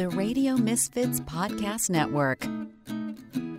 the 0.00 0.08
Radio 0.08 0.56
Misfits 0.56 1.20
Podcast 1.20 1.90
Network. 1.90 2.46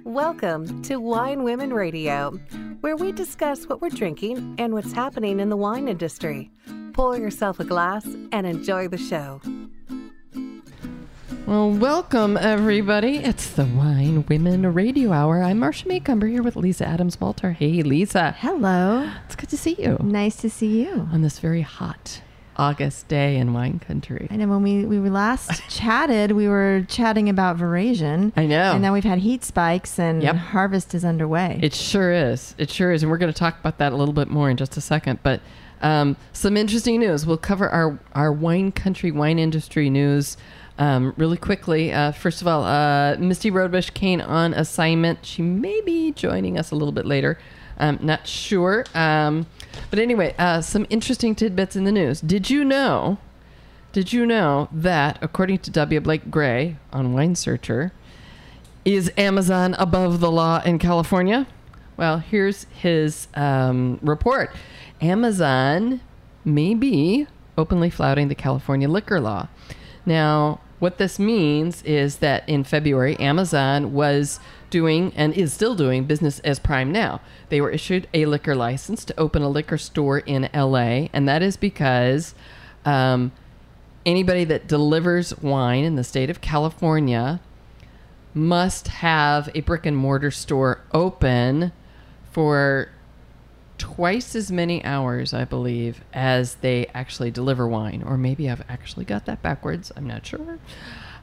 Welcome 0.04 0.82
to 0.82 1.00
Wine 1.00 1.44
Women 1.44 1.71
Radio, 1.71 2.32
where 2.79 2.96
we 2.96 3.12
discuss 3.12 3.70
what 3.70 3.79
we're 3.79 3.90
drinking 3.90 4.56
and 4.58 4.74
what's 4.74 4.92
happening 4.92 5.40
in 5.40 5.50
the 5.50 5.56
wine 5.56 5.88
industry. 5.88 6.50
Pour 6.93 7.16
yourself 7.16 7.59
a 7.59 7.64
glass 7.64 8.07
and 8.32 8.48
enjoy 8.48 8.88
the 8.88 8.98
show. 8.98 9.39
Well, 11.46 11.70
welcome 11.70 12.38
everybody. 12.38 13.17
It's 13.17 13.51
the 13.51 13.65
Wine 13.65 14.25
Women 14.27 14.73
Radio 14.73 15.11
Hour. 15.11 15.43
I'm 15.43 15.59
Marcia 15.59 15.87
Macomber 15.87 16.25
here 16.25 16.41
with 16.41 16.55
Lisa 16.55 16.87
Adams 16.87 17.21
Walter. 17.21 17.51
Hey, 17.51 17.83
Lisa. 17.83 18.31
Hello. 18.39 19.07
It's 19.27 19.35
good 19.35 19.49
to 19.49 19.57
see 19.57 19.75
you 19.77 19.99
Nice 20.01 20.37
to 20.37 20.49
see 20.49 20.81
you. 20.85 21.07
on 21.11 21.21
this 21.21 21.37
very 21.37 21.61
hot 21.61 22.23
August 22.62 23.07
day 23.07 23.38
in 23.38 23.54
wine 23.54 23.80
country. 23.80 24.28
I 24.30 24.36
know 24.36 24.48
when 24.48 24.61
we, 24.61 24.86
we 24.86 25.00
were 25.00 25.10
last 25.10 25.64
chatted, 25.70 26.32
we 26.34 26.48
were 26.48 26.86
chatting 26.88 27.28
about 27.28 27.57
Veraison. 27.57 28.32
I 28.38 28.46
know. 28.46 28.74
And 28.74 28.83
now 28.83 28.93
we've 28.93 29.04
had 29.04 29.18
heat 29.18 29.43
spikes 29.43 29.97
and 29.97 30.21
Yep. 30.21 30.36
harvest 30.36 30.93
is 30.93 31.04
underway. 31.04 31.60
It 31.64 31.74
sure 31.74 32.12
is. 32.12 32.54
It 32.60 32.70
sure 32.70 32.92
is. 32.92 33.02
And 33.02 33.10
we're 33.12 33.18
going 33.18 33.34
to 33.34 33.38
talk 33.40 33.60
about 33.60 33.80
that 33.80 33.94
a 33.94 33.96
little 33.96 34.14
bit 34.14 34.28
more 34.28 34.48
in 34.52 34.58
just 34.58 34.78
a 34.78 34.82
second. 34.82 35.18
But 35.24 35.42
um, 35.82 36.16
some 36.34 36.55
interesting 36.55 37.00
news. 37.00 37.26
We'll 37.26 37.38
cover 37.38 37.68
our, 37.68 37.98
our 38.14 38.32
wine 38.32 38.72
country, 38.72 39.10
wine 39.10 39.40
industry 39.40 39.90
news 39.90 40.38
um, 40.78 41.16
really 41.18 41.38
quickly. 41.38 41.91
Uh, 41.91 42.12
first 42.12 42.41
of 42.44 42.48
all, 42.48 42.64
uh, 42.64 43.16
Misty 43.18 43.50
Rudebusch 43.50 43.91
Kane 43.96 44.22
on 44.22 44.54
assignment. 44.54 45.26
She 45.26 45.41
may 45.41 45.82
be 45.82 46.12
joining 46.12 46.60
us 46.60 46.70
a 46.70 46.76
little 46.76 46.91
bit 46.91 47.08
later. 47.08 47.40
Um, 47.80 47.98
not 48.04 48.28
sure. 48.28 48.86
Um, 48.94 49.48
but 49.90 50.00
anyway, 50.00 50.36
uh, 50.38 50.62
some 50.62 50.86
interesting 50.90 51.36
tidbits 51.36 51.76
in 51.76 51.84
the 51.84 51.92
news. 51.92 52.22
Did 52.22 52.50
you 52.50 52.64
know? 52.64 53.18
Did 53.94 54.14
you 54.14 54.26
know 54.26 54.70
that 54.72 55.18
according 55.22 55.60
to 55.60 55.72
W. 55.72 56.00
Blake 56.00 56.32
Gray 56.32 56.78
on 56.94 57.14
Wine 57.14 57.36
Searcher, 57.36 57.92
is 58.86 59.12
Amazon 59.18 59.76
above 59.76 60.20
the 60.20 60.32
law 60.32 60.62
in 60.63 60.80
California? 60.80 61.46
Well, 61.98 62.20
here's 62.20 62.63
his 62.74 63.28
um, 63.36 64.00
report. 64.02 64.52
Amazon 65.02 66.02
may 66.45 66.73
be 66.73 67.28
openly 67.58 67.89
flouting 67.89 68.28
the 68.28 68.35
California 68.35 68.88
liquor 68.88 69.19
law. 69.19 69.47
Now, 70.06 70.61
what 70.80 70.97
this 70.97 71.19
means 71.19 71.83
is 71.83 72.17
that 72.17 72.47
in 72.50 72.63
February, 72.63 73.16
Amazon 73.19 73.94
was 73.94 74.39
doing 74.72 75.14
and 75.16 75.33
is 75.33 75.53
still 75.53 75.75
doing 75.75 76.05
business 76.05 76.39
as 76.39 76.58
Prime 76.58 76.91
Now. 76.91 77.22
They 77.50 77.61
were 77.61 77.69
issued 77.69 78.08
a 78.14 78.25
liquor 78.25 78.55
license 78.55 79.05
to 79.05 79.19
open 79.19 79.44
a 79.44 79.50
liquor 79.50 79.78
store 79.78 80.19
in 80.19 80.50
LA, 80.53 81.08
and 81.13 81.28
that 81.28 81.44
is 81.44 81.58
because 81.58 82.33
um, 82.86 83.31
anybody 84.05 84.44
that 84.45 84.67
delivers 84.67 85.38
wine 85.38 85.83
in 85.83 85.95
the 85.95 86.03
state 86.03 86.31
of 86.31 86.41
California 86.41 87.39
must 88.33 88.88
have 88.88 89.50
a 89.53 89.61
brick 89.61 89.86
and 89.86 89.95
mortar 89.95 90.31
store 90.31 90.81
open 90.94 91.72
for 92.31 92.89
twice 93.78 94.35
as 94.35 94.52
many 94.52 94.83
hours, 94.85 95.33
I 95.33 95.44
believe, 95.44 96.03
as 96.13 96.56
they 96.56 96.85
actually 96.94 97.31
deliver 97.31 97.67
wine. 97.67 98.03
Or 98.06 98.17
maybe 98.17 98.50
I've 98.50 98.63
actually 98.69 99.06
got 99.06 99.25
that 99.25 99.41
backwards. 99.41 99.91
I'm 99.95 100.06
not 100.06 100.25
sure. 100.25 100.59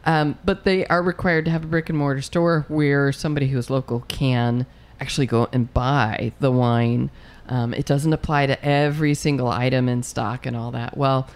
Um, 0.05 0.39
but 0.45 0.65
they 0.65 0.87
are 0.87 1.03
required 1.03 1.45
to 1.47 1.51
have 1.51 1.65
a 1.65 1.67
brick 1.67 1.89
and 1.89 1.99
mortar 1.99 2.23
store 2.23 2.65
where 2.69 3.13
somebody 3.13 3.49
who's 3.49 3.69
local 3.69 4.01
can 4.09 4.67
actually 5.01 5.27
go 5.27 5.49
and 5.53 5.73
buy 5.73 6.33
the 6.41 6.51
wine. 6.51 7.11
Um, 7.49 7.75
it 7.75 7.87
doesn't 7.87 8.13
apply 8.13 8.47
to 8.47 8.65
every 8.65 9.15
single 9.15 9.49
item 9.49 9.89
in 9.89 10.03
stock 10.03 10.47
and 10.47 10.57
all 10.57 10.71
that. 10.73 10.97
Well, 10.97 11.29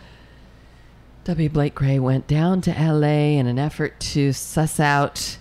W. 1.25 1.49
Blake 1.49 1.75
Gray 1.75 1.99
went 1.99 2.27
down 2.27 2.61
to 2.63 2.71
LA 2.73 3.39
in 3.39 3.47
an 3.47 3.59
effort 3.59 4.01
to 4.01 4.33
suss 4.33 4.81
out 4.81 5.39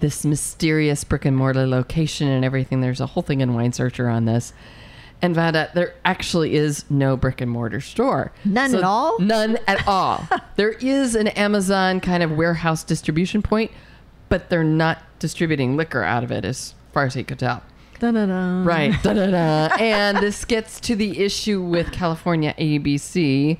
this 0.00 0.24
mysterious 0.24 1.02
brick 1.02 1.24
and 1.24 1.36
mortar 1.36 1.66
location 1.66 2.28
and 2.28 2.44
everything. 2.44 2.80
There's 2.80 3.00
a 3.00 3.06
whole 3.06 3.22
thing 3.22 3.40
in 3.40 3.54
Wine 3.54 3.72
Searcher 3.72 4.08
on 4.08 4.26
this. 4.26 4.52
And 5.24 5.34
found 5.34 5.56
out 5.56 5.74
there 5.74 5.94
actually 6.04 6.54
is 6.54 6.84
no 6.90 7.16
brick 7.16 7.40
and 7.40 7.50
mortar 7.50 7.80
store. 7.80 8.30
None 8.44 8.74
at 8.74 8.84
all? 8.84 9.18
None 9.18 9.58
at 9.66 9.86
all. 9.88 10.28
there 10.56 10.72
is 10.72 11.14
an 11.14 11.28
Amazon 11.28 12.00
kind 12.00 12.22
of 12.22 12.32
warehouse 12.32 12.84
distribution 12.84 13.40
point, 13.40 13.70
but 14.28 14.50
they're 14.50 14.62
not 14.62 15.02
distributing 15.18 15.76
liquor 15.76 16.02
out 16.02 16.24
of 16.24 16.30
it 16.30 16.44
as 16.44 16.74
far 16.92 17.04
as 17.06 17.14
he 17.14 17.24
could 17.24 17.38
tell. 17.38 17.62
Da-da-da. 18.00 18.64
Right. 18.64 18.94
Da-da-da. 19.02 19.76
and 19.80 20.18
this 20.18 20.44
gets 20.44 20.78
to 20.80 20.94
the 20.94 21.20
issue 21.20 21.62
with 21.62 21.90
California 21.90 22.54
ABC 22.58 23.58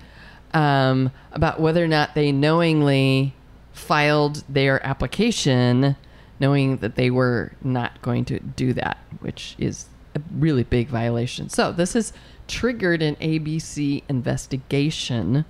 um, 0.53 1.11
about 1.33 1.61
whether 1.61 1.83
or 1.83 1.89
not 1.89 2.15
they 2.15 2.31
knowingly 2.31 3.35
filed 3.73 4.45
their 4.49 4.85
application 4.87 5.97
knowing 6.41 6.79
that 6.79 6.97
they 6.97 7.11
were 7.11 7.53
not 7.63 8.03
going 8.03 8.25
to 8.27 8.39
do 8.41 8.73
that, 8.75 8.99
which 9.21 9.55
is 9.59 9.87
a 10.15 10.21
really 10.31 10.65
big 10.65 10.89
violation. 10.89 11.49
So 11.49 11.73
this 11.73 11.95
has 11.95 12.13
triggered 12.49 13.03
an 13.03 13.17
ABC 13.17 14.03
investigation. 14.09 15.45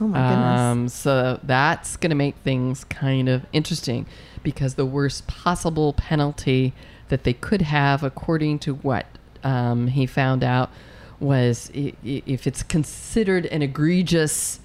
Oh 0.00 0.08
my 0.08 0.28
goodness. 0.28 0.60
Um, 0.60 0.88
so 0.88 1.40
that's 1.42 1.96
going 1.96 2.10
to 2.10 2.16
make 2.16 2.36
things 2.36 2.84
kind 2.84 3.28
of 3.28 3.46
interesting 3.52 4.06
because 4.42 4.74
the 4.74 4.86
worst 4.86 5.26
possible 5.26 5.92
penalty 5.94 6.74
that 7.08 7.24
they 7.24 7.32
could 7.32 7.62
have, 7.62 8.02
according 8.02 8.58
to 8.60 8.74
what 8.74 9.06
um, 9.42 9.88
he 9.88 10.06
found 10.06 10.44
out, 10.44 10.70
was 11.18 11.70
if 11.74 12.46
it's 12.46 12.62
considered 12.62 13.46
an 13.46 13.62
egregious 13.62 14.60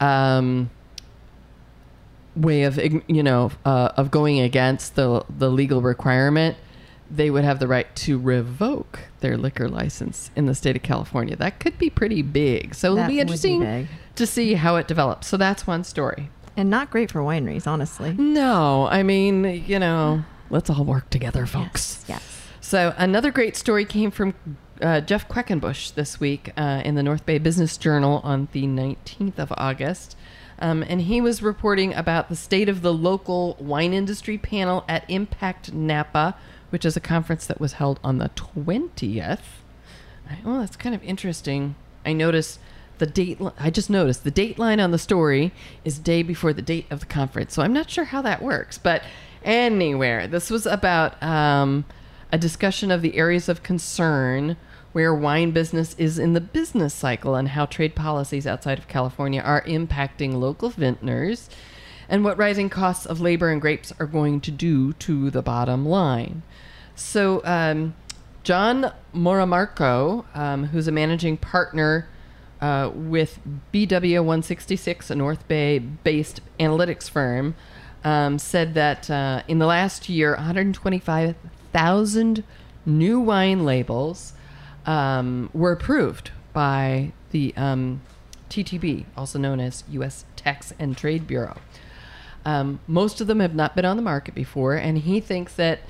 um, 0.00 0.70
way 2.34 2.62
of 2.62 2.78
you 3.06 3.22
know 3.22 3.52
uh, 3.64 3.90
of 3.96 4.10
going 4.10 4.40
against 4.40 4.96
the 4.96 5.24
the 5.28 5.50
legal 5.50 5.80
requirement, 5.80 6.56
they 7.14 7.30
would 7.30 7.44
have 7.44 7.58
the 7.58 7.68
right 7.68 7.94
to 7.96 8.18
revoke 8.18 9.00
their 9.20 9.36
liquor 9.36 9.68
license 9.68 10.30
in 10.34 10.46
the 10.46 10.54
state 10.54 10.76
of 10.76 10.82
California. 10.82 11.36
That 11.36 11.60
could 11.60 11.76
be 11.78 11.90
pretty 11.90 12.22
big. 12.22 12.74
So 12.74 12.94
That 12.94 13.02
it'll 13.02 13.08
be 13.08 13.14
be 13.16 13.20
interesting 13.20 13.60
big. 13.60 13.88
to 14.16 14.26
see 14.26 14.54
how 14.54 14.76
it 14.76 14.88
develops. 14.88 15.26
So 15.26 15.36
that's 15.36 15.66
one 15.66 15.84
story. 15.84 16.30
and 16.56 16.68
not 16.70 16.90
great 16.90 17.10
for 17.10 17.20
wineries, 17.20 17.66
honestly. 17.66 18.14
No, 18.14 18.86
I 18.90 19.02
mean, 19.02 19.44
you 19.66 19.78
know, 19.78 20.24
let's 20.50 20.68
all 20.70 20.84
work 20.84 21.10
together, 21.10 21.44
folks. 21.46 22.04
Yes. 22.08 22.22
yes. 22.22 22.38
So 22.60 22.94
another 22.96 23.30
great 23.30 23.56
story 23.56 23.84
came 23.84 24.10
from 24.10 24.34
uh, 24.80 25.00
Jeff 25.02 25.28
Quackenbush 25.28 25.94
this 25.94 26.18
week 26.20 26.52
uh, 26.56 26.80
in 26.84 26.94
the 26.94 27.02
North 27.02 27.24
Bay 27.26 27.38
Business 27.38 27.76
Journal 27.76 28.20
on 28.24 28.48
the 28.52 28.64
19th 28.64 29.38
of 29.38 29.52
August. 29.56 30.16
Um, 30.58 30.82
and 30.88 31.02
he 31.02 31.20
was 31.20 31.42
reporting 31.42 31.92
about 31.94 32.28
the 32.28 32.36
state 32.36 32.68
of 32.68 32.82
the 32.82 32.92
local 32.92 33.56
wine 33.60 33.92
industry 33.92 34.38
panel 34.38 34.84
at 34.88 35.04
Impact 35.10 35.72
Napa, 35.72 36.36
which 36.72 36.84
is 36.86 36.96
a 36.96 37.00
conference 37.00 37.46
that 37.46 37.60
was 37.60 37.74
held 37.74 38.00
on 38.02 38.16
the 38.16 38.30
20th. 38.30 39.38
I- 40.30 40.38
Well, 40.44 40.60
that's 40.60 40.76
kind 40.76 40.94
of 40.94 41.02
interesting. 41.04 41.74
I 42.06 42.12
noticed 42.14 42.58
the 42.98 43.06
date. 43.06 43.40
li- 43.40 43.50
I 43.58 43.68
just 43.68 43.90
noticed 43.90 44.24
the 44.24 44.30
date 44.30 44.58
line 44.58 44.80
on 44.80 44.90
the 44.90 44.98
story 44.98 45.52
is 45.84 45.98
day 45.98 46.22
before 46.22 46.52
the 46.52 46.62
date 46.62 46.86
of 46.90 47.00
the 47.00 47.06
conference. 47.06 47.52
So 47.52 47.62
I'm 47.62 47.72
not 47.74 47.90
sure 47.90 48.04
how 48.04 48.22
that 48.22 48.40
works. 48.42 48.78
But 48.78 49.02
anywhere, 49.44 50.26
this 50.26 50.50
was 50.50 50.64
about 50.66 51.20
um, 51.22 51.84
a 52.32 52.38
discussion 52.38 52.90
of 52.90 53.02
the 53.02 53.16
areas 53.16 53.48
of 53.48 53.62
concern 53.62 54.56
where 54.92 55.14
wine 55.14 55.50
business 55.50 55.94
is 55.98 56.18
in 56.18 56.32
the 56.32 56.40
business 56.40 56.94
cycle 56.94 57.34
and 57.34 57.48
how 57.48 57.66
trade 57.66 57.94
policies 57.94 58.46
outside 58.46 58.78
of 58.78 58.88
California 58.88 59.40
are 59.40 59.62
impacting 59.62 60.34
local 60.34 60.68
vintners 60.70 61.48
and 62.08 62.24
what 62.24 62.36
rising 62.36 62.68
costs 62.68 63.06
of 63.06 63.20
labor 63.20 63.48
and 63.50 63.60
grapes 63.60 63.92
are 63.98 64.06
going 64.06 64.38
to 64.40 64.50
do 64.50 64.92
to 64.94 65.30
the 65.30 65.40
bottom 65.42 65.86
line. 65.86 66.42
So, 66.94 67.42
um, 67.44 67.94
John 68.42 68.92
Moramarco, 69.14 70.24
um, 70.36 70.66
who's 70.66 70.88
a 70.88 70.92
managing 70.92 71.36
partner 71.36 72.08
uh, 72.60 72.90
with 72.94 73.38
BW166, 73.72 75.10
a 75.10 75.14
North 75.14 75.46
Bay 75.48 75.78
based 75.78 76.40
analytics 76.58 77.08
firm, 77.08 77.54
um, 78.04 78.38
said 78.38 78.74
that 78.74 79.10
uh, 79.10 79.42
in 79.46 79.58
the 79.58 79.66
last 79.66 80.08
year, 80.08 80.34
125,000 80.34 82.44
new 82.84 83.20
wine 83.20 83.64
labels 83.64 84.32
um, 84.86 85.50
were 85.52 85.72
approved 85.72 86.30
by 86.52 87.12
the 87.30 87.54
um, 87.56 88.02
TTB, 88.50 89.04
also 89.16 89.38
known 89.38 89.60
as 89.60 89.84
U.S. 89.90 90.24
Tax 90.36 90.74
and 90.78 90.96
Trade 90.96 91.26
Bureau. 91.26 91.56
Um, 92.44 92.80
most 92.88 93.20
of 93.20 93.28
them 93.28 93.40
have 93.40 93.54
not 93.54 93.76
been 93.76 93.84
on 93.84 93.96
the 93.96 94.02
market 94.02 94.34
before, 94.34 94.74
and 94.74 94.98
he 94.98 95.20
thinks 95.20 95.54
that 95.54 95.80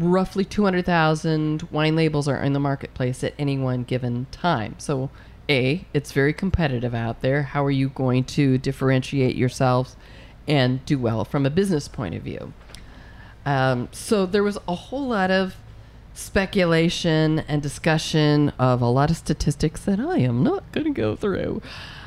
roughly 0.00 0.44
200,000 0.44 1.62
wine 1.70 1.96
labels 1.96 2.26
are 2.26 2.42
in 2.42 2.52
the 2.52 2.60
marketplace 2.60 3.22
at 3.22 3.34
any 3.38 3.58
one 3.58 3.84
given 3.84 4.26
time. 4.30 4.74
So, 4.78 5.10
A, 5.48 5.86
it's 5.92 6.12
very 6.12 6.32
competitive 6.32 6.94
out 6.94 7.20
there. 7.20 7.42
How 7.42 7.64
are 7.64 7.70
you 7.70 7.90
going 7.90 8.24
to 8.24 8.58
differentiate 8.58 9.36
yourselves 9.36 9.96
and 10.48 10.84
do 10.86 10.98
well 10.98 11.24
from 11.24 11.46
a 11.46 11.50
business 11.50 11.86
point 11.88 12.14
of 12.14 12.22
view? 12.22 12.52
Um, 13.44 13.88
so, 13.92 14.26
there 14.26 14.42
was 14.42 14.58
a 14.66 14.74
whole 14.74 15.08
lot 15.08 15.30
of 15.30 15.56
speculation 16.14 17.40
and 17.40 17.62
discussion 17.62 18.50
of 18.58 18.80
a 18.82 18.86
lot 18.86 19.10
of 19.10 19.16
statistics 19.16 19.84
that 19.84 20.00
I 20.00 20.18
am 20.18 20.42
not 20.42 20.70
going 20.72 20.84
to 20.84 20.90
go 20.90 21.16
through 21.16 21.62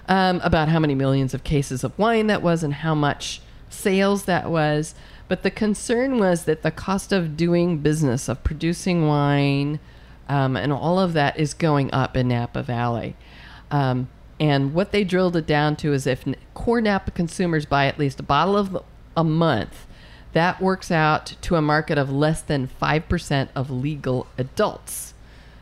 um, 0.07 0.41
about 0.43 0.69
how 0.69 0.79
many 0.79 0.95
millions 0.95 1.33
of 1.33 1.43
cases 1.43 1.83
of 1.83 1.97
wine 1.97 2.27
that 2.27 2.41
was 2.41 2.63
and 2.63 2.73
how 2.73 2.95
much 2.95 3.41
sales 3.69 4.25
that 4.25 4.49
was. 4.49 4.93
But 5.33 5.41
the 5.41 5.49
concern 5.49 6.19
was 6.19 6.43
that 6.43 6.61
the 6.61 6.69
cost 6.69 7.11
of 7.11 7.35
doing 7.35 7.79
business, 7.79 8.29
of 8.29 8.43
producing 8.43 9.07
wine, 9.07 9.79
um, 10.29 10.55
and 10.55 10.71
all 10.71 10.99
of 10.99 11.13
that 11.13 11.39
is 11.39 11.55
going 11.55 11.91
up 11.91 12.15
in 12.15 12.27
Napa 12.27 12.61
Valley. 12.61 13.15
Um, 13.71 14.09
and 14.39 14.75
what 14.75 14.91
they 14.91 15.03
drilled 15.03 15.35
it 15.35 15.47
down 15.47 15.75
to 15.77 15.91
is 15.91 16.05
if 16.05 16.23
core 16.53 16.81
Napa 16.81 17.09
consumers 17.09 17.65
buy 17.65 17.87
at 17.87 17.97
least 17.97 18.19
a 18.19 18.23
bottle 18.23 18.55
of 18.55 18.77
a 19.17 19.23
month, 19.23 19.87
that 20.33 20.61
works 20.61 20.91
out 20.91 21.35
to 21.41 21.55
a 21.55 21.63
market 21.63 21.97
of 21.97 22.11
less 22.11 22.43
than 22.43 22.69
5% 22.79 23.49
of 23.55 23.71
legal 23.71 24.27
adults. 24.37 25.15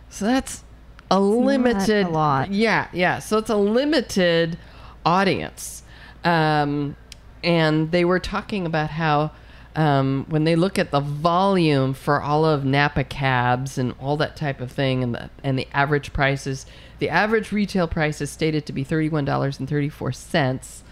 So 0.10 0.26
that's 0.26 0.66
a 1.10 1.22
limited 1.22 2.08
a 2.08 2.10
lot. 2.10 2.52
Yeah, 2.52 2.90
yeah. 2.92 3.20
So 3.20 3.38
it's 3.38 3.50
a 3.50 3.56
limited 3.56 4.58
audience. 5.06 5.84
Um, 6.26 6.98
and 7.42 7.92
they 7.92 8.04
were 8.04 8.20
talking 8.20 8.66
about 8.66 8.90
how 8.90 9.32
um, 9.76 10.26
when 10.30 10.44
they 10.44 10.56
look 10.56 10.78
at 10.78 10.92
the 10.92 11.00
volume 11.00 11.94
for 11.94 12.22
all 12.22 12.46
of 12.46 12.66
Napa 12.66 13.04
cabs 13.04 13.78
and 13.78 13.94
all 14.00 14.18
that 14.18 14.36
type 14.36 14.60
of 14.60 14.72
thing, 14.72 15.04
and 15.04 15.16
the 15.16 15.30
and 15.44 15.58
the 15.58 15.68
average 15.74 16.12
prices, 16.12 16.66
the 17.00 17.10
average 17.10 17.52
retail 17.52 17.88
price 17.88 18.22
is 18.22 18.30
stated 18.30 18.66
to 18.66 18.74
be 18.74 18.84
thirty 18.84 19.10
one 19.10 19.26
dollars 19.26 19.60
and 19.60 19.70
thirty 19.70 19.90
four 19.90 20.12
cents 20.12 20.84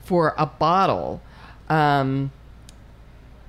for 0.00 0.34
a 0.36 0.46
bottle. 0.46 1.22
Um, 1.68 2.30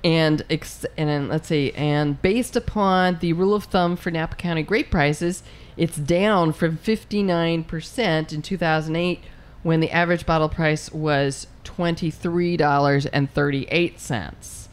and 0.04 0.44
ex- 0.48 0.86
and 0.96 1.28
let's 1.28 1.48
see, 1.48 1.72
and 1.72 2.20
based 2.22 2.56
upon 2.56 3.18
the 3.18 3.32
rule 3.32 3.54
of 3.54 3.64
thumb 3.64 3.96
for 3.96 4.10
Napa 4.10 4.36
County 4.36 4.62
grape 4.62 4.90
prices, 4.90 5.42
it's 5.76 5.96
down 5.96 6.52
from 6.52 6.76
fifty 6.76 7.22
nine 7.22 7.64
percent 7.64 8.32
in 8.32 8.40
two 8.40 8.56
thousand 8.56 8.96
eight 8.96 9.20
when 9.62 9.80
the 9.80 9.90
average 9.90 10.24
bottle 10.24 10.48
price 10.48 10.90
was 10.92 11.46
twenty 11.64 12.10
three 12.10 12.56
dollars 12.56 13.06
and 13.06 13.30
thirty 13.34 13.66
eight 13.70 14.00
cents. 14.00 14.67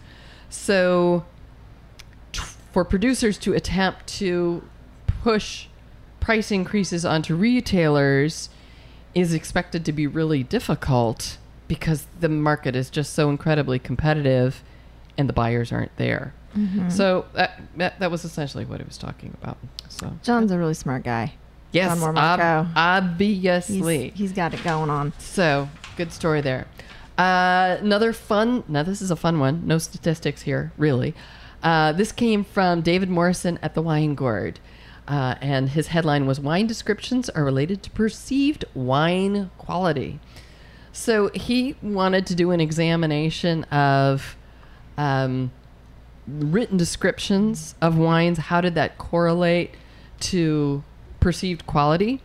So, 0.50 1.25
t- 2.31 2.42
for 2.71 2.83
producers 2.86 3.38
to 3.39 3.53
attempt 3.53 4.07
to 4.19 4.63
push 5.21 5.68
price 6.19 6.51
increases 6.51 7.06
onto 7.06 7.36
retailers 7.36 8.50
is 9.13 9.33
expected 9.33 9.86
to 9.86 9.92
be 9.92 10.07
really 10.07 10.44
difficult 10.44 11.38
because 11.68 12.06
the 12.19 12.30
market 12.30 12.75
is 12.75 12.89
just 12.89 13.13
so 13.13 13.30
incredibly 13.30 13.80
competitive 13.80 14.63
and 15.18 15.30
the 15.30 15.33
buyers 15.33 15.71
aren't 15.71 15.95
there. 15.97 16.33
Mm-hmm. 16.56 16.89
So 16.89 17.25
that, 17.33 17.62
that 17.77 18.00
that 18.00 18.12
was 18.12 18.24
essentially 18.24 18.65
what 18.65 18.80
he 18.80 18.86
was 18.86 18.98
talking 18.98 19.36
about. 19.41 19.57
So 19.89 20.13
John's 20.24 20.51
a 20.51 20.57
really 20.57 20.74
smart 20.74 21.03
guy. 21.03 21.33
yes, 21.71 22.00
John 22.00 22.18
ob- 22.18 22.68
obviously. 22.75 24.09
He's, 24.09 24.18
he's 24.18 24.31
got 24.31 24.53
it 24.53 24.63
going 24.63 24.89
on. 24.89 25.13
So 25.19 25.69
good 25.98 26.12
story 26.12 26.41
there. 26.41 26.65
Uh, 27.17 27.77
another 27.79 28.12
fun. 28.12 28.63
Now 28.67 28.83
this 28.83 29.01
is 29.01 29.12
a 29.12 29.15
fun 29.15 29.39
one. 29.39 29.65
No 29.65 29.77
statistics 29.77 30.41
here, 30.41 30.73
really. 30.77 31.13
Uh, 31.63 31.94
this 31.94 32.12
came 32.12 32.44
from 32.44 32.81
David 32.81 33.09
Morrison 33.09 33.57
at 33.62 33.73
the 33.73 33.81
Wine 33.81 34.15
Gourd, 34.15 34.59
uh, 35.07 35.35
and 35.41 35.69
his 35.69 35.88
headline 35.88 36.25
was 36.27 36.39
"Wine 36.39 36.67
descriptions 36.67 37.29
are 37.29 37.44
related 37.44 37.81
to 37.83 37.89
perceived 37.91 38.65
wine 38.73 39.50
quality." 39.57 40.19
So 40.91 41.29
he 41.33 41.75
wanted 41.81 42.25
to 42.27 42.35
do 42.35 42.51
an 42.51 42.62
examination 42.62 43.63
of 43.65 44.38
um, 44.97 45.51
written 46.27 46.77
descriptions 46.77 47.75
of 47.81 47.97
wines. 47.97 48.38
How 48.38 48.62
did 48.62 48.75
that 48.75 48.97
correlate 48.97 49.75
to 50.21 50.83
perceived 51.19 51.65
quality? 51.65 52.21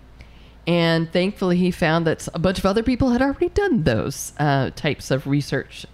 And 0.71 1.11
thankfully, 1.11 1.57
he 1.57 1.73
found 1.73 2.07
that 2.07 2.29
a 2.33 2.39
bunch 2.39 2.61
of 2.61 2.65
other 2.65 2.85
people 2.85 3.11
had 3.11 3.21
already 3.21 3.49
done 3.49 3.83
those 3.83 4.33
uh, 4.39 4.71
types 4.77 5.11
of 5.11 5.27
research 5.27 5.85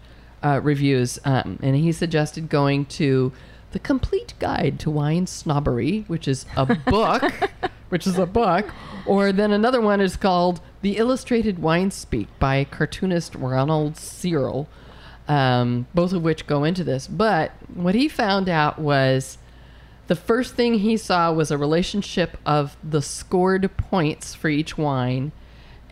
uh, 0.43 0.61
reviews. 0.62 1.19
Um, 1.25 1.58
and 1.62 1.75
he 1.75 1.93
suggested 1.93 2.50
going 2.50 2.84
to 3.00 3.32
the 3.73 3.78
Complete 3.78 4.34
Guide 4.38 4.78
to 4.81 4.90
Wine 4.90 5.26
Snobbery, 5.26 6.05
which 6.08 6.28
is 6.28 6.44
a 6.58 6.67
book, 6.90 7.23
which 7.88 8.06
is 8.06 8.19
a 8.19 8.26
book, 8.26 8.70
or 9.06 9.32
then 9.32 9.50
another 9.50 9.81
one 9.81 10.02
is 10.02 10.14
called 10.14 10.61
The 10.82 10.99
Illustrated 10.99 11.58
Wine 11.58 11.90
Speak 11.90 12.29
by 12.38 12.64
cartoonist 12.64 13.34
Ronald 13.34 13.96
Searle, 13.96 14.69
um, 15.26 15.87
both 15.94 16.12
of 16.12 16.22
which 16.22 16.46
go 16.46 16.64
into 16.64 16.84
this. 16.84 17.06
But 17.06 17.52
what 17.72 17.94
he 17.94 18.08
found 18.11 18.50
out 18.50 18.79
was 18.79 19.38
the 20.06 20.17
first 20.17 20.55
thing 20.55 20.75
he 20.75 20.97
saw 20.97 21.32
was 21.32 21.50
a 21.50 21.58
relationship 21.58 22.37
of 22.47 22.76
the 22.82 23.03
scored 23.03 23.76
points 23.76 24.35
for 24.35 24.49
each 24.49 24.79
wine 24.79 25.32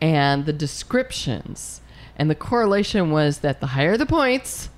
and 0.01 0.47
the 0.47 0.53
descriptions. 0.53 1.81
And 2.17 2.31
the 2.31 2.35
correlation 2.35 3.11
was 3.11 3.39
that 3.39 3.61
the 3.61 3.69
higher 3.69 3.97
the 3.97 4.07
points, 4.07 4.69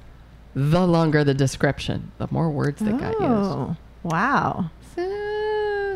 the 0.54 0.86
longer 0.86 1.22
the 1.22 1.34
description, 1.34 2.12
the 2.18 2.28
more 2.30 2.50
words 2.50 2.80
that 2.80 2.98
got 2.98 3.12
used. 3.12 3.22
Oh, 3.22 3.76
wow. 4.02 4.70
So 4.94 5.02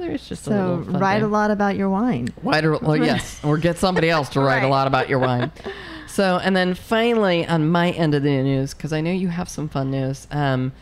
there's 0.00 0.28
just 0.28 0.42
a 0.42 0.50
So 0.50 0.52
little 0.52 0.84
fun 0.84 1.00
write 1.00 1.22
a 1.22 1.26
lot 1.26 1.50
about 1.50 1.76
your 1.76 1.88
wine. 1.88 2.28
Write 2.42 2.64
a, 2.64 2.78
well, 2.82 2.96
yes, 2.96 3.40
or 3.44 3.56
get 3.56 3.78
somebody 3.78 4.10
else 4.10 4.28
to 4.30 4.40
write 4.40 4.62
a 4.62 4.68
lot 4.68 4.86
about 4.86 5.08
your 5.08 5.18
wine. 5.18 5.50
So, 6.10 6.40
and 6.42 6.56
then 6.56 6.74
finally, 6.74 7.46
on 7.46 7.70
my 7.70 7.92
end 7.92 8.16
of 8.16 8.24
the 8.24 8.42
news, 8.42 8.74
because 8.74 8.92
I 8.92 9.00
know 9.00 9.12
you 9.12 9.28
have 9.28 9.48
some 9.48 9.68
fun 9.68 9.92
news. 9.92 10.26
Um, 10.32 10.72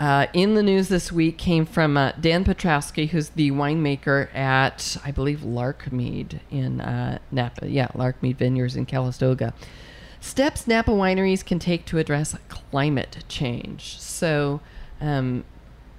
uh, 0.00 0.26
in 0.32 0.54
the 0.54 0.62
news 0.62 0.88
this 0.88 1.12
week 1.12 1.36
came 1.36 1.66
from 1.66 1.96
uh, 1.96 2.12
Dan 2.18 2.42
Petroski, 2.42 3.10
who's 3.10 3.28
the 3.28 3.50
winemaker 3.50 4.34
at, 4.34 4.96
I 5.04 5.10
believe, 5.10 5.40
Larkmead 5.40 6.40
in 6.50 6.80
uh, 6.80 7.18
Napa. 7.30 7.68
Yeah, 7.68 7.88
Larkmead 7.88 8.36
Vineyards 8.36 8.76
in 8.76 8.86
Calistoga. 8.86 9.52
Steps 10.18 10.66
Napa 10.66 10.90
wineries 10.90 11.44
can 11.44 11.58
take 11.58 11.84
to 11.86 11.98
address 11.98 12.34
climate 12.48 13.24
change. 13.28 14.00
So, 14.00 14.60
um, 15.02 15.44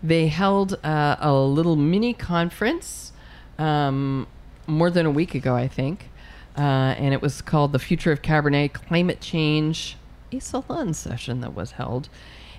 they 0.01 0.27
held 0.27 0.83
uh, 0.83 1.17
a 1.19 1.31
little 1.33 1.75
mini 1.75 2.13
conference 2.13 3.13
um, 3.59 4.25
more 4.65 4.89
than 4.89 5.05
a 5.05 5.11
week 5.11 5.35
ago, 5.35 5.55
I 5.55 5.67
think. 5.67 6.09
Uh, 6.57 6.95
and 6.97 7.13
it 7.13 7.21
was 7.21 7.41
called 7.41 7.71
the 7.71 7.79
Future 7.79 8.11
of 8.11 8.23
Cabernet 8.23 8.73
Climate 8.73 9.21
Change, 9.21 9.95
a 10.31 10.39
salon 10.39 10.95
session 10.95 11.41
that 11.41 11.53
was 11.53 11.71
held 11.73 12.09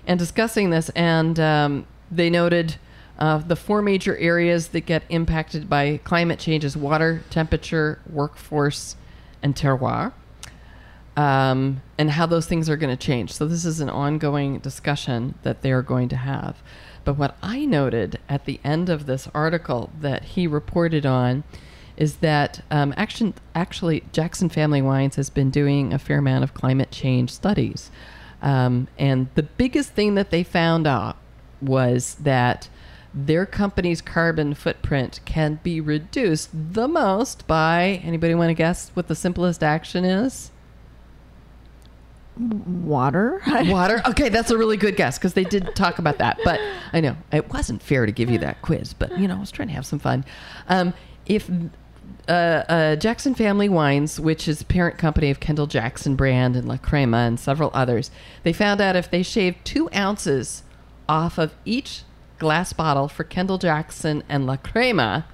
and 0.07 0.19
discussing 0.19 0.69
this. 0.69 0.89
And 0.89 1.39
um, 1.39 1.85
they 2.11 2.29
noted 2.29 2.75
uh, 3.19 3.37
the 3.39 3.55
four 3.55 3.81
major 3.81 4.17
areas 4.17 4.69
that 4.69 4.81
get 4.81 5.03
impacted 5.09 5.69
by 5.69 5.97
climate 6.03 6.39
change 6.39 6.63
is 6.65 6.75
water, 6.75 7.23
temperature, 7.29 7.99
workforce, 8.09 8.95
and 9.41 9.55
terroir 9.55 10.13
um, 11.15 11.81
and 11.97 12.11
how 12.11 12.25
those 12.25 12.47
things 12.47 12.69
are 12.69 12.77
going 12.77 12.95
to 12.95 13.05
change. 13.05 13.31
So 13.33 13.45
this 13.47 13.65
is 13.65 13.79
an 13.79 13.89
ongoing 13.89 14.59
discussion 14.59 15.35
that 15.43 15.61
they 15.61 15.71
are 15.71 15.81
going 15.81 16.09
to 16.09 16.15
have. 16.15 16.61
But 17.03 17.17
what 17.17 17.37
I 17.43 17.65
noted 17.65 18.19
at 18.29 18.45
the 18.45 18.59
end 18.63 18.89
of 18.89 19.05
this 19.05 19.27
article 19.33 19.91
that 19.99 20.23
he 20.23 20.47
reported 20.47 21.05
on 21.05 21.43
is 21.95 22.17
that 22.17 22.63
um, 22.71 22.93
actually 22.97 24.03
Jackson 24.11 24.49
Family 24.49 24.81
Wines 24.81 25.15
has 25.17 25.29
been 25.29 25.51
doing 25.51 25.93
a 25.93 25.99
fair 25.99 26.17
amount 26.17 26.43
of 26.43 26.53
climate 26.53 26.89
change 26.89 27.29
studies. 27.29 27.91
Um, 28.43 28.89
and 28.99 29.29
the 29.35 29.43
biggest 29.43 29.93
thing 29.93 30.15
that 30.15 30.29
they 30.29 30.43
found 30.43 30.85
out 30.85 31.17
was 31.61 32.15
that 32.15 32.69
their 33.13 33.45
company's 33.45 34.01
carbon 34.01 34.53
footprint 34.53 35.21
can 35.23 35.59
be 35.63 35.79
reduced 35.79 36.49
the 36.51 36.87
most 36.87 37.47
by 37.47 38.01
anybody 38.03 38.35
want 38.35 38.49
to 38.49 38.53
guess 38.53 38.91
what 38.95 39.07
the 39.07 39.15
simplest 39.15 39.63
action 39.63 40.03
is? 40.03 40.51
Water? 42.35 43.41
Water. 43.47 44.01
Okay, 44.07 44.29
that's 44.29 44.49
a 44.49 44.57
really 44.57 44.77
good 44.77 44.95
guess 44.95 45.17
because 45.19 45.35
they 45.35 45.43
did 45.43 45.75
talk 45.75 45.99
about 45.99 46.17
that. 46.17 46.39
But 46.43 46.59
I 46.91 46.99
know 46.99 47.15
it 47.31 47.49
wasn't 47.53 47.81
fair 47.81 48.05
to 48.05 48.11
give 48.11 48.29
you 48.29 48.39
that 48.39 48.61
quiz, 48.61 48.93
but 48.93 49.17
you 49.17 49.27
know, 49.27 49.37
I 49.37 49.39
was 49.39 49.51
trying 49.51 49.67
to 49.67 49.73
have 49.75 49.85
some 49.85 49.99
fun. 49.99 50.25
Um, 50.67 50.93
if 51.27 51.49
uh, 52.27 52.31
uh, 52.31 52.95
Jackson 52.95 53.35
Family 53.35 53.67
Wines, 53.67 54.19
which 54.19 54.47
is 54.47 54.61
a 54.61 54.65
parent 54.65 54.97
company 54.97 55.29
of 55.29 55.39
Kendall 55.39 55.67
Jackson 55.67 56.15
brand 56.15 56.55
and 56.55 56.67
La 56.67 56.77
Crema 56.77 57.17
and 57.17 57.39
several 57.39 57.69
others, 57.73 58.11
they 58.43 58.53
found 58.53 58.79
out 58.79 58.95
if 58.95 59.11
they 59.11 59.23
shaved 59.23 59.65
two 59.65 59.89
ounces 59.93 60.63
off 61.09 61.37
of 61.37 61.53
each 61.65 62.03
glass 62.39 62.73
bottle 62.73 63.07
for 63.07 63.23
Kendall 63.23 63.57
Jackson 63.57 64.23
and 64.29 64.45
La 64.45 64.57
Crema, 64.57 65.25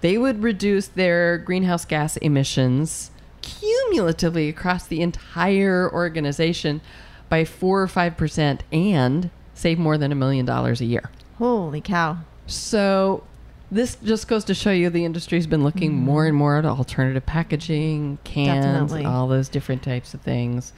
they 0.00 0.16
would 0.16 0.42
reduce 0.42 0.86
their 0.86 1.38
greenhouse 1.38 1.84
gas 1.84 2.16
emissions 2.18 3.10
cumulatively 3.42 4.48
across 4.48 4.86
the 4.86 5.02
entire 5.02 5.90
organization 5.92 6.80
by 7.28 7.44
four 7.44 7.82
or 7.82 7.88
five 7.88 8.16
percent 8.16 8.62
and 8.72 9.30
save 9.54 9.78
more 9.78 9.98
than 9.98 10.12
a 10.12 10.14
million 10.14 10.46
dollars 10.46 10.80
a 10.80 10.84
year. 10.84 11.10
Holy 11.38 11.80
cow. 11.80 12.18
So 12.46 13.24
this 13.70 13.96
just 13.96 14.28
goes 14.28 14.44
to 14.44 14.54
show 14.54 14.70
you 14.70 14.90
the 14.90 15.04
industry's 15.04 15.46
been 15.46 15.62
looking 15.62 15.94
more 15.94 16.26
and 16.26 16.36
more 16.36 16.56
at 16.56 16.64
alternative 16.64 17.26
packaging, 17.26 18.18
cans, 18.24 18.64
Definitely. 18.64 19.04
all 19.04 19.28
those 19.28 19.48
different 19.48 19.82
types 19.82 20.14
of 20.14 20.20
things. 20.22 20.72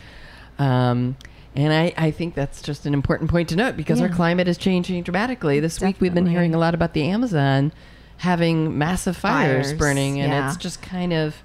Um, 0.59 1.17
and 1.55 1.73
I, 1.73 1.93
I 1.97 2.11
think 2.11 2.35
that's 2.35 2.63
just 2.63 2.87
an 2.87 2.95
important 2.95 3.31
point 3.31 3.49
to 3.51 3.57
note 3.57 3.77
because 3.77 4.01
our 4.01 4.09
climate 4.09 4.47
is 4.47 4.57
changing 4.59 5.03
dramatically. 5.03 5.59
This 5.61 5.81
week 5.81 5.97
we've 6.01 6.15
been 6.15 6.27
hearing 6.27 6.55
a 6.55 6.59
lot 6.59 6.75
about 6.75 6.95
the 6.95 7.03
Amazon 7.05 7.73
having 8.19 8.77
massive 8.77 9.17
fires, 9.17 9.69
Fires, 9.69 9.79
burning, 9.79 10.21
and 10.21 10.31
yeah. 10.31 10.49
it's 10.49 10.57
just 10.57 10.83
kind 10.83 11.13
of 11.13 11.37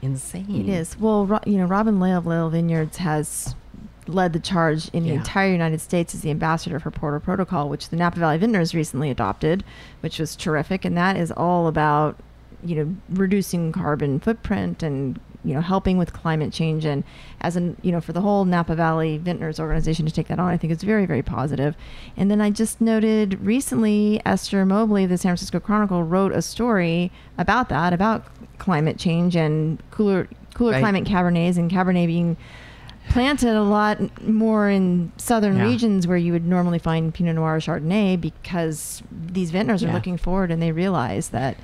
insane. 0.00 0.68
It 0.68 0.72
is. 0.72 0.98
Well, 0.98 1.26
Ro- 1.26 1.40
you 1.46 1.58
know, 1.58 1.66
Robin 1.66 2.00
Lail 2.00 2.18
of 2.18 2.26
Lail 2.26 2.50
Vineyards 2.50 2.96
has 2.96 3.54
led 4.06 4.32
the 4.32 4.40
charge 4.40 4.88
in 4.90 5.02
the 5.04 5.10
Yeah. 5.10 5.14
entire 5.16 5.50
United 5.50 5.80
States 5.80 6.14
as 6.14 6.20
the 6.22 6.30
ambassador 6.30 6.78
for 6.78 6.90
Porto 6.90 7.18
Protocol, 7.20 7.68
which 7.68 7.88
the 7.88 7.96
Napa 7.96 8.18
Valley 8.18 8.38
Vintners 8.38 8.74
recently 8.74 9.10
adopted, 9.10 9.64
which 10.00 10.18
was 10.18 10.36
terrific. 10.36 10.84
And 10.84 10.96
that 10.96 11.16
is 11.16 11.30
all 11.32 11.66
about, 11.68 12.16
you 12.64 12.76
know, 12.76 12.94
reducing 13.10 13.72
carbon 13.72 14.20
footprint 14.20 14.82
and 14.82 15.18
you 15.46 15.52
know 15.52 15.60
helping 15.60 15.98
with 15.98 16.14
climate 16.14 16.54
change. 16.54 16.86
And 16.86 17.04
as 17.42 17.54
an 17.54 17.76
you 17.82 17.92
know 17.92 18.00
for 18.00 18.12
the 18.14 18.22
whole 18.22 18.46
Napa 18.46 18.74
Valley 18.74 19.18
Vintners 19.22 19.60
organization 19.60 20.06
to 20.06 20.12
take 20.12 20.28
that 20.28 20.38
on, 20.38 20.48
I 20.48 20.56
think 20.56 20.72
it's 20.72 20.82
very 20.82 21.04
very 21.04 21.20
positive. 21.22 21.76
And 22.16 22.30
then 22.30 22.40
I 22.40 22.48
just 22.50 22.80
noted 22.80 23.38
recently, 23.44 24.22
Esther 24.24 24.64
Mobley 24.64 25.04
of 25.04 25.10
the 25.10 25.18
San 25.18 25.30
Francisco 25.30 25.60
Chronicle 25.60 26.02
wrote 26.02 26.32
a 26.32 26.40
story 26.40 27.12
about 27.36 27.68
that, 27.68 27.92
about 27.92 28.24
climate 28.58 28.96
change 28.98 29.36
and 29.36 29.82
cooler 29.90 30.28
cooler 30.54 30.72
Right. 30.72 30.80
climate 30.80 31.04
Cabernets 31.04 31.58
and 31.58 31.70
Cabernet 31.70 32.06
being 32.06 32.38
planted 33.10 33.54
a 33.56 33.62
lot 33.62 34.22
more 34.26 34.68
in 34.70 35.12
southern 35.16 35.56
Yeah. 35.56 35.64
regions 35.64 36.06
where 36.06 36.16
you 36.16 36.32
would 36.32 36.46
normally 36.46 36.78
find 36.78 37.12
Pinot 37.14 37.36
Noir 37.36 37.56
or 37.56 37.60
Chardonnay 37.60 38.20
because 38.20 39.02
these 39.10 39.50
vintners 39.50 39.84
are 39.84 39.92
looking 39.92 40.16
forward 40.16 40.50
and 40.50 40.60
they 40.62 40.72
realize 40.72 41.28
that 41.28 41.56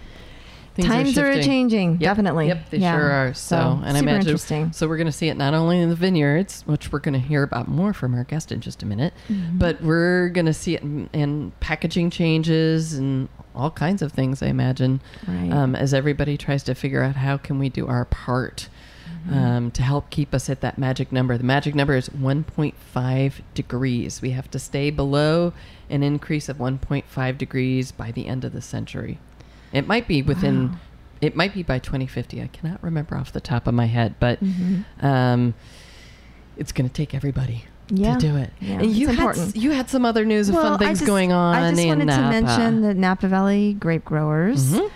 Things 0.75 0.87
times 0.89 1.19
are, 1.19 1.33
shifting. 1.33 1.43
changing. 1.51 1.91
Yep, 1.95 2.01
Definitely. 2.01 2.47
Yep, 2.47 2.71
they 2.71 2.79
Yeah. 2.79 2.97
sure 2.97 3.11
are. 3.11 3.35
So, 3.35 3.57
and 3.57 3.85
I 3.85 4.01
super 4.01 4.09
imagine 4.09 4.21
interesting. 4.21 4.73
so 4.73 4.87
we're 4.87 4.99
going 4.99 5.07
to 5.07 5.13
see 5.13 5.29
it 5.29 5.37
not 5.37 5.53
only 5.53 5.81
in 5.81 5.89
the 5.89 5.97
vineyards, 5.97 6.63
which 6.67 6.93
we're 6.93 7.01
going 7.01 7.15
to 7.15 7.19
hear 7.19 7.43
about 7.43 7.67
more 7.67 7.93
from 7.93 8.15
our 8.15 8.23
guest 8.25 8.53
in 8.53 8.61
just 8.61 8.83
a 8.83 8.87
minute, 8.87 9.13
Mm-hmm. 9.29 9.59
but 9.59 9.83
we're 9.83 10.29
going 10.29 10.47
to 10.47 10.55
see 10.55 10.77
it 10.77 10.83
in, 10.83 11.09
in 11.13 11.53
packaging 11.59 12.11
changes 12.11 12.93
and 12.95 13.29
all 13.57 13.73
kinds 13.73 14.01
of 14.01 14.13
things. 14.13 14.43
I 14.43 14.47
imagine, 14.47 15.01
Right. 15.27 15.51
um, 15.51 15.75
as 15.75 15.93
everybody 15.93 16.37
tries 16.37 16.63
to 16.65 16.75
figure 16.77 17.03
out 17.03 17.17
how 17.17 17.37
can 17.37 17.59
we 17.59 17.69
do 17.69 17.89
our 17.89 18.05
part. 18.05 18.69
Mm-hmm. 19.27 19.35
Um, 19.39 19.71
to 19.73 19.83
help 19.83 20.09
keep 20.11 20.33
us 20.33 20.49
at 20.49 20.63
that 20.63 20.79
magic 20.79 21.13
number. 21.13 21.37
The 21.37 21.45
magic 21.45 21.75
number 21.75 21.95
is 21.95 22.09
1.5 22.09 23.33
degrees. 23.55 24.23
We 24.23 24.31
have 24.31 24.51
to 24.51 24.59
stay 24.59 24.91
below 24.91 25.53
an 25.91 26.03
increase 26.03 26.49
of 26.49 26.57
1.5 26.59 27.37
degrees 27.39 27.93
by 27.93 28.11
the 28.13 28.27
end 28.27 28.45
of 28.45 28.53
the 28.53 28.63
century. 28.63 29.19
It 29.73 29.87
might 29.87 30.09
be 30.09 30.23
within, 30.23 30.69
Wow. 30.71 30.75
it 31.21 31.37
might 31.37 31.53
be 31.53 31.63
by 31.63 31.79
2050. 31.79 32.41
I 32.41 32.47
cannot 32.47 32.83
remember 32.83 33.17
off 33.17 33.31
the 33.33 33.41
top 33.41 33.67
of 33.67 33.75
my 33.75 33.87
head, 33.87 34.15
but 34.19 34.43
Mhm. 34.43 34.85
um, 35.03 35.55
it's 36.57 36.73
going 36.73 36.89
to 36.89 36.93
take 36.95 37.15
everybody 37.15 37.65
Yeah. 37.89 38.15
to 38.15 38.21
do 38.21 38.37
it. 38.37 38.53
Yeah, 38.61 38.81
And 38.81 38.87
you 38.91 39.09
it's 39.09 39.19
had, 39.19 39.27
important. 39.29 39.57
you 39.57 39.71
had 39.73 39.91
some 39.91 40.05
other 40.07 40.25
news 40.25 40.49
of 40.49 40.55
Well, 40.55 40.65
fun 40.65 40.79
things 40.79 41.01
just- 41.01 41.07
going 41.07 41.33
on 41.33 41.57
I 41.57 41.71
just 41.71 41.83
in 41.83 41.89
wanted 41.89 42.05
Napa. 42.07 42.23
to 42.23 42.29
mention 42.43 42.81
the 42.83 42.95
Napa 42.95 43.29
Valley 43.29 43.75
grape 43.79 44.05
growers. 44.05 44.73
Mhm. 44.73 44.91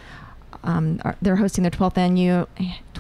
Um, 0.62 1.00
are, 1.04 1.14
they're 1.21 1.37
hosting 1.37 1.62
their 1.62 1.71
12th 1.71 1.99
annual 1.99 2.49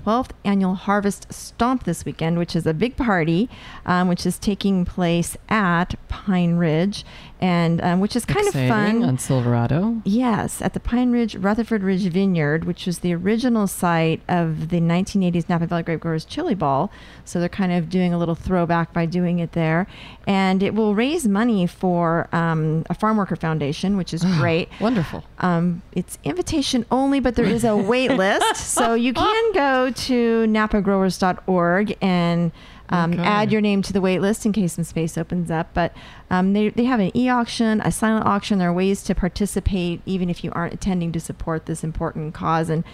12th 0.04 0.30
annual 0.44 0.74
Harvest 0.74 1.32
Stomp 1.32 1.84
this 1.84 2.04
weekend, 2.04 2.38
which 2.38 2.54
is 2.54 2.66
a 2.66 2.74
big 2.74 2.96
party, 2.96 3.48
um, 3.86 4.08
which 4.08 4.26
is 4.26 4.38
taking 4.38 4.84
place 4.84 5.36
at 5.48 5.94
Pine 6.08 6.56
Ridge, 6.56 7.04
and 7.44 7.82
um, 7.82 8.00
which 8.00 8.16
is 8.16 8.24
kind 8.24 8.46
Exciting 8.46 8.70
of 8.70 8.74
fun. 8.74 9.04
on 9.04 9.18
Silverado. 9.18 10.00
Yes, 10.04 10.62
at 10.62 10.72
the 10.72 10.80
Pine 10.80 11.12
Ridge 11.12 11.36
Rutherford 11.36 11.82
Ridge 11.82 12.04
Vineyard, 12.06 12.64
which 12.64 12.86
was 12.86 13.00
the 13.00 13.14
original 13.14 13.66
site 13.66 14.22
of 14.28 14.70
the 14.70 14.80
1980s 14.80 15.46
Napa 15.46 15.66
Valley 15.66 15.82
Grape 15.82 16.00
Growers 16.00 16.24
Chili 16.24 16.54
Ball. 16.54 16.90
So 17.26 17.40
they're 17.40 17.50
kind 17.50 17.70
of 17.70 17.90
doing 17.90 18.14
a 18.14 18.18
little 18.18 18.34
throwback 18.34 18.94
by 18.94 19.04
doing 19.04 19.40
it 19.40 19.52
there. 19.52 19.86
And 20.26 20.62
it 20.62 20.74
will 20.74 20.94
raise 20.94 21.28
money 21.28 21.66
for 21.66 22.30
um, 22.32 22.86
a 22.88 22.94
farm 22.94 23.18
worker 23.18 23.36
foundation, 23.36 23.98
which 23.98 24.14
is 24.14 24.24
great. 24.38 24.70
Wonderful. 24.80 25.22
Um, 25.40 25.82
it's 25.92 26.18
invitation 26.24 26.86
only, 26.90 27.20
but 27.20 27.34
there 27.34 27.44
is 27.44 27.62
a 27.62 27.76
wait 27.76 28.12
list. 28.12 28.56
So 28.74 28.94
you 28.94 29.12
can 29.12 29.52
go 29.52 29.90
to 29.90 30.46
napagrowers.org 30.46 31.96
and 32.00 32.50
um, 32.90 33.12
Okay. 33.14 33.22
add 33.22 33.50
your 33.50 33.60
name 33.60 33.82
to 33.82 33.92
the 33.92 34.00
wait 34.00 34.20
list 34.20 34.44
in 34.46 34.52
case 34.52 34.74
some 34.74 34.84
space 34.84 35.16
opens 35.16 35.50
up. 35.50 35.68
But 35.74 35.92
um, 36.30 36.52
they, 36.52 36.68
they 36.68 36.84
have 36.84 37.00
an 37.00 37.16
e 37.16 37.28
auction, 37.28 37.80
a 37.82 37.90
silent 37.90 38.26
auction. 38.26 38.58
There 38.58 38.68
are 38.70 38.72
ways 38.74 39.02
to 39.04 39.14
participate 39.14 40.00
even 40.06 40.28
if 40.30 40.44
you 40.44 40.52
aren't 40.52 40.74
attending 40.74 41.10
to 41.12 41.20
support 41.20 41.66
this 41.66 41.82
important 41.82 42.34
cause. 42.34 42.68
And 42.68 42.84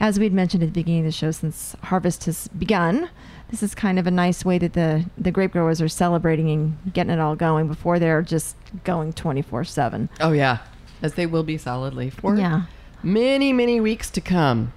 as 0.00 0.18
we'd 0.18 0.32
mentioned 0.32 0.62
at 0.62 0.66
the 0.70 0.72
beginning 0.80 1.00
of 1.00 1.06
the 1.06 1.12
show, 1.12 1.30
since 1.30 1.76
harvest 1.84 2.24
has 2.24 2.48
begun, 2.48 3.08
this 3.50 3.62
is 3.62 3.74
kind 3.74 3.98
of 3.98 4.06
a 4.06 4.10
nice 4.10 4.44
way 4.44 4.58
that 4.58 4.72
the, 4.72 5.04
the 5.16 5.30
grape 5.30 5.52
growers 5.52 5.80
are 5.80 5.88
celebrating 5.88 6.50
and 6.50 6.92
getting 6.92 7.12
it 7.12 7.20
all 7.20 7.36
going 7.36 7.68
before 7.68 7.98
they're 7.98 8.22
just 8.22 8.56
going 8.82 9.12
24 9.12 9.64
7. 9.64 10.08
Oh 10.20 10.32
yeah, 10.32 10.58
as 11.02 11.14
they 11.14 11.26
will 11.26 11.44
be 11.44 11.56
solidly 11.58 12.10
for 12.10 12.34
Yeah. 12.36 12.62
many 13.02 13.52
many 13.52 13.78
weeks 13.80 14.10
to 14.10 14.20
come. 14.20 14.72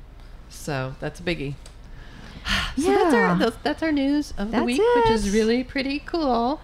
So 0.49 0.93
that's 0.99 1.19
a 1.19 1.23
biggie. 1.23 1.55
So 2.77 2.83
that's 2.91 3.13
our 3.13 3.21
Yeah. 3.21 3.35
that's, 3.39 3.57
that's 3.63 3.83
our 3.83 3.91
news 3.91 4.33
of 4.37 4.47
the 4.51 4.57
That's 4.57 4.65
week, 4.65 4.81
which 4.95 5.09
is 5.09 5.29
really 5.31 5.63
pretty 5.63 5.99
cool. 5.99 6.61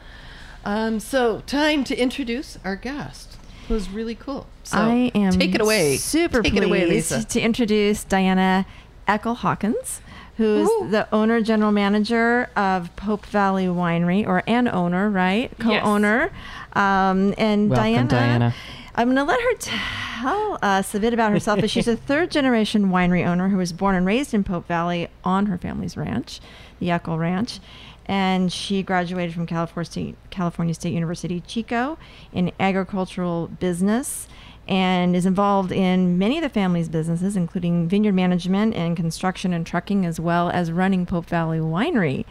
Um, 0.66 1.00
so 1.00 1.42
time 1.42 1.84
to 1.86 1.96
introduce 1.98 2.58
our 2.64 2.76
guest, 2.76 3.38
who's 3.68 3.90
really 3.90 4.16
cool. 4.16 4.48
So 4.64 4.78
I 4.78 5.12
am 5.14 5.32
take 5.34 5.54
it 5.56 5.62
away. 5.62 5.98
Super 5.98 6.42
take 6.42 6.54
pleased 6.54 6.64
it 6.64 6.68
away, 6.68 6.86
Lisa. 6.86 7.24
to 7.26 7.42
introduce 7.42 8.04
Diana 8.06 8.66
Eakle 9.08 9.36
Hawkins, 9.36 10.00
who 10.38 10.60
is 10.62 10.70
Woo. 10.70 10.90
the 10.90 11.08
owner 11.14 11.42
general 11.42 11.72
manager 11.74 12.50
of 12.56 12.96
Pope 12.96 13.26
Valley 13.26 13.66
Winery, 13.66 14.26
or 14.26 14.42
an 14.48 14.70
owner, 14.70 15.10
right? 15.10 15.52
Co-owner. 15.60 16.32
Um, 16.74 17.34
and 17.38 17.70
Welcome, 17.70 18.08
Diana, 18.08 18.08
Diana. 18.08 18.56
I'm 18.96 19.08
going 19.08 19.18
to 19.18 19.24
let 19.24 19.42
her 19.42 19.54
tell 19.58 20.60
us 20.62 20.94
a 20.94 21.00
bit 21.00 21.14
about 21.14 21.32
herself. 21.32 21.60
but 21.60 21.70
she's 21.70 21.88
a 21.88 21.96
third 22.10 22.30
generation 22.30 22.90
winery 22.90 23.26
owner 23.26 23.50
who 23.50 23.58
was 23.58 23.74
born 23.74 23.96
and 23.96 24.06
raised 24.06 24.34
in 24.34 24.44
Pope 24.44 24.68
Valley 24.68 25.08
on 25.24 25.48
her 25.48 25.58
family's 25.58 25.98
ranch, 25.98 26.40
the 26.80 26.90
Eakle 26.90 27.18
Ranch. 27.18 27.60
And 28.06 28.52
she 28.52 28.84
graduated 28.84 29.34
from 29.34 29.48
California 29.48 29.90
State, 29.90 30.16
California 30.30 30.74
State 30.74 30.94
University, 30.94 31.40
Chico, 31.42 31.98
in 32.34 32.52
agricultural 32.60 33.48
business 33.48 34.28
and 34.68 35.16
is 35.16 35.26
involved 35.26 35.72
in 35.72 36.18
many 36.18 36.38
of 36.38 36.42
the 36.42 36.50
family's 36.50 36.88
businesses, 36.88 37.36
including 37.36 37.88
vineyard 37.90 38.14
management 38.14 38.74
and 38.76 38.96
construction 38.96 39.52
and 39.52 39.66
trucking, 39.66 40.06
as 40.06 40.20
well 40.20 40.50
as 40.50 40.72
running 40.72 41.06
Pope 41.06 41.26
Valley 41.26 41.60
Winery. 41.60 42.24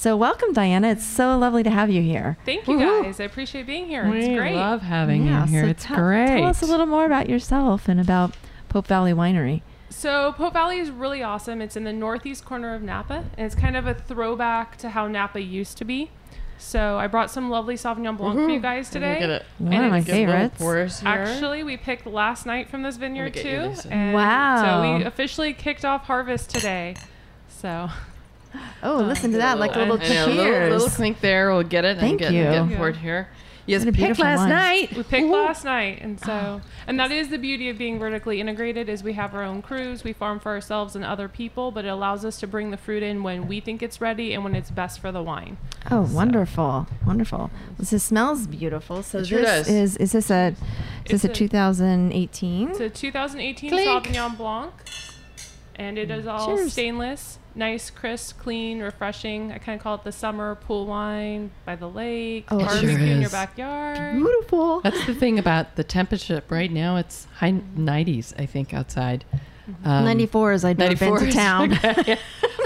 So, 0.00 0.16
welcome, 0.16 0.54
Diana. 0.54 0.88
It's 0.88 1.04
so 1.04 1.36
lovely 1.36 1.62
to 1.62 1.68
have 1.68 1.90
you 1.90 2.00
here. 2.00 2.38
Thank 2.46 2.66
you 2.66 2.78
Woohoo. 2.78 3.02
guys. 3.02 3.20
I 3.20 3.24
appreciate 3.24 3.66
being 3.66 3.86
here. 3.86 4.02
it's 4.06 4.28
we 4.28 4.34
great. 4.34 4.54
love 4.54 4.80
having 4.80 5.26
Yeah, 5.26 5.44
you 5.44 5.50
here. 5.50 5.62
so 5.64 5.68
it's 5.68 5.84
tell- 5.84 5.98
great. 5.98 6.38
Tell 6.38 6.46
us 6.46 6.62
a 6.62 6.66
little 6.66 6.86
more 6.86 7.04
about 7.04 7.28
yourself 7.28 7.86
and 7.86 8.00
about 8.00 8.34
Pope 8.70 8.86
Valley 8.86 9.12
Winery. 9.12 9.60
So 9.90 10.32
Pope 10.32 10.54
Valley 10.54 10.78
is 10.78 10.90
really 10.90 11.22
awesome. 11.22 11.60
It's 11.60 11.76
in 11.76 11.84
the 11.84 11.92
northeast 11.92 12.46
corner 12.46 12.74
of 12.74 12.80
Napa, 12.80 13.24
and 13.36 13.44
it's 13.44 13.54
kind 13.54 13.76
of 13.76 13.86
a 13.86 13.92
throwback 13.92 14.78
to 14.78 14.88
how 14.88 15.06
Napa 15.06 15.42
used 15.42 15.76
to 15.76 15.84
be. 15.84 16.10
So 16.56 16.96
I 16.98 17.06
brought 17.06 17.30
some 17.30 17.50
lovely 17.50 17.74
Sauvignon 17.74 18.16
Blanc 18.16 18.38
for 18.38 18.48
you 18.48 18.58
guys 18.58 18.86
Let 18.94 19.02
me 19.02 19.06
today. 19.06 19.20
get 19.20 19.28
it. 19.28 19.44
One 19.58 19.72
And 19.74 19.84
of 19.84 19.90
my 19.90 19.98
it's- 19.98 20.16
Get 20.16 20.26
little 20.30 20.48
favorites. 20.48 21.02
Actually, 21.04 21.62
we 21.62 21.76
picked 21.76 22.06
last 22.06 22.46
night 22.46 22.70
from 22.70 22.82
this 22.84 22.96
vineyard 22.96 23.34
too. 23.34 23.74
And 23.90 24.14
Wow. 24.14 24.62
So 24.64 24.98
we 24.98 25.04
officially 25.04 25.52
kicked 25.52 25.84
off 25.84 26.06
harvest 26.06 26.48
today. 26.48 26.94
So 27.48 27.90
Oh, 28.82 29.00
oh, 29.00 29.02
listen 29.02 29.32
to 29.32 29.38
that, 29.38 29.58
like 29.58 29.74
a 29.76 29.78
little 29.80 29.96
I 30.00 30.08
know, 30.08 30.26
cheers. 30.26 30.36
little, 30.36 30.68
little 30.70 30.88
clink 30.90 31.20
there. 31.20 31.50
We'll 31.50 31.62
get 31.62 31.84
it. 31.84 31.98
Thank 31.98 32.20
and 32.20 32.20
get, 32.20 32.32
you. 32.32 32.42
Get 32.44 32.70
Yeah. 32.70 32.76
poured 32.76 32.96
here. 32.96 33.28
Yes, 33.66 33.84
What 33.84 33.94
a 33.94 33.96
picked 33.96 34.18
last 34.18 34.38
wine. 34.40 34.48
night. 34.48 34.96
we 34.96 35.02
picked 35.04 35.26
Woohoo. 35.26 35.46
last 35.46 35.64
night, 35.64 36.00
and 36.02 36.18
so 36.18 36.60
ah. 36.64 36.68
and 36.88 36.98
that 36.98 37.12
is 37.12 37.28
the 37.28 37.38
beauty 37.38 37.68
of 37.68 37.78
being 37.78 38.00
vertically 38.00 38.40
integrated 38.40 38.88
is 38.88 39.04
we 39.04 39.12
have 39.12 39.32
our 39.32 39.44
own 39.44 39.62
crews, 39.62 40.02
we 40.02 40.12
farm 40.12 40.40
for 40.40 40.48
ourselves 40.50 40.96
and 40.96 41.04
other 41.04 41.28
people, 41.28 41.70
but 41.70 41.84
it 41.84 41.88
allows 41.88 42.24
us 42.24 42.40
to 42.40 42.48
bring 42.48 42.72
the 42.72 42.76
fruit 42.76 43.02
in 43.04 43.22
when 43.22 43.46
we 43.46 43.60
think 43.60 43.80
it's 43.80 44.00
ready 44.00 44.32
and 44.32 44.42
when 44.42 44.56
it's 44.56 44.70
best 44.72 44.98
for 44.98 45.12
the 45.12 45.22
wine. 45.22 45.56
Oh, 45.88 46.00
wonderful, 46.12 46.88
wonderful. 47.06 47.50
This 47.78 47.92
is, 47.92 48.02
smells 48.02 48.48
beautiful. 48.48 49.04
So 49.04 49.18
It 49.18 49.26
sure 49.28 49.42
this 49.42 49.66
does. 49.66 49.68
is 49.68 49.96
is 49.98 50.12
this 50.12 50.30
a 50.30 50.48
is 51.04 51.22
this 51.22 51.24
It's 51.24 51.24
a 51.26 51.30
a- 51.30 51.34
2018? 51.34 52.70
It's 52.70 52.80
a 52.80 52.90
2018 52.90 53.70
Clink. 53.70 53.88
Sauvignon 53.88 54.36
Blanc, 54.36 54.72
and 55.80 55.96
it 55.96 56.10
is 56.10 56.26
all 56.26 56.56
Cheers. 56.58 56.72
stainless, 56.72 57.38
nice, 57.54 57.88
crisp, 57.88 58.38
clean, 58.38 58.80
refreshing. 58.80 59.50
I 59.50 59.56
kind 59.58 59.76
of 59.78 59.82
call 59.82 59.94
it 59.94 60.04
the 60.04 60.12
summer 60.12 60.54
pool 60.56 60.86
wine 60.86 61.50
by 61.64 61.74
the 61.74 61.88
lake, 61.88 62.44
Oh, 62.50 62.58
barbecue 62.58 62.90
sure 62.90 62.98
in 62.98 63.20
your 63.22 63.30
backyard. 63.30 64.14
Beautiful. 64.16 64.80
That's 64.82 65.06
the 65.06 65.14
thing 65.14 65.38
about 65.38 65.76
the 65.76 65.84
temperature 65.84 66.42
right 66.50 66.70
now. 66.70 66.96
It's 66.96 67.26
high 67.36 67.52
90s, 67.76 68.34
I 68.38 68.44
think, 68.44 68.74
outside. 68.74 69.24
Um, 69.84 70.04
94 70.04 70.52
as 70.52 70.64
I 70.66 70.72
drove 70.74 71.00
94 71.00 71.16
into 71.18 71.28
is- 71.28 71.34
town. 71.34 71.72
okay. 71.84 72.18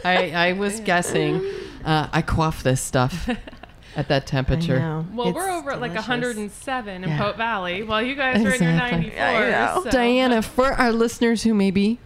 I, 0.05 0.31
I 0.49 0.53
was 0.55 0.81
guessing. 0.91 1.41
Uh, 1.85 2.09
I 2.13 2.21
quaff 2.23 2.63
this 2.65 2.81
stuff 2.81 3.29
at 3.97 4.09
that 4.09 4.27
temperature. 4.27 4.77
I 4.77 4.81
know. 4.81 5.07
Well, 5.13 5.29
It's 5.29 5.37
we're 5.37 5.51
over 5.51 5.71
at 5.71 5.81
like 5.81 5.95
107 5.95 7.05
in 7.05 7.09
Yeah. 7.09 7.19
Pope 7.19 7.37
Valley, 7.37 7.85
while 7.85 8.03
you 8.03 8.17
guys 8.17 8.45
are 8.45 8.55
in 8.55 8.63
your 8.63 8.73
94. 8.73 9.21
I 9.23 9.75
so- 9.85 9.91
Diana, 9.91 10.43
for 10.43 10.73
our 10.73 10.91
listeners 10.93 11.45
who 11.45 11.55
may 11.55 11.71
be 11.71 12.01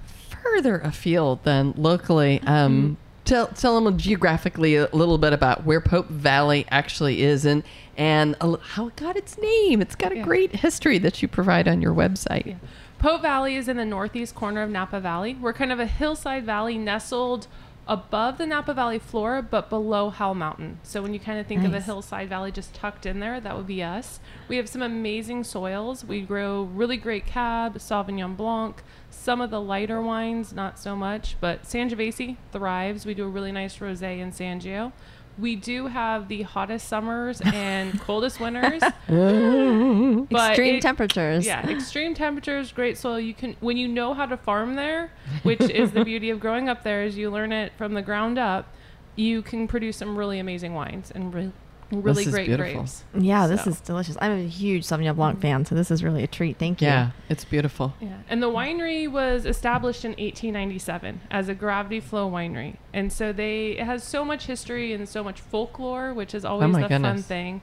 further 0.55 0.79
afield 0.79 1.45
than 1.45 1.75
locally, 1.77 2.41
um, 2.47 2.97
tell 3.25 3.49
tell 3.49 3.81
them 3.83 3.97
geographically 3.99 4.77
a 4.77 4.89
little 4.93 5.19
bit 5.19 5.33
about 5.33 5.65
where 5.65 5.81
Pope 5.81 6.09
Valley 6.09 6.67
actually 6.71 7.23
is 7.23 7.45
and 7.45 7.63
and 7.97 8.37
a 8.41 8.57
how 8.59 8.89
it 8.89 8.97
got 8.97 9.17
its 9.17 9.39
name. 9.39 9.81
It's 9.81 9.95
got 9.95 10.13
a 10.13 10.17
Yeah. 10.17 10.23
great 10.23 10.57
history 10.57 10.99
that 10.99 11.21
you 11.23 11.29
provide 11.29 11.67
on 11.69 11.83
your 11.83 11.93
website. 11.95 12.57
Pope 12.99 13.23
Valley 13.23 13.55
is 13.57 13.69
in 13.69 13.77
the 13.77 13.85
northeast 13.85 14.35
corner 14.35 14.63
of 14.63 14.71
Napa 14.71 15.01
Valley. 15.01 15.37
We're 15.41 15.53
kind 15.53 15.71
of 15.73 15.79
a 15.81 15.87
hillside 15.87 16.45
valley 16.45 16.79
nestled 16.79 17.47
above 17.87 18.37
the 18.37 18.47
Napa 18.47 18.75
Valley 18.75 18.99
floor, 18.99 19.41
but 19.41 19.71
below 19.71 20.11
Howell 20.11 20.35
Mountain. 20.35 20.79
So 20.83 21.01
when 21.01 21.15
you 21.15 21.21
kind 21.21 21.39
of 21.41 21.47
think 21.47 21.65
of 21.65 21.73
a 21.73 21.81
hillside 21.81 22.29
valley 22.29 22.53
just 22.53 22.75
tucked 22.75 23.07
in 23.07 23.19
there, 23.21 23.41
that 23.41 23.57
would 23.57 23.67
be 23.67 23.83
us. 23.83 24.21
We 24.47 24.57
have 24.59 24.69
some 24.69 24.83
amazing 24.83 25.45
soils. 25.45 26.05
We 26.05 26.21
grow 26.21 26.65
really 26.65 26.99
great 26.99 27.25
Cab, 27.25 27.77
Sauvignon 27.79 28.37
Blanc, 28.37 28.83
some 29.19 29.41
of 29.41 29.51
the 29.51 29.61
lighter 29.61 30.01
wines, 30.01 30.53
not 30.53 30.79
so 30.79 30.95
much, 30.97 31.37
but 31.41 31.65
Sangiovese 31.65 32.37
thrives. 32.53 33.05
We 33.05 33.15
do 33.15 33.25
a 33.25 33.29
really 33.29 33.53
nice 33.53 33.77
rosé 33.79 34.19
in 34.21 34.31
Sangio. 34.33 34.93
We 35.39 35.55
do 35.55 35.87
have 35.87 36.27
the 36.29 36.43
hottest 36.43 36.89
summers 36.89 37.41
and 37.45 38.01
coldest 38.09 38.41
winters. 38.41 38.83
but 40.31 40.51
Extreme 40.51 40.75
it- 40.77 40.83
temperatures. 40.83 41.47
yeah, 41.47 41.69
extreme 41.69 42.15
temperatures, 42.15 42.73
great 42.73 42.97
soil. 42.99 43.21
You 43.21 43.35
can 43.35 43.57
when 43.61 43.77
you 43.77 43.87
know 43.89 44.15
how 44.15 44.27
to 44.27 44.37
farm 44.37 44.75
there, 44.75 45.13
which 45.43 45.61
is 45.61 45.93
the 45.93 46.05
beauty 46.05 46.31
of 46.31 46.41
growing 46.41 46.69
up 46.69 46.83
there, 46.83 47.03
is 47.05 47.17
you 47.17 47.31
learn 47.31 47.53
it 47.53 47.73
from 47.79 47.95
the 47.95 48.03
ground 48.03 48.39
up. 48.39 48.73
You 49.17 49.43
can 49.43 49.67
produce 49.69 49.97
some 49.97 50.17
really 50.17 50.39
amazing 50.39 50.75
wines 50.75 51.11
and 51.13 51.35
re- 51.35 51.53
really 51.91 52.25
is 52.25 52.31
great 52.31 52.47
beautiful. 52.47 52.73
grapes. 52.83 53.05
Yeah, 53.19 53.47
this 53.47 53.65
So- 53.65 53.71
is 53.71 53.81
delicious. 53.81 54.17
I'm 54.21 54.33
a 54.33 54.43
huge 54.47 54.85
Sauvignon 54.85 55.17
Blanc 55.17 55.41
fan, 55.41 55.65
so 55.65 55.75
this 55.75 55.91
is 55.91 56.05
really 56.05 56.23
a 56.23 56.27
treat. 56.27 56.59
Thank 56.59 56.81
you. 56.83 56.89
Yeah, 56.89 57.11
it's 57.29 57.45
beautiful. 57.45 57.95
Yeah, 58.01 58.09
and 58.29 58.43
the 58.43 58.49
winery 58.51 59.11
was 59.11 59.47
established 59.47 60.05
in 60.05 60.13
1897 60.19 61.21
as 61.31 61.49
a 61.49 61.55
gravity 61.55 62.01
flow 62.01 62.31
winery, 62.31 62.77
and 62.93 63.13
so 63.13 63.33
they 63.33 63.73
it 63.79 63.85
has 63.85 64.03
so 64.05 64.25
much 64.25 64.47
history 64.47 64.93
and 64.93 65.09
so 65.09 65.23
much 65.25 65.41
folklore, 65.41 66.13
which 66.13 66.35
is 66.35 66.45
always 66.45 66.65
Oh 66.67 66.69
my 66.69 66.83
the 66.83 66.89
fun 66.89 67.03
goodness. 67.03 67.27
thing. 67.27 67.61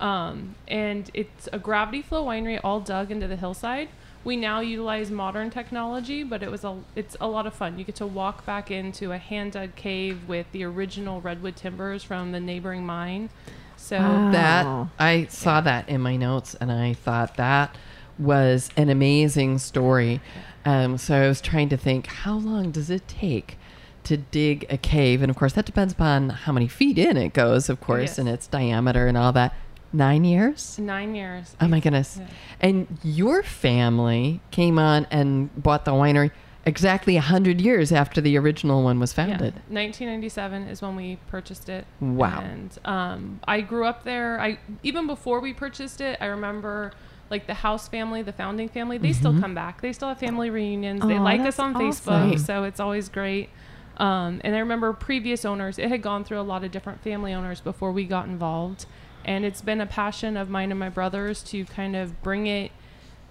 Um, 0.00 0.54
and 0.68 1.10
it's 1.14 1.48
a 1.52 1.58
gravity 1.58 2.02
flow 2.02 2.24
winery, 2.24 2.60
all 2.62 2.80
dug 2.80 3.10
into 3.10 3.26
the 3.26 3.34
hillside. 3.36 3.88
We 4.24 4.36
now 4.36 4.60
utilize 4.60 5.10
modern 5.10 5.50
technology, 5.50 6.22
but 6.22 6.42
it 6.42 6.50
was 6.50 6.64
a 6.64 6.76
it's 6.94 7.16
a 7.20 7.26
lot 7.28 7.46
of 7.46 7.54
fun. 7.54 7.78
You 7.78 7.84
get 7.84 7.94
to 7.96 8.06
walk 8.06 8.44
back 8.44 8.70
into 8.70 9.12
a 9.12 9.18
hand 9.18 9.52
dug 9.52 9.74
cave 9.76 10.28
with 10.28 10.50
the 10.52 10.64
original 10.64 11.20
redwood 11.20 11.56
timbers 11.56 12.02
from 12.04 12.32
the 12.32 12.40
neighboring 12.40 12.84
mine. 12.84 13.30
So 13.78 13.98
Wow. 13.98 14.30
That. 14.32 14.66
I 14.98 15.26
saw 15.30 15.60
that 15.62 15.88
in 15.88 16.00
my 16.02 16.16
notes, 16.16 16.54
and 16.60 16.70
I 16.70 16.92
thought 16.92 17.36
that 17.36 17.74
was 18.18 18.68
an 18.76 18.90
amazing 18.90 19.58
story. 19.58 20.20
Um, 20.64 20.98
so 20.98 21.16
I 21.16 21.28
was 21.28 21.40
trying 21.40 21.68
to 21.70 21.76
think, 21.76 22.06
how 22.08 22.34
long 22.34 22.70
does 22.72 22.90
it 22.90 23.06
take 23.08 23.56
to 24.04 24.16
dig 24.16 24.66
a 24.68 24.76
cave? 24.76 25.22
And 25.22 25.30
of 25.30 25.36
course, 25.36 25.52
that 25.54 25.64
depends 25.64 25.92
upon 25.94 26.30
how 26.30 26.52
many 26.52 26.66
feet 26.68 26.98
in 26.98 27.16
it 27.16 27.32
goes, 27.32 27.68
of 27.70 27.80
course, 27.80 28.10
Yes. 28.10 28.18
and 28.18 28.28
its 28.28 28.46
diameter 28.48 29.06
and 29.06 29.16
all 29.16 29.32
that. 29.32 29.54
Nine 29.92 30.24
years. 30.26 30.78
nine 30.78 31.14
years. 31.14 31.56
Oh 31.62 31.66
my 31.68 31.80
goodness! 31.80 32.18
Yeah. 32.20 32.26
And 32.60 32.98
your 33.02 33.42
family 33.42 34.42
came 34.50 34.78
on 34.78 35.06
and 35.10 35.48
bought 35.62 35.86
the 35.86 35.92
winery 35.92 36.30
exactly 36.68 37.16
a 37.16 37.20
hundred 37.20 37.60
years 37.60 37.90
after 37.90 38.20
the 38.20 38.36
original 38.36 38.82
one 38.84 39.00
was 39.00 39.12
founded. 39.12 39.54
Yeah, 39.54 39.74
1997 39.74 40.68
is 40.68 40.82
when 40.82 40.94
we 40.94 41.18
purchased 41.28 41.68
it. 41.68 41.86
Wow. 42.00 42.40
And 42.40 42.78
um, 42.84 43.40
I 43.48 43.62
grew 43.62 43.84
up 43.84 44.04
there. 44.04 44.38
I 44.40 44.58
even 44.82 45.06
before 45.06 45.40
we 45.40 45.52
purchased 45.52 46.00
it, 46.00 46.18
I 46.20 46.26
remember 46.26 46.92
like 47.30 47.46
the 47.46 47.54
house 47.54 47.88
family, 47.88 48.22
the 48.22 48.32
founding 48.32 48.68
family. 48.68 48.98
They 48.98 49.12
still 49.12 49.38
come 49.40 49.54
back. 49.54 49.80
They 49.80 49.92
still 49.92 50.08
have 50.08 50.18
family 50.18 50.50
reunions. 50.50 51.02
they 51.02 51.18
like 51.18 51.40
us 51.40 51.58
on 51.58 51.74
awesome. 51.74 52.14
Facebook, 52.14 52.38
so 52.38 52.64
it's 52.64 52.80
always 52.80 53.08
great. 53.08 53.50
Um, 53.96 54.40
and 54.44 54.54
I 54.54 54.60
remember 54.60 54.92
previous 54.92 55.44
owners. 55.44 55.78
It 55.78 55.88
had 55.88 56.02
gone 56.02 56.24
through 56.24 56.40
a 56.40 56.42
lot 56.42 56.62
of 56.62 56.70
different 56.70 57.02
family 57.02 57.34
owners 57.34 57.60
before 57.60 57.90
we 57.90 58.04
got 58.04 58.26
involved, 58.26 58.86
and 59.24 59.44
it's 59.44 59.60
been 59.60 59.80
a 59.80 59.86
passion 59.86 60.36
of 60.36 60.48
mine 60.48 60.70
and 60.70 60.78
my 60.78 60.88
brothers 60.88 61.42
to 61.44 61.64
kind 61.64 61.96
of 61.96 62.22
bring 62.22 62.46
it 62.46 62.70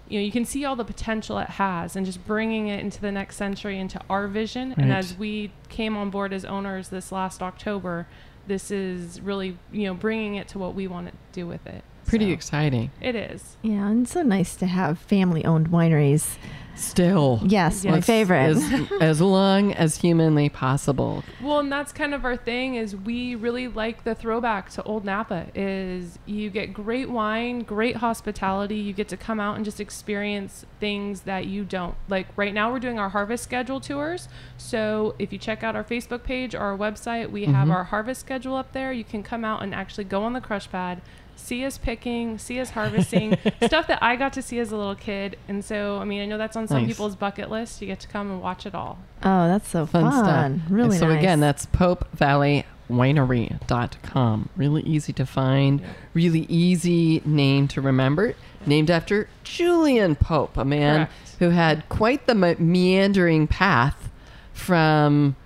you 0.08 0.18
know 0.18 0.24
you 0.24 0.32
can 0.32 0.44
see 0.44 0.64
all 0.64 0.74
the 0.76 0.84
potential 0.84 1.38
it 1.38 1.48
has 1.50 1.94
and 1.96 2.06
just 2.06 2.24
bringing 2.26 2.68
it 2.68 2.80
into 2.80 3.00
the 3.00 3.12
next 3.12 3.36
century 3.36 3.78
into 3.78 4.00
our 4.08 4.26
vision 4.26 4.72
and 4.76 4.92
as 4.92 5.16
we 5.18 5.50
came 5.68 5.96
on 5.96 6.10
board 6.10 6.32
as 6.32 6.44
owners 6.44 6.88
this 6.88 7.12
last 7.12 7.42
october 7.42 8.06
this 8.46 8.70
is 8.70 9.20
really 9.20 9.58
you 9.70 9.84
know 9.86 9.94
bringing 9.94 10.34
it 10.36 10.48
to 10.48 10.58
what 10.58 10.74
we 10.74 10.86
want 10.88 11.06
to 11.08 11.12
do 11.32 11.46
with 11.46 11.66
it 11.66 11.82
Pretty 12.06 12.28
So, 12.30 12.32
exciting. 12.32 12.90
it 13.02 13.14
is 13.14 13.56
Yeah, 13.62 13.86
and 13.88 14.08
so 14.08 14.22
nice 14.22 14.56
to 14.56 14.66
have 14.66 14.98
family-owned 14.98 15.68
wineries. 15.68 16.38
Still. 16.78 17.40
Yes, 17.44 17.84
my 17.84 17.96
Yes. 17.96 18.06
favorite. 18.06 18.38
As, 18.38 18.92
as 19.00 19.20
long 19.20 19.72
as 19.72 19.96
humanly 19.98 20.48
possible. 20.48 21.24
well 21.42 21.58
and 21.58 21.70
that's 21.72 21.92
kind 21.92 22.14
of 22.14 22.24
our 22.24 22.36
thing 22.36 22.74
is 22.74 22.94
we 22.94 23.34
really 23.34 23.68
like 23.68 24.04
the 24.04 24.14
throwback 24.14 24.70
to 24.70 24.82
old 24.84 25.04
napa 25.04 25.46
is 25.54 26.18
you 26.26 26.50
get 26.50 26.72
great 26.72 27.08
wine 27.10 27.60
great 27.60 27.96
hospitality 27.96 28.76
you 28.76 28.92
get 28.92 29.08
to 29.08 29.16
come 29.16 29.40
out 29.40 29.56
and 29.56 29.64
just 29.64 29.80
experience 29.80 30.64
things 30.80 31.22
that 31.22 31.46
you 31.46 31.64
don't 31.64 31.94
like 32.08 32.26
right 32.36 32.54
now 32.54 32.70
we're 32.70 32.78
doing 32.78 32.98
our 32.98 33.08
harvest 33.08 33.42
schedule 33.44 33.80
tours 33.80 34.28
so 34.56 35.14
if 35.18 35.32
you 35.32 35.38
check 35.38 35.62
out 35.62 35.74
our 35.76 35.84
facebook 35.84 36.22
page 36.22 36.54
or 36.54 36.60
our 36.60 36.76
website 36.76 37.30
we 37.30 37.44
have 37.44 37.54
mm-hmm. 37.54 37.70
our 37.72 37.84
harvest 37.84 38.20
schedule 38.20 38.54
up 38.56 38.72
there 38.72 38.92
you 38.92 39.04
can 39.04 39.22
come 39.22 39.44
out 39.44 39.62
and 39.62 39.74
actually 39.74 40.04
go 40.04 40.22
on 40.22 40.32
the 40.32 40.40
crush 40.40 40.70
pad 40.70 41.00
see 41.38 41.64
us 41.64 41.78
picking 41.78 42.36
see 42.36 42.58
us 42.60 42.70
harvesting 42.70 43.36
stuff 43.64 43.86
that 43.86 43.98
i 44.02 44.16
got 44.16 44.32
to 44.32 44.42
see 44.42 44.58
as 44.58 44.72
a 44.72 44.76
little 44.76 44.94
kid 44.94 45.36
and 45.48 45.64
so 45.64 45.96
i 45.98 46.04
mean 46.04 46.20
i 46.20 46.26
know 46.26 46.36
that's 46.36 46.56
on 46.56 46.66
some 46.68 46.78
Nice. 46.82 46.88
people's 46.88 47.16
bucket 47.16 47.48
list 47.50 47.80
you 47.80 47.86
get 47.86 48.00
to 48.00 48.08
come 48.08 48.30
and 48.30 48.42
watch 48.42 48.66
it 48.66 48.74
all 48.74 48.98
oh, 49.22 49.48
that's 49.48 49.68
so 49.68 49.86
Fun, 49.86 50.10
fun. 50.10 50.60
stuff. 50.60 50.70
Really 50.70 50.90
And 50.90 50.98
so 50.98 51.08
nice. 51.08 51.18
again, 51.18 51.40
that's 51.40 51.66
Pope 51.66 52.08
Valley 52.12 52.64
winery.com 52.90 54.48
really 54.56 54.82
easy 54.82 55.12
to 55.12 55.26
find 55.26 55.82
really 56.14 56.46
easy 56.48 57.20
name 57.24 57.68
to 57.68 57.80
remember 57.80 58.34
named 58.66 58.90
after 58.90 59.28
julian 59.44 60.14
pope 60.16 60.56
a 60.56 60.64
man 60.64 61.06
Correct. 61.06 61.12
who 61.38 61.50
had 61.50 61.88
quite 61.88 62.26
the 62.26 62.34
meandering 62.34 63.46
path 63.46 64.08
from 64.52 65.36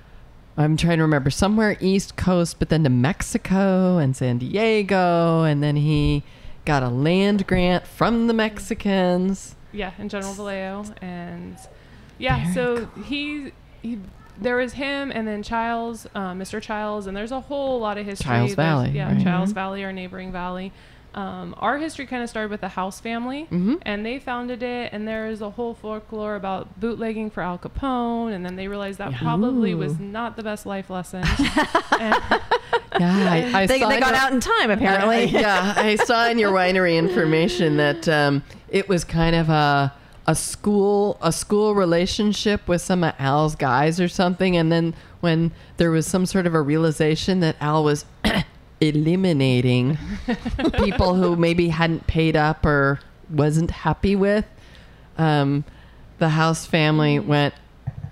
i'm 0.57 0.77
trying 0.77 0.99
to 0.99 1.03
remember 1.03 1.31
somewhere 1.31 1.77
east 1.81 2.17
coast 2.17 2.59
but 2.59 2.69
then 2.69 2.85
to 2.85 2.91
mexico 2.91 3.99
and 3.99 4.15
san 4.17 4.39
diego 4.39 5.43
and 5.45 5.63
then 5.63 5.77
he 5.77 6.23
got 6.65 6.83
a 6.83 6.89
land 6.89 7.47
grant 7.47 7.87
from 7.87 8.27
the 8.27 8.35
mexicans 8.35 9.55
Yeah, 9.73 9.93
and 9.99 10.11
General 10.11 10.35
Vallejo, 10.35 10.85
and 11.01 11.57
yeah, 12.19 12.43
Very 12.43 12.55
so 12.55 12.87
he 13.05 13.53
he 13.81 13.99
there 14.41 14.57
was 14.57 14.73
him, 14.75 15.11
and 15.11 15.27
then 15.27 15.43
Chiles, 15.43 16.07
uh, 16.15 16.33
Mr. 16.33 16.61
Chiles, 16.61 17.07
and 17.07 17.17
there's 17.17 17.33
a 17.33 17.41
whole 17.41 17.79
lot 17.81 17.97
of 17.99 18.05
history. 18.07 18.25
Chiles 18.27 18.55
There's- 18.55 18.57
Valley, 18.57 18.91
yeah, 18.91 19.07
right. 19.07 19.15
Mm-hmm. 19.17 19.25
Chiles 19.25 19.53
Valley, 19.53 19.83
our 19.85 19.93
neighboring 19.93 20.31
valley. 20.33 20.73
Um, 21.15 21.55
our 21.59 21.77
history 21.79 22.07
kind 22.07 22.23
of 22.23 22.31
started 22.31 22.51
with 22.51 22.61
the 22.63 22.69
House 22.69 22.99
family, 23.01 23.47
Mhm. 23.53 23.79
and 23.83 24.05
they 24.07 24.19
founded 24.19 24.63
it. 24.63 24.93
And 24.93 25.07
there's 25.07 25.43
a 25.43 25.51
whole 25.51 25.75
folklore 25.75 26.37
about 26.37 26.81
bootlegging 26.81 27.29
for 27.31 27.43
Al 27.43 27.59
Capone, 27.59 28.33
and 28.33 28.45
then 28.47 28.57
they 28.57 28.67
realized 28.69 28.99
that 28.99 29.13
probably 29.15 29.75
was 29.75 29.99
not 30.01 30.37
the 30.37 30.43
best 30.43 30.65
life 30.67 30.89
lesson. 30.89 31.23
yeah 31.99 32.21
I, 33.01 33.63
I 33.63 33.67
they, 33.67 33.79
saw 33.81 33.89
they 33.89 34.01
got 34.01 34.09
your- 34.09 34.17
out 34.17 34.33
in 34.33 34.41
time, 34.41 34.71
apparently. 34.71 35.17
I- 35.17 35.21
I- 35.21 35.25
yeah, 35.25 35.75
I 35.77 35.97
saw 35.97 36.29
in 36.29 36.39
your 36.39 36.53
winery 36.53 36.97
information 36.97 37.77
that 37.79 38.09
um, 38.09 38.43
it 38.69 38.89
was 38.89 39.05
kind 39.05 39.35
of 39.37 39.49
a 39.49 39.93
a 40.25 40.37
school 40.37 41.19
a 41.21 41.33
school 41.33 41.75
relationship 41.75 42.69
with 42.69 42.81
some 42.81 43.03
of 43.03 43.13
Al's 43.19 43.57
guys 43.57 44.01
or 44.01 44.07
something, 44.09 44.57
and 44.57 44.71
then 44.71 44.95
when 45.21 45.51
there 45.79 45.91
was 45.91 46.07
some 46.07 46.27
sort 46.27 46.47
of 46.47 46.55
a 46.55 46.61
realization 46.63 47.41
that 47.41 47.57
Al 47.61 47.83
was 47.85 48.05
eliminating 48.83 49.97
people 50.79 51.15
who 51.15 51.37
maybe 51.37 51.69
hadn't 51.69 52.07
paid 52.07 52.37
up 52.37 52.67
or 52.67 53.01
wasn't 53.31 53.71
happy 53.71 54.17
with, 54.17 54.45
um, 55.19 55.65
the 56.19 56.31
House 56.31 56.67
family 56.67 57.19
went. 57.19 57.55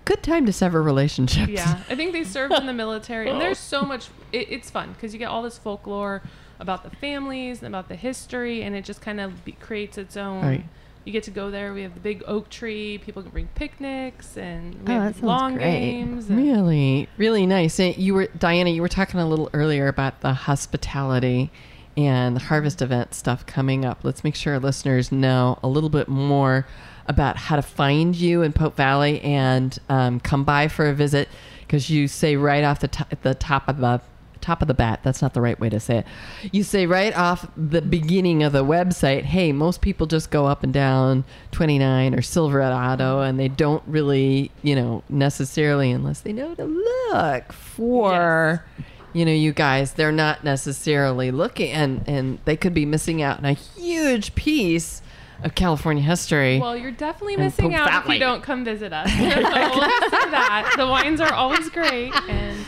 Good 0.05 0.23
time 0.23 0.47
to 0.47 0.53
sever 0.53 0.83
relationships. 0.83 1.51
yeah, 1.51 1.83
I 1.89 1.95
think 1.95 2.13
they 2.13 2.25
served 2.25 2.55
in 2.55 2.67
the 2.67 2.73
military, 2.85 3.31
and 3.31 3.41
there's 3.41 3.59
so 3.59 3.83
much. 3.83 4.09
It, 4.33 4.51
it's 4.51 4.71
fun 4.71 4.93
because 4.93 5.13
you 5.13 5.19
get 5.19 5.29
all 5.29 5.43
this 5.43 5.59
folklore 5.59 6.23
about 6.59 6.83
the 6.83 6.91
families 6.97 7.59
and 7.59 7.69
about 7.69 7.89
the 7.89 7.97
history, 7.97 8.63
and 8.63 8.75
it 8.75 8.85
just 8.85 9.01
kind 9.01 9.21
of 9.21 9.45
be, 9.45 9.53
creates 9.53 9.99
its 9.99 10.17
own. 10.17 10.43
Right. 10.45 10.65
You 11.05 11.13
get 11.13 11.23
to 11.25 11.31
go 11.31 11.51
there. 11.51 11.73
We 11.73 11.83
have 11.83 11.95
the 11.95 12.01
big 12.01 12.23
oak 12.27 12.51
tree. 12.51 12.99
People 12.99 13.23
can 13.23 13.31
bring 13.33 13.49
picnics, 13.55 14.37
and 14.37 14.75
we 14.87 14.95
Oh, 14.95 15.01
have 15.01 15.23
long 15.23 15.55
great. 15.55 15.81
games. 15.81 16.29
and- 16.29 16.39
Really, 16.39 17.09
really 17.17 17.47
nice. 17.47 17.79
And 17.81 17.97
you 17.97 18.15
were 18.15 18.27
Diana. 18.39 18.71
You 18.71 18.83
were 18.83 18.89
talking 18.89 19.19
a 19.19 19.27
little 19.27 19.49
earlier 19.55 19.89
about 19.89 20.21
the 20.21 20.35
hospitality 20.35 21.51
and 21.97 22.37
the 22.37 22.41
harvest 22.41 22.83
event 22.83 23.15
stuff 23.15 23.45
coming 23.47 23.85
up. 23.85 24.01
Let's 24.03 24.23
make 24.25 24.35
sure 24.35 24.55
our 24.55 24.61
listeners 24.61 25.11
know 25.11 25.59
a 25.63 25.69
little 25.69 25.91
bit 25.91 26.07
more 26.09 26.67
about 27.07 27.37
how 27.37 27.57
to 27.57 27.63
find 27.63 28.15
you 28.15 28.43
in 28.43 28.53
Pope 28.53 28.77
Valley 28.77 29.21
and 29.23 29.77
um, 29.89 30.21
come 30.21 30.45
by 30.45 30.69
for 30.69 30.87
a 30.89 30.95
visit 30.95 31.29
because 31.63 31.91
you 31.91 32.07
say 32.09 32.37
right 32.37 32.63
off 32.63 32.81
the 32.81 32.89
top, 32.89 33.13
the 33.23 33.35
top 33.35 33.69
of 33.69 33.79
the 33.79 34.01
top 34.41 34.63
of 34.63 34.69
the 34.69 34.75
bat. 34.75 35.01
That's 35.03 35.23
not 35.23 35.35
the 35.35 35.41
right 35.41 35.59
way 35.59 35.69
to 35.69 35.81
say 35.81 35.99
it. 35.99 36.07
You 36.53 36.63
say 36.63 36.87
right 36.87 37.17
off 37.17 37.49
the 37.57 37.83
beginning 37.83 38.43
of 38.43 38.53
the 38.53 38.65
website, 38.65 39.23
hey, 39.23 39.53
most 39.53 39.81
people 39.81 40.07
just 40.07 40.31
go 40.31 40.47
up 40.47 40.63
and 40.63 40.73
down 40.73 41.25
29 41.53 42.15
or 42.15 42.23
Silverado 42.23 43.21
and 43.21 43.39
they 43.39 43.49
don't 43.49 43.83
really, 43.87 44.51
you 44.63 44.75
know, 44.75 45.03
necessarily, 45.09 45.91
unless 45.91 46.21
they 46.21 46.33
know 46.33 46.55
to 46.55 46.65
look 46.65 47.53
for, 47.53 48.65
you 49.13 49.25
know, 49.25 49.33
you 49.33 49.53
guys, 49.53 49.95
they're 49.95 50.13
not 50.13 50.45
necessarily 50.45 51.31
looking 51.31 51.73
and, 51.73 52.03
and 52.07 52.39
they 52.45 52.57
could 52.57 52.75
be 52.75 52.87
missing 52.87 53.23
out 53.23 53.39
on 53.39 53.45
a 53.45 53.53
huge 53.53 54.35
piece 54.35 55.03
of 55.43 55.55
California 55.55 56.03
history. 56.03 56.59
Well, 56.59 56.77
you're 56.77 56.91
definitely 56.91 57.37
missing 57.37 57.75
out 57.75 58.05
if 58.05 58.13
you 58.13 58.19
don't 58.19 58.43
come 58.43 58.65
visit 58.65 58.93
us. 58.93 59.11
so 59.19 59.19
we'll 59.19 59.33
say 59.33 60.31
that 60.31 60.75
the 60.77 60.87
wines 60.87 61.21
are 61.21 61.33
always 61.33 61.69
great, 61.71 62.13
and 62.29 62.59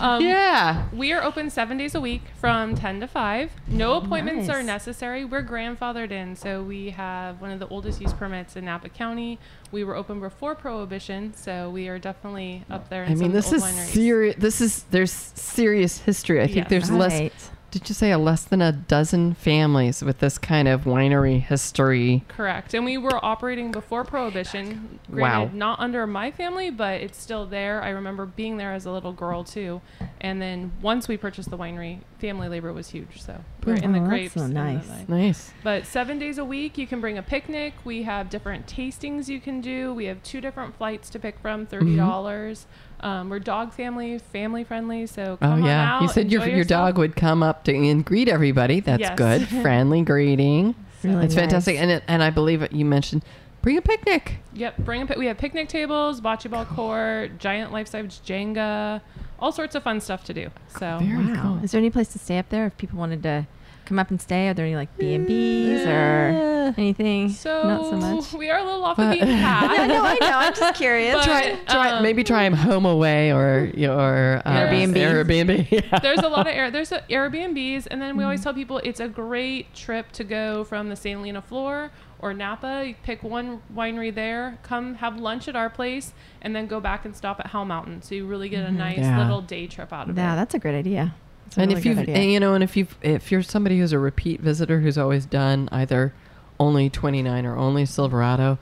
Um, 0.00 0.22
yeah. 0.22 0.86
We 0.92 1.12
are 1.12 1.22
open 1.22 1.50
seven 1.50 1.76
days 1.78 1.94
a 1.94 2.00
week 2.00 2.22
from 2.38 2.74
10 2.74 3.00
to 3.00 3.06
5. 3.06 3.50
No 3.68 3.94
appointments 3.96 4.48
are 4.48 4.62
necessary. 4.62 5.24
We're 5.24 5.42
grandfathered 5.42 6.10
in, 6.10 6.36
so 6.36 6.62
we 6.62 6.90
have 6.90 7.40
one 7.40 7.50
of 7.50 7.58
the 7.58 7.68
oldest 7.68 8.00
use 8.00 8.12
permits 8.12 8.56
in 8.56 8.64
Napa 8.64 8.88
County. 8.88 9.38
We 9.72 9.84
were 9.84 9.96
open 9.96 10.20
before 10.20 10.54
Prohibition, 10.54 11.34
so 11.34 11.70
we 11.70 11.88
are 11.88 11.98
definitely 11.98 12.64
up 12.70 12.88
there. 12.88 13.04
In 13.04 13.12
I 13.12 13.14
mean, 13.14 13.26
of 13.26 13.32
this 13.32 13.52
is 13.52 13.64
serious. 13.64 14.36
This 14.38 14.60
is 14.60 14.84
there's 14.90 15.12
serious 15.12 15.98
history. 15.98 16.40
I 16.40 16.46
think 16.46 16.56
Yes. 16.56 16.68
there's 16.70 16.90
less. 16.90 17.50
Did 17.74 17.88
you 17.88 17.94
say 17.96 18.12
a 18.12 18.18
less 18.18 18.44
than 18.44 18.62
a 18.62 18.70
dozen 18.70 19.34
families 19.34 20.00
with 20.00 20.20
this 20.20 20.38
kind 20.38 20.68
of 20.68 20.84
winery 20.84 21.40
history? 21.40 22.22
Correct. 22.28 22.72
And 22.72 22.84
we 22.84 22.96
were 22.96 23.18
operating 23.20 23.72
before 23.72 24.04
Prohibition. 24.04 25.00
Wow. 25.08 25.50
Not 25.52 25.80
under 25.80 26.06
my 26.06 26.30
family, 26.30 26.70
but 26.70 27.00
it's 27.00 27.20
still 27.20 27.46
there. 27.46 27.82
I 27.82 27.88
remember 27.88 28.26
being 28.26 28.58
there 28.58 28.72
as 28.72 28.86
a 28.86 28.92
little 28.92 29.12
girl 29.12 29.42
too. 29.42 29.80
And 30.20 30.40
then 30.40 30.70
once 30.82 31.08
we 31.08 31.16
purchased 31.16 31.50
the 31.50 31.58
winery, 31.58 31.98
family 32.24 32.48
labor 32.48 32.72
was 32.72 32.88
huge. 32.88 33.20
So 33.20 33.38
we're 33.66 33.74
in 33.74 33.92
the 33.92 33.98
Oh, 33.98 34.02
that's 34.02 34.08
grapes. 34.08 34.34
so 34.34 34.46
nice. 34.46 34.86
Nice. 35.08 35.52
But 35.62 35.84
seven 35.84 36.18
days 36.18 36.38
a 36.38 36.44
week, 36.44 36.78
you 36.78 36.86
can 36.86 37.00
bring 37.00 37.18
a 37.18 37.22
picnic. 37.22 37.74
We 37.84 38.04
have 38.04 38.30
different 38.30 38.66
tastings 38.66 39.28
you 39.28 39.40
can 39.40 39.60
do. 39.60 39.92
We 39.92 40.06
have 40.06 40.22
two 40.22 40.40
different 40.40 40.74
flights 40.76 41.10
to 41.10 41.18
pick 41.18 41.38
from, 41.40 41.66
thirty 41.66 41.94
dollars. 41.96 42.66
Um, 43.00 43.28
we're 43.28 43.40
dog 43.40 43.74
family, 43.74 44.18
family 44.18 44.64
friendly. 44.64 45.06
So 45.06 45.32
Oh 45.32 45.36
come 45.36 45.52
on 45.52 45.64
yeah, 45.64 45.96
out. 45.96 46.02
you 46.02 46.08
said 46.08 46.32
your 46.32 46.46
your 46.48 46.64
dog 46.64 46.96
would 46.96 47.14
come 47.16 47.42
up 47.42 47.64
to 47.64 47.74
and 47.74 48.02
greet 48.04 48.28
everybody. 48.28 48.80
That's 48.80 49.00
Yes. 49.00 49.18
good. 49.18 49.46
Friendly 49.62 50.00
greeting. 50.02 50.74
Really 51.02 51.26
it's 51.26 51.34
fantastic. 51.34 51.76
And 51.76 51.90
it, 51.90 52.04
and 52.08 52.22
I 52.22 52.30
believe 52.30 52.66
you 52.72 52.86
mentioned 52.86 53.22
bring 53.64 53.78
a 53.78 53.82
picnic. 53.82 54.36
Yep, 54.52 54.76
bring 54.78 55.02
a. 55.02 55.06
pi- 55.06 55.16
We 55.18 55.26
have 55.26 55.38
picnic 55.38 55.68
tables, 55.68 56.20
bocce 56.20 56.48
ball 56.50 56.66
court, 56.66 57.38
giant 57.38 57.72
life 57.72 57.88
size 57.88 58.20
Jenga, 58.24 59.00
all 59.40 59.50
sorts 59.52 59.74
of 59.74 59.82
fun 59.82 60.00
stuff 60.00 60.22
to 60.24 60.34
do. 60.34 60.50
So 60.78 60.98
Very 61.02 61.32
Wow. 61.32 61.42
cool. 61.42 61.64
Is 61.64 61.72
there 61.72 61.78
any 61.80 61.90
place 61.90 62.08
to 62.08 62.18
stay 62.18 62.38
up 62.38 62.50
there 62.50 62.66
if 62.66 62.76
people 62.76 62.98
wanted 62.98 63.22
to 63.24 63.46
come 63.86 63.98
up 63.98 64.10
and 64.10 64.20
stay? 64.20 64.48
Are 64.48 64.54
there 64.54 64.64
any 64.66 64.76
like 64.76 64.96
B 64.98 65.14
and 65.14 65.26
B's 65.26 65.84
or 65.86 66.72
anything? 66.76 67.28
so 67.30 67.62
Not 67.68 67.84
so 67.90 67.96
much. 67.96 68.32
we 68.34 68.48
are 68.50 68.58
a 68.58 68.64
little 68.64 68.84
off 68.84 68.96
the 68.96 69.02
But- 69.04 69.12
beaten 69.12 69.28
path. 69.40 69.70
I 69.70 69.86
know, 69.86 70.04
I 70.04 70.14
know. 70.20 70.38
I'm 70.38 70.54
just 70.54 70.74
curious. 70.78 71.14
But- 71.16 71.24
Try, 71.24 71.54
try 71.66 71.90
um, 71.92 72.02
maybe 72.02 72.22
try 72.24 72.44
him 72.44 72.52
home 72.54 72.86
away 72.86 73.32
or 73.32 73.70
or 73.88 74.42
uh, 74.44 74.50
Airbnb. 74.50 74.94
Airbnb. 74.94 75.68
Yeah. 75.92 75.98
there's 76.00 76.20
a 76.20 76.28
lot 76.28 76.46
of 76.46 76.54
air 76.54 76.70
there's 76.70 76.92
a 76.92 77.00
airbnbs 77.10 77.86
and 77.90 78.00
then 78.00 78.16
we 78.16 78.24
always 78.24 78.42
tell 78.42 78.54
people 78.54 78.78
it's 78.78 79.00
a 79.00 79.08
great 79.08 79.74
trip 79.74 80.10
to 80.12 80.22
go 80.24 80.64
from 80.64 80.88
the 80.88 80.96
st 80.96 81.18
helena 81.18 81.42
floor 81.42 81.90
or 82.24 82.32
napa 82.32 82.84
you 82.86 82.94
pick 83.02 83.22
one 83.22 83.60
winery 83.76 84.12
there 84.12 84.58
come 84.62 84.94
have 84.96 85.18
lunch 85.20 85.46
at 85.46 85.54
our 85.54 85.68
place 85.68 86.14
and 86.40 86.56
then 86.56 86.66
go 86.66 86.80
back 86.80 87.04
and 87.04 87.14
stop 87.14 87.38
at 87.38 87.48
howell 87.48 87.66
mountain 87.66 88.00
so 88.00 88.14
you 88.14 88.24
really 88.26 88.48
get 88.48 88.64
a 88.64 88.68
mm-hmm. 88.68 88.78
nice 88.78 88.98
Yeah. 88.98 89.18
little 89.22 89.42
day 89.42 89.66
trip 89.66 89.92
out 89.92 90.08
of 90.08 90.16
Yeah, 90.16 90.22
it 90.22 90.26
Yeah, 90.30 90.34
that's 90.36 90.54
a 90.54 90.58
great 90.58 90.74
idea. 90.74 91.14
That's 91.44 91.58
and 91.58 91.68
really 91.68 91.78
if 91.80 91.84
you 92.08 92.14
and, 92.14 92.32
you 92.32 92.40
know, 92.40 92.54
and 92.54 92.64
if 92.64 92.76
you 92.78 92.86
if 93.02 93.30
you're 93.30 93.42
somebody 93.42 93.78
who's 93.78 93.92
a 93.92 93.98
repeat 93.98 94.40
visitor 94.40 94.80
who's 94.80 94.96
always 94.96 95.26
done 95.26 95.68
either 95.70 96.14
only 96.58 96.88
29 96.88 97.44
or 97.44 97.56
only 97.58 97.84
Silverado, 97.84 98.58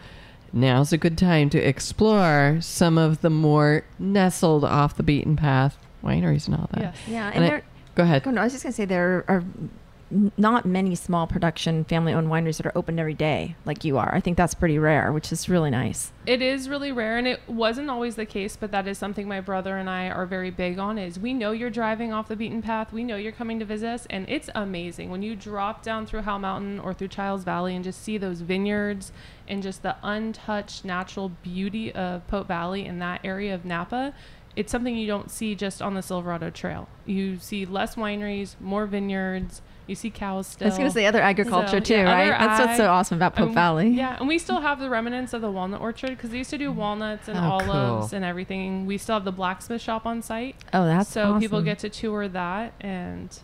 now's 0.53 0.93
a 0.93 0.99
good 0.99 1.17
time 1.17 1.49
to 1.51 1.59
explore 1.59 2.59
some 2.61 2.99
of 2.99 3.21
the 3.21 3.31
more 3.31 3.85
nestled 4.01 4.65
off 4.65 4.97
the 4.97 5.05
beaten 5.05 5.37
path 5.37 5.77
wineries 6.03 6.47
and 6.49 6.57
all 6.57 6.69
that. 6.73 6.81
yes 6.83 6.97
yeah, 7.07 7.31
and, 7.33 7.45
And 7.45 7.55
I- 7.55 7.63
Go 7.95 8.03
ahead. 8.05 8.23
Oh, 8.27 8.31
no, 8.31 8.41
I 8.41 8.45
was 8.45 8.53
just 8.55 8.65
gonna 8.65 8.73
say 8.73 8.87
there 8.87 9.25
are 9.29 9.39
n- 9.39 9.71
not 10.37 10.67
many 10.67 10.95
small 10.95 11.27
production 11.27 11.85
family-owned 11.85 12.29
wineries 12.29 12.59
that 12.59 12.67
are 12.67 12.73
open 12.77 12.99
every 12.99 13.15
day 13.15 13.57
like 13.65 13.85
you 13.85 13.97
are. 13.99 14.15
I 14.15 14.21
think 14.21 14.37
that's 14.37 14.55
pretty 14.55 14.79
rare, 14.79 15.13
which 15.13 15.33
is 15.33 15.49
really 15.49 15.71
nice. 15.71 16.13
it 16.27 16.41
is 16.41 16.69
really 16.69 16.93
rare 16.93 17.19
and 17.19 17.27
it 17.27 17.41
wasn't 17.49 17.91
always 17.91 18.15
the 18.15 18.25
case 18.25 18.55
but 18.57 18.71
that 18.71 18.87
is 18.87 18.97
something 18.97 19.27
my 19.27 19.41
brother 19.41 19.77
and 19.77 19.91
i 19.91 20.09
are 20.09 20.25
very 20.25 20.51
big 20.51 20.79
on 20.79 20.97
is 20.97 21.19
we 21.19 21.35
know 21.35 21.51
you're 21.51 21.69
driving 21.69 22.13
off 22.13 22.29
the 22.29 22.37
beaten 22.37 22.63
path 22.63 22.93
we 22.93 23.03
know 23.03 23.17
you're 23.17 23.33
coming 23.33 23.59
to 23.59 23.65
visit 23.65 23.89
us 23.89 24.07
and 24.09 24.25
it's 24.29 24.49
amazing 24.55 25.11
when 25.11 25.21
you 25.21 25.35
drop 25.35 25.83
down 25.83 26.07
through 26.07 26.21
howell 26.23 26.39
mountain 26.39 26.79
or 26.79 26.95
through 26.95 27.09
chiles 27.09 27.43
valley 27.43 27.75
and 27.75 27.83
just 27.85 28.01
see 28.05 28.17
those 28.19 28.41
vineyards 28.43 29.11
and 29.49 29.65
just 29.65 29.83
the 29.83 29.97
untouched 30.05 30.85
natural 30.85 31.29
beauty 31.43 31.91
of 31.93 32.25
pope 32.29 32.47
valley 32.47 32.87
in 32.87 33.01
that 33.01 33.21
area 33.25 33.53
of 33.53 33.65
napa 33.65 34.15
it's 34.55 34.71
something 34.71 34.95
you 34.97 35.07
don't 35.09 35.31
see 35.31 35.57
just 35.57 35.83
on 35.83 35.95
the 35.95 36.03
silverado 36.03 36.51
trail 36.51 36.89
you 37.05 37.37
see 37.39 37.67
less 37.67 37.97
wineries 37.97 38.55
more 38.61 38.87
vineyards 38.87 39.61
you 39.87 39.95
see 39.95 40.11
cows 40.11 40.47
still 40.47 40.67
I 40.67 40.71
was 40.71 40.79
gonna 40.79 40.91
say 40.91 41.07
other 41.07 41.21
agriculture 41.21 41.69
So, 41.69 41.81
too, 41.81 41.95
yeah, 41.95 42.31
right? 42.31 42.39
That's 42.39 42.61
what's 42.61 42.77
so 42.77 42.89
awesome 42.91 43.19
about 43.19 43.35
Pope 43.35 43.47
And- 43.47 43.55
Valley. 43.55 43.89
Yeah, 43.91 44.17
and 44.19 44.29
we 44.29 44.39
still 44.39 44.61
have 44.61 44.79
the 44.81 44.89
remnants 44.89 45.33
of 45.33 45.41
the 45.43 45.51
walnut 45.51 45.81
orchard 45.81 46.11
because 46.11 46.31
they 46.31 46.39
used 46.39 46.51
to 46.51 46.59
do 46.59 46.71
walnuts 46.73 47.29
and 47.29 47.37
Oh, 47.39 47.43
olives 47.43 48.11
cool. 48.11 48.17
and 48.17 48.25
everything. 48.25 48.87
We 48.87 48.97
still 48.99 49.15
have 49.17 49.25
the 49.25 49.33
blacksmith 49.33 49.81
shop 49.83 50.07
on 50.07 50.23
site, 50.23 50.57
Oh, 50.73 50.85
that's 50.85 51.11
so 51.11 51.39
people 51.39 51.63
get 51.63 51.79
to 51.81 51.89
tour 51.89 52.29
that 52.29 52.73
and. 52.81 53.37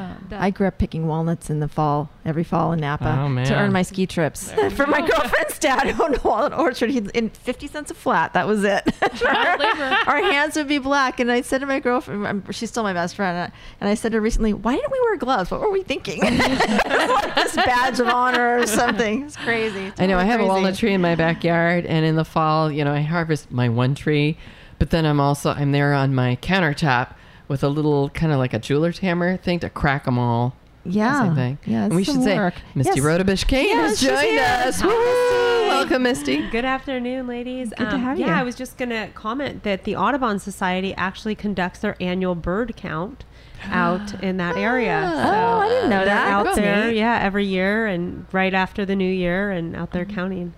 Um, 0.00 0.28
I 0.32 0.50
grew 0.50 0.66
up 0.66 0.78
picking 0.78 1.06
walnuts 1.06 1.50
in 1.50 1.60
the 1.60 1.68
fall, 1.68 2.10
every 2.24 2.44
fall 2.44 2.72
in 2.72 2.80
Napa, 2.80 3.16
Oh, 3.20 3.44
to 3.44 3.54
earn 3.54 3.72
my 3.72 3.82
ski 3.82 4.06
trips. 4.06 4.50
For 4.72 4.86
my 4.86 5.00
girlfriend's 5.06 5.58
dad 5.58 6.00
owned 6.00 6.16
a 6.16 6.20
walnut 6.22 6.58
orchard. 6.58 6.90
He'd 6.90 7.10
in 7.10 7.28
fifty 7.30 7.66
cents 7.66 7.90
a 7.90 7.94
flat. 7.94 8.32
That 8.32 8.46
was 8.46 8.64
it. 8.64 8.82
Child. 9.16 9.60
Our 10.08 10.22
hands 10.22 10.56
would 10.56 10.68
be 10.68 10.78
black, 10.78 11.20
and 11.20 11.30
I 11.30 11.42
said 11.42 11.58
to 11.60 11.66
my 11.66 11.80
girlfriend, 11.80 12.44
she's 12.54 12.70
still 12.70 12.82
my 12.82 12.92
best 12.94 13.14
friend, 13.16 13.52
and 13.80 13.88
I- 13.90 13.94
said 13.94 14.12
to 14.12 14.16
her 14.16 14.22
recently, 14.22 14.54
"Why 14.54 14.74
didn't 14.76 14.90
we 14.92 15.00
wear 15.00 15.16
gloves? 15.18 15.50
What 15.50 15.60
were 15.60 15.70
we 15.70 15.82
thinking? 15.82 16.20
like 16.22 16.38
this 17.34 17.56
badge 17.56 18.00
of 18.00 18.06
honor 18.08 18.60
or 18.60 18.66
something? 18.66 19.24
It's 19.24 19.36
crazy. 19.36 19.92
I 19.98 20.06
know 20.06 20.16
I 20.16 20.22
Totally 20.22 20.26
have 20.30 20.40
a 20.40 20.46
walnut 20.46 20.76
tree 20.76 20.94
in 20.94 21.00
my 21.02 21.14
backyard, 21.16 21.84
and 21.86 22.06
in 22.06 22.16
the 22.16 22.24
fall, 22.24 22.70
you 22.72 22.84
know, 22.84 22.92
I 22.92 23.00
harvest 23.02 23.50
my 23.50 23.68
one 23.68 23.94
tree, 23.94 24.38
but 24.78 24.90
then 24.90 25.04
I'm 25.04 25.20
also 25.20 25.50
I'm 25.50 25.72
there 25.72 25.92
on 25.92 26.14
my 26.14 26.36
countertop 26.36 27.14
with 27.50 27.64
a 27.64 27.68
little 27.68 28.08
kind 28.10 28.30
of 28.30 28.38
like 28.38 28.54
a 28.54 28.60
jeweler's 28.60 29.00
hammer 29.00 29.36
thing 29.36 29.58
to 29.58 29.68
crack 29.68 30.04
them 30.04 30.18
all. 30.18 30.54
Yeah, 30.84 31.24
Same 31.24 31.34
thing. 31.34 31.58
yeah. 31.66 31.84
and 31.84 31.94
we 31.94 32.04
should 32.04 32.14
some 32.14 32.22
say 32.22 32.36
work. 32.36 32.54
Misty 32.76 33.00
Yes. 33.00 33.04
Rudebusch 33.04 33.46
Kane 33.46 33.66
Yes, 33.66 34.00
has 34.00 34.08
joined 34.08 34.38
us. 34.38 34.80
Hi, 34.80 34.88
Misty. 34.88 35.68
Welcome, 35.68 36.02
Misty. 36.04 36.48
Good 36.50 36.64
afternoon, 36.64 37.26
ladies. 37.26 37.70
Good 37.70 37.90
to 37.90 37.96
um, 37.96 38.02
have 38.02 38.18
yeah, 38.18 38.26
you. 38.28 38.32
I 38.32 38.42
was 38.44 38.54
just 38.54 38.78
going 38.78 38.90
to 38.90 39.08
comment 39.12 39.64
that 39.64 39.82
the 39.84 39.96
Audubon 39.96 40.38
Society 40.38 40.94
actually 40.94 41.34
conducts 41.34 41.80
their 41.80 41.96
annual 42.00 42.34
bird 42.34 42.76
count 42.76 43.24
out 43.64 44.14
in 44.22 44.36
that 44.38 44.56
area. 44.56 45.12
Ah. 45.12 45.56
Oh, 45.56 45.60
I 45.60 45.68
didn't 45.68 45.86
uh, 45.86 45.88
know 45.88 46.04
they're 46.04 46.14
that. 46.14 46.28
out 46.28 46.44
That's 46.44 46.56
there, 46.56 46.86
neat. 46.86 46.96
yeah, 46.96 47.18
every 47.20 47.44
year 47.44 47.86
and 47.86 48.26
right 48.32 48.54
after 48.54 48.86
the 48.86 48.96
new 48.96 49.12
year 49.12 49.50
and 49.50 49.74
out 49.76 49.90
there 49.90 50.06
mm-hmm. 50.06 50.14
counting. 50.14 50.54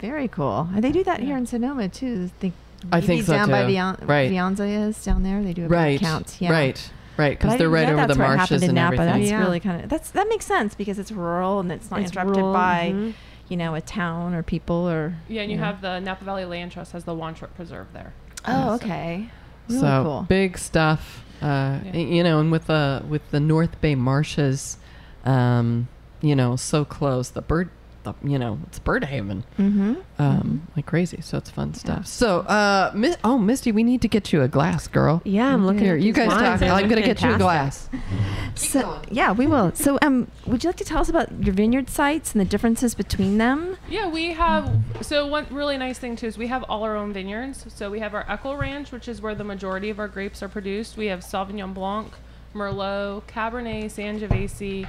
Very 0.00 0.26
cool. 0.26 0.68
And 0.74 0.82
they 0.82 0.90
do 0.90 1.04
that 1.04 1.20
here 1.20 1.36
in 1.36 1.46
Sonoma 1.46 1.88
too. 1.90 2.30
I 2.34 2.40
think, 2.40 2.54
I 2.92 3.00
think 3.00 3.24
so, 3.24 3.32
down 3.34 3.50
by 3.50 3.62
too. 3.62 3.68
Vian- 3.72 4.06
Right. 4.08 4.30
Viansa 4.30 4.88
is 4.88 5.02
down 5.04 5.22
there. 5.22 5.42
They 5.42 5.52
do 5.52 5.66
a 5.66 5.68
bird 5.68 5.74
Right. 5.74 6.00
count. 6.00 6.36
Yeah. 6.40 6.52
Right. 6.52 6.90
Right. 7.16 7.38
Because 7.38 7.58
they're 7.58 7.68
right 7.70 7.86
know 7.86 7.94
over 7.94 8.02
the 8.02 8.06
that's 8.08 8.18
marshes 8.18 8.62
in 8.62 8.70
and 8.70 8.74
Napa. 8.76 8.94
everything. 8.94 9.20
That's 9.20 9.30
Yeah. 9.30 9.38
really 9.40 9.60
kind 9.60 9.84
of 9.84 9.88
that's 9.90 10.10
that 10.10 10.28
makes 10.28 10.44
sense 10.46 10.74
because 10.74 10.98
it's 10.98 11.12
rural 11.12 11.60
and 11.60 11.70
it's 11.70 11.90
not 11.90 12.00
It's 12.00 12.10
interrupted 12.10 12.36
rural, 12.38 12.52
by 12.52 12.92
mhm. 12.94 13.12
you 13.48 13.56
know 13.56 13.74
a 13.76 13.80
town 13.80 14.34
or 14.34 14.42
people 14.42 14.88
or 14.88 15.14
Yeah, 15.28 15.42
and 15.42 15.50
you 15.50 15.56
know. 15.56 15.62
have 15.64 15.80
the 15.80 16.00
Napa 16.00 16.24
Valley 16.24 16.44
Land 16.44 16.72
Trust 16.72 16.92
has 16.92 17.04
the 17.04 17.14
Wantrup 17.14 17.54
Preserve 17.54 17.86
there. 17.92 18.12
oh 18.46 18.68
So- 18.68 18.74
okay 18.86 19.28
really 19.68 19.80
so 19.80 20.02
cool 20.04 20.26
big 20.28 20.58
stuff. 20.58 21.24
Uh, 21.40 21.78
Yeah. 21.84 21.96
You 21.96 22.22
know, 22.24 22.40
and 22.40 22.50
with 22.50 22.66
the 22.66 23.02
with 23.08 23.30
the 23.30 23.40
North 23.40 23.80
Bay 23.80 23.94
marshes, 23.94 24.76
um, 25.24 25.88
you 26.20 26.34
know, 26.34 26.56
so 26.56 26.84
close. 26.84 27.28
The 27.30 27.42
bird, 27.42 27.68
the, 28.04 28.14
you 28.22 28.38
know, 28.38 28.58
it's 28.68 28.78
bird 28.78 29.04
haven. 29.04 29.44
mm-hmm. 29.58 29.94
um, 30.18 30.68
like 30.76 30.86
crazy. 30.86 31.20
So 31.20 31.36
it's 31.38 31.50
fun 31.50 31.74
stuff. 31.74 32.06
So, 32.06 32.40
uh, 32.40 32.92
Mi- 32.94 33.16
oh, 33.24 33.38
Misty, 33.38 33.72
we 33.72 33.82
need 33.82 34.00
to 34.02 34.08
get 34.08 34.32
you 34.32 34.42
a 34.42 34.48
glass, 34.48 34.86
girl. 34.88 35.20
Yeah, 35.24 35.52
I'm 35.52 35.66
looking 35.66 35.82
Here, 35.82 35.94
at 35.96 36.00
you 36.02 36.12
these 36.12 36.26
guys 36.26 36.28
wines. 36.28 36.60
talk. 36.60 36.70
I'm 36.70 36.88
going 36.88 37.02
to 37.02 37.06
get 37.06 37.20
you 37.22 37.30
a 37.30 37.38
fantastic. 37.38 37.90
glass. 37.90 38.04
so 38.54 39.02
yeah 39.10 39.32
we 39.32 39.48
will 39.48 39.74
so 39.74 39.98
um 40.02 40.30
would 40.46 40.62
you 40.62 40.68
like 40.68 40.76
to 40.76 40.84
tell 40.84 40.98
us 41.00 41.08
about 41.08 41.28
your 41.44 41.52
vineyard 41.52 41.90
sites 41.90 42.32
and 42.32 42.40
the 42.40 42.44
differences 42.44 42.94
between 42.94 43.36
them 43.38 43.76
Yeah, 43.90 44.08
we 44.08 44.32
have. 44.32 44.70
So 45.02 45.26
one 45.26 45.46
really 45.50 45.76
nice 45.76 45.98
thing 45.98 46.14
too 46.14 46.26
is 46.26 46.38
we 46.38 46.46
have 46.46 46.62
all 46.68 46.84
our 46.84 46.96
own 46.96 47.12
vineyards. 47.12 47.66
So 47.74 47.90
we 47.90 47.98
have 47.98 48.14
our 48.14 48.24
Echo 48.30 48.54
Ranch, 48.54 48.92
which 48.92 49.08
is 49.08 49.20
where 49.20 49.34
the 49.34 49.42
majority 49.44 49.90
of 49.90 49.98
our 49.98 50.06
grapes 50.08 50.40
are 50.42 50.48
produced. 50.48 50.96
We 50.96 51.06
have 51.06 51.20
Sauvignon 51.20 51.74
Blanc, 51.74 52.12
Merlot, 52.54 53.24
Cabernet, 53.26 53.86
Sangiovese, 53.86 54.86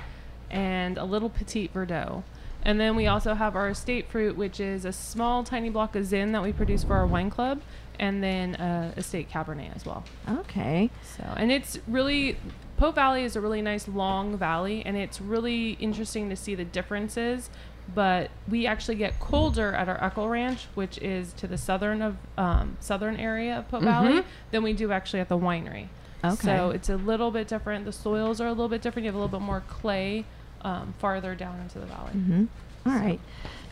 and 0.52 0.98
a 0.98 1.04
little 1.04 1.30
Petit 1.30 1.70
Verdot. 1.74 2.22
And 2.66 2.80
then 2.80 2.96
we 2.96 3.06
also 3.06 3.36
have 3.36 3.56
our 3.56 3.70
estate 3.70 4.10
fruit, 4.10 4.36
which 4.36 4.60
is 4.60 4.86
a 4.86 4.92
small, 4.92 5.44
tiny 5.44 5.70
block 5.70 5.96
of 5.96 6.04
Zin 6.06 6.32
that 6.32 6.42
we 6.42 6.52
produce 6.52 6.84
for 6.84 6.96
our 6.96 7.06
wine 7.06 7.30
club, 7.30 7.62
and 8.00 8.24
then 8.24 8.56
uh, 8.56 8.92
estate 8.98 9.30
Cabernet 9.30 9.74
as 9.76 9.86
well. 9.86 10.04
okay 10.28 10.90
So, 11.16 11.24
and 11.38 11.52
it's 11.52 11.78
really 11.88 12.38
Pope 12.78 12.96
Valley 12.96 13.24
is 13.24 13.36
a 13.36 13.42
really 13.42 13.62
nice 13.62 13.88
long 13.88 14.36
valley, 14.38 14.84
and 14.84 14.98
it's 14.98 15.22
really 15.22 15.74
interesting 15.74 16.30
to 16.30 16.36
see 16.36 16.56
the 16.56 16.66
differences. 16.66 17.50
But 17.94 18.32
we 18.50 18.66
actually 18.66 18.96
get 18.96 19.20
colder 19.20 19.72
at 19.74 19.88
our 19.88 20.04
Echo 20.04 20.26
Ranch, 20.26 20.66
which 20.74 20.98
is 20.98 21.34
to 21.34 21.46
the 21.46 21.58
southern 21.58 22.02
of 22.02 22.18
um, 22.36 22.78
southern 22.80 23.16
area 23.16 23.60
of 23.60 23.70
Pope 23.70 23.84
Valley, 23.84 24.24
than 24.50 24.64
we 24.64 24.74
do 24.74 24.92
actually 24.92 25.20
at 25.20 25.30
the 25.30 25.38
winery. 25.38 25.88
Okay. 26.24 26.36
So 26.48 26.72
it's 26.72 26.90
a 26.90 26.96
little 26.98 27.30
bit 27.30 27.48
different. 27.48 27.86
The 27.86 27.92
soils 27.92 28.42
are 28.42 28.48
a 28.48 28.52
little 28.52 28.70
bit 28.70 28.82
different. 28.82 29.04
You 29.06 29.10
have 29.10 29.16
a 29.16 29.20
little 29.20 29.40
bit 29.40 29.46
more 29.46 29.62
clay 29.68 30.26
um, 30.66 30.94
farther 31.00 31.36
down 31.36 31.60
into 31.62 31.80
the 31.80 31.86
valley. 31.86 32.12
mm-hmm. 32.16 32.46
all 32.90 32.94
right 32.96 33.20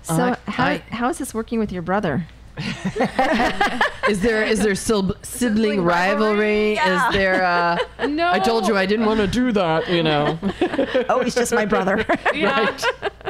so 0.03 0.13
I- 0.47 0.51
how, 0.51 0.65
I- 0.65 0.83
how 0.91 1.09
is 1.09 1.17
this 1.17 1.33
working 1.33 1.59
with 1.59 1.71
your 1.71 1.81
brother 1.81 2.25
Is 4.09 4.19
there 4.21 4.43
is 4.43 4.59
there 4.59 4.75
still 4.75 5.15
sibling, 5.23 5.81
rivalry? 5.81 6.73
rivalry, 6.73 6.73
yeah. 6.75 7.07
Is 7.07 7.13
there? 7.15 7.43
Uh, 7.43 7.77
No. 8.07 8.29
I 8.31 8.37
told 8.39 8.67
you 8.67 8.75
I 8.77 8.85
didn't 8.85 9.05
want 9.05 9.19
to 9.21 9.27
do 9.27 9.51
that. 9.53 9.89
You 9.89 10.03
know. 10.03 10.37
oh, 11.09 11.23
he's 11.23 11.33
just 11.35 11.53
my 11.53 11.65
brother. 11.65 12.05
Yeah. 12.33 12.77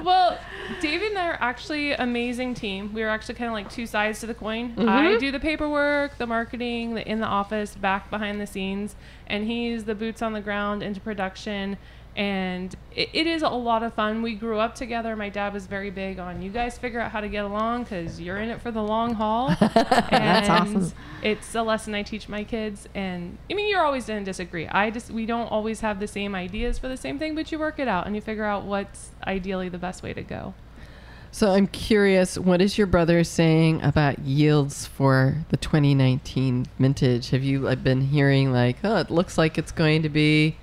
Well, 0.04 0.38
David 0.82 1.10
and 1.12 1.20
I 1.20 1.28
are 1.30 1.38
actually 1.40 1.94
amazing 1.94 2.54
team. 2.56 2.92
We 2.94 3.04
are 3.04 3.10
actually 3.10 3.36
kind 3.36 3.48
of 3.48 3.54
like 3.54 3.70
two 3.70 3.86
sides 3.86 4.20
to 4.22 4.28
the 4.28 4.34
coin. 4.34 4.74
I 4.78 5.18
do 5.18 5.32
the 5.32 5.40
paperwork, 5.40 6.18
the 6.18 6.28
marketing, 6.28 6.96
the 6.96 7.08
in 7.10 7.20
the 7.20 7.28
office, 7.28 7.76
back 7.76 8.10
behind 8.10 8.42
the 8.42 8.48
scenes, 8.48 8.96
and 9.28 9.46
he's 9.46 9.86
the 9.86 9.96
boots 9.96 10.22
on 10.22 10.34
the 10.34 10.42
ground 10.42 10.82
into 10.84 11.00
production. 11.00 11.78
And 12.16 12.76
it, 12.96 13.10
it 13.14 13.28
is 13.28 13.42
a 13.42 13.50
lot 13.50 13.82
of 13.82 13.94
fun. 13.94 14.22
We 14.22 14.36
grew 14.36 14.60
up 14.60 14.76
together. 14.76 15.16
My 15.16 15.30
dad 15.30 15.54
was 15.54 15.66
very 15.66 15.90
big 15.90 16.20
on 16.20 16.42
you 16.42 16.52
guys 16.52 16.78
figure 16.78 17.00
out 17.00 17.12
how 17.12 17.22
to 17.22 17.28
get 17.28 17.44
along 17.44 17.84
because 17.84 18.22
you're 18.22 18.38
in 18.38 18.50
it 18.50 18.62
for 18.62 18.72
the 18.72 18.84
long 18.84 19.16
haul. 19.16 19.56
That's 19.60 20.50
awesome. 20.50 20.92
It's 21.24 21.56
a 21.56 21.64
lesson 21.64 21.96
I 21.96 22.04
teach 22.04 22.30
my 22.30 22.44
kids. 22.44 22.88
And 22.94 23.38
I 23.50 23.56
mean, 23.56 23.70
you're 23.70 23.84
always 23.84 24.06
going 24.06 24.20
to 24.20 24.26
disagree. 24.26 24.68
I 24.68 24.92
just 24.92 25.10
we 25.10 25.26
don't 25.26 25.48
always 25.48 25.82
have 25.82 26.00
the 26.00 26.08
same 26.08 26.36
ideas 26.36 26.78
for 26.78 26.88
the 26.88 26.98
same 26.98 27.18
thing, 27.18 27.34
but 27.34 27.52
you 27.52 27.58
work 27.58 27.80
it 27.80 27.88
out 27.88 28.06
and 28.06 28.16
you 28.16 28.22
figure 28.22 28.46
out 28.46 28.64
what's 28.64 29.12
ideally 29.26 29.70
the 29.70 29.80
best 29.80 30.04
way 30.04 30.14
to 30.14 30.22
go. 30.22 30.54
So 31.34 31.50
I'm 31.50 31.66
curious, 31.66 32.38
what 32.38 32.62
is 32.62 32.78
your 32.78 32.86
brother 32.86 33.24
saying 33.24 33.82
about 33.82 34.20
yields 34.20 34.86
for 34.86 35.38
the 35.50 35.58
2019 35.58 36.68
vintage? 36.78 37.32
Have 37.32 37.44
you 37.44 37.76
been 37.78 38.02
hearing 38.02 38.54
like, 38.54 38.78
oh, 38.84 38.98
it 38.98 39.10
looks 39.10 39.36
like 39.36 39.58
it's 39.58 39.72
going 39.72 40.04
to 40.04 40.10
be 40.10 40.58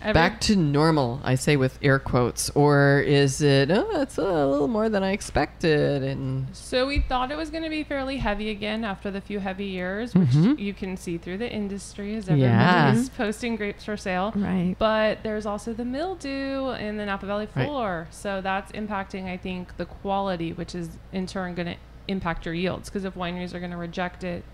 Every- 0.00 0.12
back 0.12 0.40
to 0.42 0.54
normal? 0.56 1.20
I 1.24 1.34
say 1.34 1.56
with 1.56 1.78
air 1.82 1.98
quotes, 1.98 2.50
or 2.50 3.00
is 3.06 3.40
it? 3.40 3.70
Oh, 3.70 4.00
it's 4.00 4.16
a 4.18 4.22
little 4.46 4.68
more 4.68 4.88
than 4.88 5.02
I 5.02 5.12
expected, 5.12 6.02
and 6.02 6.46
So 6.52 6.86
we 6.86 7.00
thought 7.00 7.30
it 7.32 7.36
was 7.36 7.50
going 7.50 7.64
to 7.64 7.68
be 7.70 7.82
fairly 7.82 8.18
heavy 8.18 8.50
again 8.50 8.84
after 8.84 9.10
the 9.10 9.20
few 9.20 9.40
heavy 9.40 9.64
years, 9.66 10.14
which 10.14 10.28
Mhm. 10.30 10.58
you 10.58 10.72
can 10.72 10.96
see 10.96 11.18
through 11.18 11.38
the 11.38 11.50
industry 11.52 12.14
as 12.16 12.28
everybody 12.28 12.42
Yeah. 12.52 12.92
is 12.92 13.08
posting 13.10 13.56
grapes 13.56 13.84
for 13.84 13.96
sale. 13.96 14.32
right. 14.36 14.76
But 14.78 15.22
there's 15.22 15.46
also 15.46 15.72
the 15.72 15.84
mildew 15.84 16.70
in 16.72 16.96
the 16.96 17.04
Napa 17.06 17.26
Valley 17.26 17.48
Right. 17.54 17.66
floor, 17.66 18.06
so 18.10 18.40
that's 18.40 18.70
impacting, 18.72 19.26
I 19.26 19.36
think, 19.36 19.76
the 19.78 19.84
quality, 19.86 20.52
which 20.52 20.74
is 20.74 20.90
in 21.12 21.26
turn 21.26 21.54
going 21.54 21.66
to 21.68 21.76
impact 22.06 22.46
your 22.46 22.54
yields. 22.54 22.88
Because 22.88 23.04
if 23.04 23.14
wineries 23.14 23.52
are 23.54 23.58
going 23.58 23.72
to 23.72 23.76
reject 23.76 24.22
it 24.24 24.44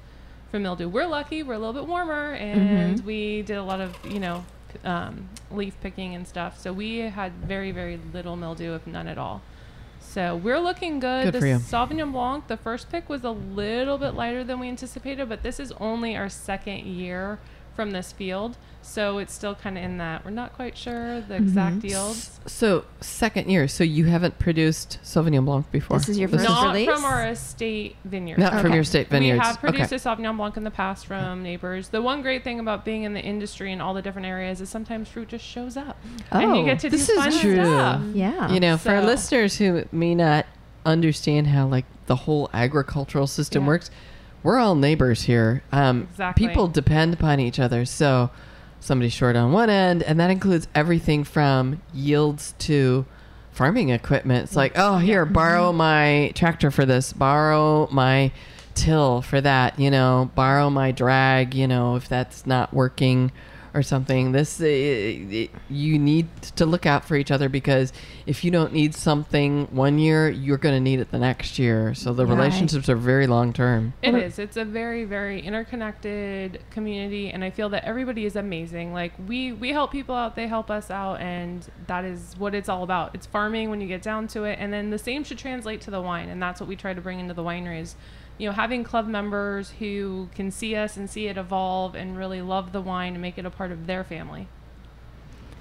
for 0.50 0.58
mildew, 0.58 0.88
we're 0.88 1.06
lucky; 1.06 1.42
we're 1.42 1.54
a 1.54 1.58
little 1.58 1.72
bit 1.74 1.86
warmer, 1.86 2.32
and 2.32 2.96
Mm-hmm. 2.98 3.06
we 3.06 3.42
did 3.42 3.56
a 3.56 3.62
lot 3.62 3.80
of, 3.80 3.94
you 4.08 4.18
know, 4.20 4.38
p- 4.38 4.53
um, 4.84 5.28
leaf 5.50 5.74
picking 5.80 6.14
and 6.14 6.26
stuff. 6.26 6.58
So 6.58 6.72
we 6.72 6.98
had 6.98 7.32
very, 7.32 7.70
very 7.70 7.98
little 8.12 8.36
mildew, 8.36 8.74
if 8.74 8.86
none 8.86 9.06
at 9.06 9.18
all. 9.18 9.42
So 10.00 10.36
we're 10.36 10.60
looking 10.60 11.00
good. 11.00 11.24
Good 11.24 11.34
the 11.34 11.40
for 11.40 11.46
you. 11.46 11.56
Sauvignon 11.56 12.12
Blanc, 12.12 12.46
the 12.46 12.56
first 12.56 12.90
pick 12.90 13.08
was 13.08 13.24
a 13.24 13.30
little 13.30 13.98
bit 13.98 14.10
lighter 14.14 14.44
than 14.44 14.60
we 14.60 14.68
anticipated, 14.68 15.28
but 15.28 15.42
this 15.42 15.58
is 15.58 15.72
only 15.72 16.14
our 16.16 16.28
second 16.28 16.80
year 16.80 17.38
from 17.74 17.90
this 17.90 18.12
field. 18.12 18.56
So 18.82 19.16
it's 19.16 19.32
still 19.32 19.54
kind 19.54 19.78
of 19.78 19.84
in 19.84 19.96
that. 19.96 20.24
We're 20.26 20.30
not 20.30 20.52
quite 20.52 20.76
sure 20.76 21.20
the 21.22 21.34
mm-hmm. 21.34 21.44
exact 21.44 21.84
yields. 21.84 22.38
so 22.44 22.84
second 23.00 23.48
year. 23.48 23.66
So 23.66 23.82
you 23.82 24.04
haven't 24.04 24.38
produced 24.38 24.98
Sauvignon 25.02 25.46
Blanc 25.46 25.70
before. 25.72 25.98
This 25.98 26.10
is 26.10 26.18
your 26.18 26.28
This 26.28 26.42
first 26.42 26.50
Not 26.50 26.66
release? 26.66 26.90
from 26.90 27.04
our 27.04 27.26
estate 27.28 27.96
vineyard. 28.04 28.38
not 28.38 28.60
from 28.60 28.74
your 28.74 28.84
state 28.84 29.08
vineyards. 29.08 29.40
We 29.40 29.46
have 29.46 29.58
produced 29.58 29.92
okay. 29.92 29.96
a 29.96 29.98
Sauvignon 29.98 30.36
Blanc 30.36 30.58
in 30.58 30.64
the 30.64 30.70
past 30.70 31.06
from 31.06 31.42
neighbors. 31.42 31.88
The 31.88 32.02
one 32.02 32.20
great 32.20 32.44
thing 32.44 32.60
about 32.60 32.84
being 32.84 33.04
in 33.04 33.14
the 33.14 33.22
industry 33.22 33.72
in 33.72 33.80
all 33.80 33.94
the 33.94 34.02
different 34.02 34.26
areas 34.26 34.60
is 34.60 34.68
sometimes 34.68 35.08
fruit 35.08 35.28
just 35.28 35.44
shows 35.46 35.78
up, 35.78 35.96
and 36.30 36.42
you 36.42 36.62
Oh, 36.62 36.64
get 36.66 36.80
to 36.80 36.88
oh, 36.88 36.90
this 36.90 37.06
do 37.06 37.12
is 37.14 37.18
fun 37.18 37.40
true. 37.40 37.54
stuff. 37.64 38.02
Yeah. 38.12 38.52
you 38.52 38.60
know, 38.60 38.76
for 38.76 38.90
our 38.90 39.02
listeners 39.02 39.56
who 39.56 39.84
may 39.92 40.14
not 40.14 40.44
understand 40.84 41.46
how 41.46 41.66
like 41.66 41.86
the 42.06 42.16
whole 42.16 42.50
agricultural 42.52 43.26
system 43.26 43.62
Yeah. 43.62 43.68
works, 43.68 43.90
we're 44.44 44.58
all 44.58 44.76
neighbors 44.76 45.22
here. 45.22 45.64
Um, 45.72 46.06
Exactly. 46.12 46.46
People 46.46 46.68
depend 46.68 47.14
upon 47.14 47.40
each 47.40 47.58
other. 47.58 47.84
So 47.84 48.30
somebody's 48.78 49.12
short 49.14 49.34
on 49.34 49.50
one 49.50 49.70
end, 49.70 50.04
and 50.04 50.20
that 50.20 50.30
includes 50.30 50.68
everything 50.74 51.24
from 51.24 51.82
yields 51.92 52.54
to 52.60 53.06
farming 53.50 53.88
equipment. 53.88 54.44
It's 54.44 54.54
like, 54.56 54.72
oh, 54.76 54.98
here, 54.98 55.24
borrow 55.24 55.72
my 55.72 56.32
tractor 56.34 56.70
for 56.70 56.84
this, 56.84 57.12
borrow 57.12 57.88
my 57.90 58.30
till 58.74 59.22
for 59.22 59.40
that, 59.40 59.78
you 59.78 59.90
know, 59.90 60.30
borrow 60.34 60.68
my 60.68 60.92
drag, 60.92 61.54
you 61.54 61.66
know, 61.66 61.96
if 61.96 62.08
that's 62.08 62.46
not 62.46 62.74
working 62.74 63.32
or 63.74 63.82
something. 63.82 64.32
This 64.32 64.60
uh, 64.60 64.64
you 65.68 65.98
need 65.98 66.28
to 66.56 66.64
look 66.64 66.86
out 66.86 67.04
for 67.04 67.16
each 67.16 67.30
other 67.30 67.48
because 67.48 67.92
if 68.24 68.44
you 68.44 68.50
don't 68.50 68.72
need 68.72 68.94
something 68.94 69.66
one 69.72 69.98
year, 69.98 70.30
you're 70.30 70.58
going 70.58 70.74
to 70.74 70.80
need 70.80 71.00
it 71.00 71.10
the 71.10 71.18
next 71.18 71.58
year. 71.58 71.92
So 71.94 72.12
the 72.14 72.24
Right. 72.24 72.36
relationships 72.36 72.88
are 72.88 72.96
very 72.96 73.26
long 73.26 73.52
term. 73.52 73.92
It 74.00 74.14
is. 74.14 74.38
It's 74.38 74.56
a 74.56 74.64
very, 74.64 75.04
very 75.04 75.40
interconnected 75.40 76.60
community, 76.70 77.30
and 77.30 77.44
I 77.44 77.50
feel 77.50 77.68
that 77.70 77.84
everybody 77.84 78.24
is 78.24 78.36
amazing. 78.36 78.92
Like 78.92 79.12
we 79.26 79.52
we 79.52 79.70
help 79.70 79.90
people 79.92 80.14
out, 80.14 80.36
they 80.36 80.46
help 80.46 80.70
us 80.70 80.90
out, 80.90 81.20
and 81.20 81.66
that 81.88 82.04
is 82.04 82.34
what 82.38 82.54
it's 82.54 82.68
all 82.68 82.84
about. 82.84 83.14
It's 83.14 83.26
farming 83.26 83.70
when 83.70 83.80
you 83.80 83.88
get 83.88 84.02
down 84.02 84.28
to 84.28 84.44
it, 84.44 84.58
and 84.60 84.72
then 84.72 84.90
the 84.90 84.98
same 84.98 85.24
should 85.24 85.38
translate 85.38 85.80
to 85.82 85.90
the 85.90 86.00
wine, 86.00 86.28
and 86.28 86.40
that's 86.40 86.60
what 86.60 86.68
we 86.68 86.76
try 86.76 86.94
to 86.94 87.00
bring 87.00 87.18
into 87.20 87.34
the 87.34 87.42
wineries. 87.42 87.94
You 88.38 88.48
know, 88.48 88.52
having 88.54 88.82
club 88.84 89.06
members 89.06 89.70
who 89.78 90.28
can 90.34 90.50
see 90.50 90.74
us 90.74 90.96
and 90.96 91.08
see 91.08 91.28
it 91.28 91.36
evolve 91.36 91.94
and 91.94 92.16
really 92.16 92.42
love 92.42 92.72
the 92.72 92.80
wine 92.80 93.12
and 93.14 93.22
make 93.22 93.38
it 93.38 93.46
a 93.46 93.50
part 93.50 93.70
of 93.70 93.86
their 93.86 94.02
family. 94.04 94.48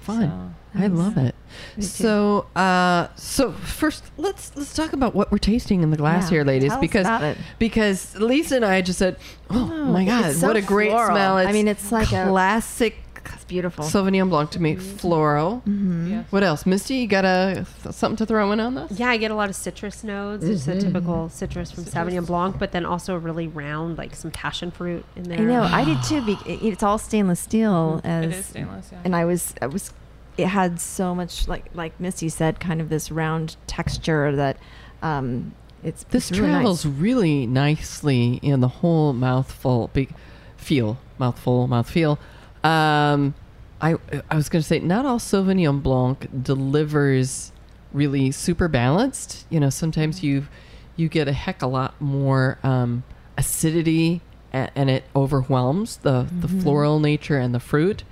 Fun. 0.00 0.54
So- 0.74 0.80
I 0.80 0.88
love 0.88 1.16
it. 1.16 1.36
Me. 1.76 1.82
So, 1.84 2.46
uh, 2.56 3.06
so 3.14 3.52
first, 3.52 4.02
let's 4.16 4.54
let's 4.56 4.74
talk 4.74 4.92
about 4.92 5.14
what 5.14 5.30
we're 5.30 5.38
tasting 5.38 5.84
in 5.84 5.92
the 5.92 5.96
glass 5.96 6.24
Yeah, 6.24 6.30
here, 6.38 6.44
ladies, 6.44 6.70
tell 6.70 6.78
us 6.78 6.80
because 6.80 7.06
about 7.06 7.36
because 7.60 8.16
Lisa 8.16 8.56
and 8.56 8.64
I 8.64 8.80
just 8.82 8.98
said, 8.98 9.16
"Oh, 9.50 9.70
Oh, 9.72 9.84
my 9.84 10.04
God, 10.04 10.34
so 10.34 10.48
what 10.48 10.56
a 10.56 10.60
great 10.62 10.90
floral. 10.90 11.14
smell!" 11.14 11.36
I 11.36 11.52
mean, 11.52 11.68
it's 11.68 11.92
like 11.92 12.08
a- 12.12 12.26
classic 12.28 12.96
It's 13.32 13.44
beautiful. 13.44 13.84
Sauvignon 13.84 14.28
Blanc 14.28 14.50
to 14.50 14.60
me, 14.60 14.76
floral. 14.76 15.62
Mm-hmm. 15.66 16.10
Yes. 16.10 16.26
What 16.30 16.42
else, 16.42 16.66
Misty? 16.66 16.96
You 16.96 17.06
got 17.06 17.24
a 17.24 17.66
something 17.90 18.16
to 18.16 18.26
throw 18.26 18.52
in 18.52 18.60
on 18.60 18.74
this? 18.74 18.98
Yeah, 18.98 19.08
I 19.10 19.16
get 19.16 19.30
a 19.30 19.34
lot 19.34 19.48
of 19.48 19.56
citrus 19.56 20.04
notes. 20.04 20.44
It's 20.44 20.66
a 20.68 20.80
typical 20.80 21.28
citrus 21.28 21.70
from 21.70 21.84
Sauvignon 21.84 22.26
Blanc, 22.26 22.58
but 22.58 22.72
then 22.72 22.84
also 22.84 23.16
really 23.16 23.48
round, 23.48 23.96
like 23.98 24.14
some 24.14 24.30
passion 24.30 24.70
fruit 24.70 25.04
in 25.16 25.24
there. 25.24 25.38
I 25.38 25.42
know. 25.42 25.62
I 25.62 25.84
did 25.84 26.02
too. 26.02 26.22
Be- 26.24 26.68
it's 26.68 26.82
all 26.82 26.98
stainless 26.98 27.40
steel. 27.40 28.00
As, 28.04 28.24
It 28.24 28.32
is 28.32 28.46
stainless, 28.46 28.88
yeah. 28.92 29.00
And 29.04 29.14
I 29.16 29.24
was, 29.24 29.54
I 29.62 29.66
was, 29.66 29.92
it 30.36 30.46
had 30.48 30.80
so 30.80 31.14
much 31.14 31.46
like, 31.48 31.66
like 31.74 31.98
Misty 32.00 32.28
said, 32.28 32.60
kind 32.60 32.80
of 32.80 32.88
this 32.88 33.10
round 33.10 33.56
texture 33.66 34.34
that, 34.36 34.56
um, 35.02 35.54
it's 35.82 36.04
This 36.04 36.30
it's 36.30 36.38
really 36.40 36.52
nice. 36.52 36.60
travels 36.62 36.86
really 36.86 37.46
nicely 37.46 38.40
in 38.42 38.60
the 38.60 38.68
whole 38.68 39.12
mouthful, 39.12 39.90
big 39.92 40.10
feel, 40.56 40.98
mouthful, 41.18 41.68
mouthfeel. 41.68 42.18
Um, 42.64 43.34
I 43.80 43.96
I 44.30 44.36
was 44.36 44.48
going 44.48 44.62
to 44.62 44.66
say 44.66 44.80
not 44.80 45.04
all 45.06 45.18
Sauvignon 45.18 45.82
Blanc 45.82 46.28
delivers 46.42 47.52
really 47.92 48.30
super 48.30 48.68
balanced. 48.68 49.46
You 49.50 49.60
know, 49.60 49.70
sometimes 49.70 50.22
you 50.22 50.46
you 50.96 51.08
get 51.08 51.28
a 51.28 51.32
heck 51.32 51.62
a 51.62 51.66
lot 51.66 52.00
more 52.00 52.58
um, 52.62 53.04
acidity 53.36 54.22
and, 54.52 54.70
and 54.74 54.90
it 54.90 55.04
overwhelms 55.14 55.98
the 55.98 56.26
the 56.40 56.48
floral 56.48 57.00
nature 57.00 57.38
and 57.38 57.54
the 57.54 57.60
fruit. 57.60 58.04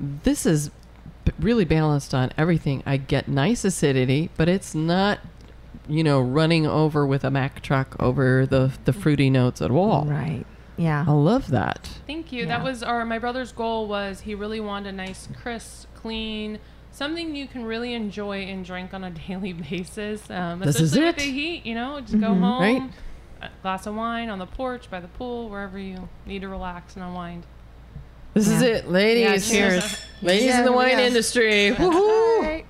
This 0.00 0.46
is 0.46 0.70
really 1.38 1.66
balanced 1.66 2.14
on 2.14 2.32
everything. 2.38 2.82
I 2.86 2.96
get 2.96 3.28
nice 3.28 3.64
acidity, 3.64 4.30
but 4.36 4.48
it's 4.48 4.74
not 4.74 5.20
you 5.88 6.04
know, 6.04 6.20
running 6.20 6.66
over 6.66 7.06
with 7.06 7.24
a 7.24 7.30
Mack 7.30 7.62
truck 7.62 7.96
over 7.98 8.46
the 8.46 8.72
the 8.84 8.92
fruity 8.92 9.28
notes 9.28 9.60
at 9.60 9.70
all. 9.70 10.04
Right. 10.04 10.46
Yeah. 10.80 11.04
I 11.06 11.12
love 11.12 11.48
that. 11.50 11.88
Thank 12.06 12.32
you. 12.32 12.40
Yeah. 12.42 12.58
That 12.58 12.64
was 12.64 12.82
our 12.82 13.04
my 13.04 13.18
brother's 13.18 13.52
goal 13.52 13.86
was 13.86 14.20
he 14.20 14.34
really 14.34 14.60
wanted 14.60 14.88
a 14.88 14.92
nice, 14.96 15.28
crisp, 15.42 15.86
clean, 15.94 16.58
something 16.90 17.34
you 17.36 17.46
can 17.46 17.64
really 17.64 17.92
enjoy 17.94 18.38
and 18.44 18.64
drink 18.64 18.94
on 18.94 19.04
a 19.04 19.10
daily 19.28 19.52
basis. 19.52 20.28
Um, 20.30 20.60
This 20.60 20.76
is 20.80 20.92
especially 20.92 21.06
with 21.06 21.16
the 21.16 21.22
heat, 21.30 21.66
you 21.66 21.74
know, 21.74 22.00
just 22.00 22.18
go 22.18 22.28
home, 22.34 22.62
Right. 22.62 22.82
a 23.42 23.48
glass 23.62 23.86
of 23.86 23.94
wine 23.94 24.30
on 24.30 24.38
the 24.38 24.46
porch, 24.46 24.90
by 24.90 25.00
the 25.00 25.08
pool, 25.08 25.48
wherever 25.50 25.78
you 25.78 26.08
need 26.26 26.40
to 26.42 26.48
relax 26.48 26.94
and 26.96 27.04
unwind. 27.04 27.44
This 28.32 28.48
is 28.48 28.62
it, 28.62 28.88
ladies. 28.88 29.52
Yeah, 29.52 29.70
cheers. 29.70 30.00
ladies 30.22 30.46
Yeah, 30.46 30.60
in 30.60 30.64
the 30.64 30.72
wine 30.72 30.90
yeah. 30.98 31.06
industry. 31.06 31.72
Woohoo! 31.76 32.64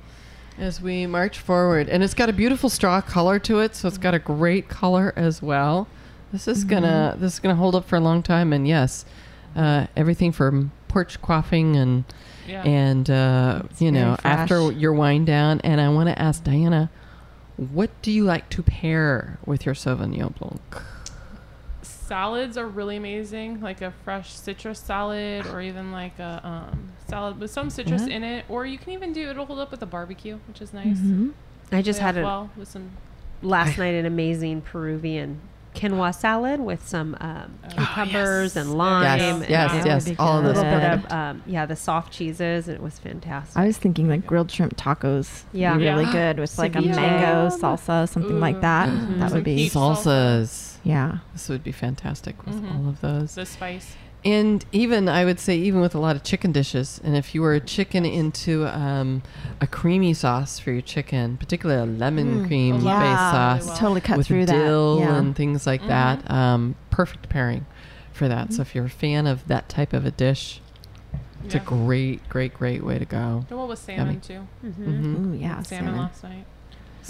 As 0.59 0.81
we 0.83 1.07
march 1.07 1.38
forward, 1.38 1.88
and 1.88 2.03
it's 2.03 2.14
got 2.14 2.29
a 2.29 2.33
beautiful 2.33 2.68
straw 2.70 3.01
color 3.01 3.38
to 3.40 3.61
it, 3.61 3.75
so 3.77 3.87
it's 3.88 3.99
got 3.99 4.14
a 4.14 4.18
great 4.18 4.68
color 4.68 5.12
as 5.16 5.40
well. 5.42 5.87
This 6.33 6.47
is 6.49 6.64
gonna 6.64 7.16
this 7.19 7.35
is 7.35 7.38
gonna 7.40 7.57
hold 7.57 7.75
up 7.75 7.85
for 7.87 7.97
a 7.97 8.01
long 8.01 8.23
time, 8.23 8.53
and 8.53 8.66
yes, 8.66 9.05
uh, 9.57 9.87
everything 9.97 10.33
from 10.33 10.71
porch 10.88 11.21
quaffing 11.23 11.77
and 11.77 12.05
Yeah. 12.49 12.62
and 12.64 13.09
uh, 13.11 13.62
you 13.79 13.90
know 13.93 14.16
very 14.23 14.35
after 14.35 14.71
your 14.73 14.93
wind 14.93 15.27
down. 15.27 15.61
And 15.62 15.81
I 15.81 15.88
want 15.88 16.09
to 16.09 16.19
ask 16.21 16.45
Diana, 16.45 16.90
what 17.57 17.90
do 18.03 18.11
you 18.12 18.25
like 18.25 18.49
to 18.51 18.62
pair 18.62 19.38
with 19.45 19.66
your 19.66 19.75
Sauvignon 19.75 20.37
Blanc? 20.38 20.83
Salads 21.83 22.57
are 22.57 22.66
really 22.66 22.97
amazing, 22.97 23.61
like 23.61 23.81
a 23.83 23.93
fresh 24.05 24.33
citrus 24.35 24.81
salad, 24.81 25.47
or 25.47 25.61
even 25.61 25.93
like 25.93 26.19
a 26.19 26.40
um, 26.73 26.88
salad 27.09 27.38
with 27.38 27.51
some 27.53 27.71
citrus 27.71 28.07
Yeah. 28.07 28.16
in 28.16 28.25
it. 28.25 28.45
Or 28.49 28.66
you 28.66 28.79
can 28.79 28.93
even 28.93 29.12
do 29.12 29.29
it'll 29.31 29.47
hold 29.47 29.61
up 29.61 29.71
with 29.71 29.83
a 29.83 29.87
barbecue, 29.87 30.38
which 30.49 30.61
is 30.61 30.73
nice. 30.73 30.99
Mhm. 30.99 31.33
I 31.73 31.83
just 31.83 32.01
had 32.01 32.16
a, 32.19 32.23
well 32.23 32.51
with 32.57 32.69
some 32.69 32.90
last 33.43 33.79
night 33.79 33.95
an 33.95 34.07
amazing 34.07 34.61
Peruvian 34.61 35.40
quinoa 35.75 36.15
salad 36.15 36.61
with 36.61 36.87
some 36.87 37.17
um, 37.21 37.59
Oh, 37.65 37.69
cucumbers 37.69 38.55
yes. 38.55 38.57
and 38.57 38.75
lime. 38.77 39.03
Yes, 39.05 39.21
go. 39.21 39.29
and 39.41 39.49
yes, 39.49 39.71
That 39.71 39.77
would 39.79 39.87
yes. 39.87 40.09
be 40.09 40.17
All 40.19 40.39
of 40.39 40.45
A 40.45 40.49
those. 40.49 40.57
little 40.57 40.73
bit 40.81 40.91
of 41.07 41.13
um, 41.13 41.43
yeah, 41.47 41.67
the 41.67 41.77
soft 41.77 42.13
cheeses, 42.13 42.67
and 42.69 42.77
it 42.77 42.83
was 42.83 42.99
fantastic. 42.99 43.57
I 43.57 43.67
was 43.67 43.79
thinking 43.79 44.09
like 44.09 44.27
grilled 44.27 44.51
shrimp 44.51 44.77
tacos. 44.77 45.43
Yeah. 45.53 45.77
Be 45.77 45.85
really 45.85 46.05
Yeah. 46.05 46.13
good 46.13 46.39
with 46.41 46.59
like 46.59 46.75
a 46.77 46.81
mango 46.81 47.55
salsa, 47.57 48.09
something 48.09 48.41
like 48.41 48.57
Ooh. 48.57 48.61
that. 48.61 48.89
Mhm. 48.89 49.19
That 49.21 49.33
would 49.33 49.45
be 49.45 49.57
peach 49.57 49.73
salsa. 49.75 50.43
Salsas. 50.43 50.77
yeah. 50.83 51.19
This 51.33 51.49
would 51.49 51.63
be 51.63 51.73
fantastic 51.73 52.45
with 52.45 52.63
Mhm. 52.63 52.75
all 52.85 52.89
of 52.89 53.01
those. 53.01 53.35
The 53.37 53.47
spice. 53.47 53.95
And 54.25 54.65
even 54.71 55.09
I 55.09 55.25
would 55.25 55.41
say 55.41 55.57
even 55.57 55.81
with 55.81 55.95
a 55.95 55.99
lot 55.99 56.15
of 56.15 56.23
chicken 56.23 56.53
dishes, 56.53 57.01
and 57.03 57.17
if 57.17 57.35
you 57.35 57.41
were 57.41 57.55
a 57.55 57.61
chicken 57.61 58.05
into 58.05 58.67
um, 58.67 59.23
a 59.63 59.67
creamy 59.67 60.13
sauce 60.13 60.59
for 60.59 60.73
your 60.73 60.83
chicken, 60.83 61.39
particularly 61.39 61.81
a 61.83 61.87
lemon 61.99 62.43
Mm. 62.45 62.47
cream 62.47 62.75
Oh, 62.77 62.79
based 62.79 62.85
sauce 63.19 63.59
Really 63.61 63.67
well. 63.69 63.77
Totally 63.79 64.01
cut 64.03 64.19
with 64.19 64.27
through 64.27 64.47
dill 64.47 64.97
that. 64.97 65.03
Yeah. 65.07 65.17
and 65.17 65.35
things 65.35 65.67
like 65.67 65.81
Mhm. 65.83 65.89
that, 65.89 66.31
um, 66.31 66.75
perfect 66.91 67.31
pairing 67.31 67.65
for 68.13 68.29
that. 68.29 68.53
So 68.53 68.61
if 68.61 68.75
you're 68.75 68.85
a 68.85 68.91
fan 68.91 69.27
of 69.27 69.47
that 69.49 69.71
type 69.71 69.95
of 69.95 70.05
a 70.05 70.11
dish, 70.11 70.61
it's 71.45 71.55
Yeah. 71.55 71.63
a 71.63 71.65
great, 71.65 72.29
great, 72.29 72.53
great 72.53 72.85
way 72.85 72.99
to 72.99 73.07
go. 73.07 73.47
The 73.49 73.57
one 73.57 73.69
with 73.69 73.79
salmon 73.79 74.07
Yummy. 74.07 74.21
too. 74.21 74.47
Mhm. 74.67 74.75
hmm 74.75 75.33
Ooh, 75.33 75.37
yeah. 75.39 75.63
salmon, 75.63 75.65
Salmon. 75.65 75.97
last 75.97 76.23
night. 76.25 76.45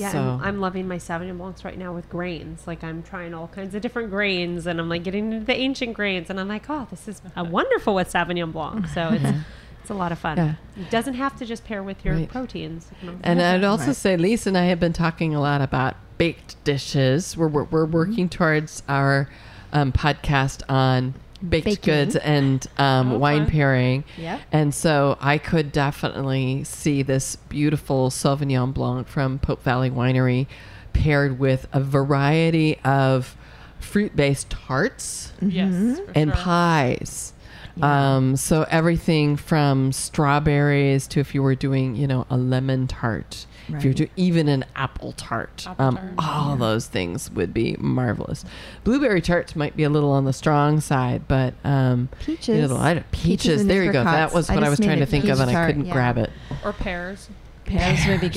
Yeah, 0.00 0.12
so 0.12 0.18
I'm, 0.18 0.40
I'm 0.42 0.60
loving 0.60 0.88
my 0.88 0.96
Sauvignon 0.96 1.36
Blancs 1.38 1.64
right 1.64 1.78
now 1.78 1.92
with 1.94 2.08
grains. 2.08 2.66
Like 2.66 2.82
I'm 2.82 3.02
trying 3.02 3.34
all 3.34 3.48
kinds 3.48 3.74
of 3.74 3.82
different 3.82 4.10
grains, 4.10 4.66
and 4.66 4.80
I'm 4.80 4.88
like 4.88 5.02
getting 5.04 5.32
into 5.32 5.44
the 5.46 5.54
ancient 5.56 5.94
grains, 5.94 6.30
and 6.30 6.40
I'm 6.40 6.48
like, 6.48 6.68
oh, 6.68 6.86
this 6.90 7.06
is 7.06 7.20
a 7.36 7.44
wonderful 7.44 7.94
with 7.94 8.12
Sauvignon 8.12 8.52
Blanc. 8.52 8.86
So 8.88 9.08
it's 9.12 9.38
it's 9.82 9.90
a 9.90 9.94
lot 9.94 10.12
of 10.12 10.18
fun. 10.18 10.36
Yeah. 10.36 10.54
It 10.76 10.90
doesn't 10.90 11.14
have 11.14 11.36
to 11.38 11.46
just 11.46 11.64
pair 11.64 11.82
with 11.82 12.04
your 12.04 12.14
Right. 12.14 12.28
proteins. 12.28 12.88
you 13.02 13.10
know. 13.10 13.18
And 13.22 13.40
I'd 13.40 13.64
also 13.64 13.88
Right. 13.88 13.96
say 13.96 14.16
Lisa 14.16 14.50
and 14.50 14.58
I 14.58 14.64
have 14.64 14.80
been 14.80 14.92
talking 14.92 15.34
a 15.34 15.40
lot 15.40 15.60
about 15.62 15.96
baked 16.18 16.62
dishes. 16.64 17.36
We're 17.36 17.48
we're, 17.48 17.64
we're 17.64 17.86
working 17.86 18.28
towards 18.28 18.82
our 18.88 19.28
um, 19.72 19.92
podcast 19.92 20.62
on 20.68 21.14
baked 21.48 21.64
Baking. 21.64 21.82
goods 21.84 22.16
and 22.16 22.66
um, 22.78 23.12
Oh, 23.12 23.18
wine 23.18 23.46
pairing. 23.46 24.04
Yep. 24.18 24.40
And 24.52 24.74
so 24.74 25.16
I 25.20 25.38
could 25.38 25.72
definitely 25.72 26.64
see 26.64 27.02
this 27.02 27.36
beautiful 27.36 28.10
Sauvignon 28.10 28.72
Blanc 28.74 29.08
from 29.08 29.38
Pope 29.38 29.62
Valley 29.62 29.90
Winery 29.90 30.46
paired 30.92 31.38
with 31.38 31.66
a 31.72 31.80
variety 31.80 32.78
of 32.84 33.36
fruit-based 33.78 34.50
tarts 34.50 35.32
Yes. 35.40 35.72
Mhm. 35.72 36.12
and 36.14 36.30
sure. 36.30 36.36
pies. 36.42 37.32
Yeah. 37.76 38.16
Um, 38.16 38.36
so 38.36 38.66
everything 38.68 39.36
from 39.36 39.92
strawberries 39.92 41.06
to 41.08 41.20
if 41.20 41.34
you 41.34 41.42
were 41.42 41.54
doing, 41.54 41.94
you 41.96 42.06
know, 42.06 42.26
a 42.28 42.36
lemon 42.36 42.86
tart, 42.86 43.46
if 43.76 43.84
you're 43.84 43.90
Right. 43.90 43.96
doing 43.96 44.10
even 44.16 44.48
an 44.48 44.64
apple 44.76 45.12
tart, 45.12 45.64
Apple 45.66 45.84
um, 45.86 45.96
tart. 45.96 46.12
all 46.18 46.56
those 46.56 46.86
things 46.86 47.30
would 47.30 47.52
be 47.54 47.76
marvelous. 47.78 48.44
Blueberry 48.84 49.20
tarts 49.20 49.54
might 49.56 49.76
be 49.76 49.82
a 49.84 49.90
little 49.90 50.10
on 50.12 50.24
the 50.24 50.32
strong 50.32 50.80
side, 50.80 51.28
but 51.28 51.54
um, 51.64 52.08
Peaches. 52.24 52.48
you 52.60 52.68
know, 52.68 52.76
I 52.76 52.94
Peaches 53.12 53.44
peaches. 53.52 53.66
there 53.66 53.84
you 53.84 53.92
go. 53.92 54.04
That 54.04 54.32
was 54.32 54.50
I 54.50 54.54
what 54.54 54.64
I, 54.64 54.66
just 54.68 54.80
was 54.80 54.86
trying 54.86 54.98
to 55.00 55.06
think 55.06 55.24
of, 55.24 55.38
peach 55.38 55.46
and 55.48 55.56
I 55.56 55.66
couldn't 55.66 55.86
yeah. 55.86 55.92
grab 55.92 56.18
it. 56.18 56.30
Or 56.64 56.72
pears. 56.72 57.28
Pears 57.66 58.04
would 58.08 58.20
be 58.20 58.28
good. 58.28 58.34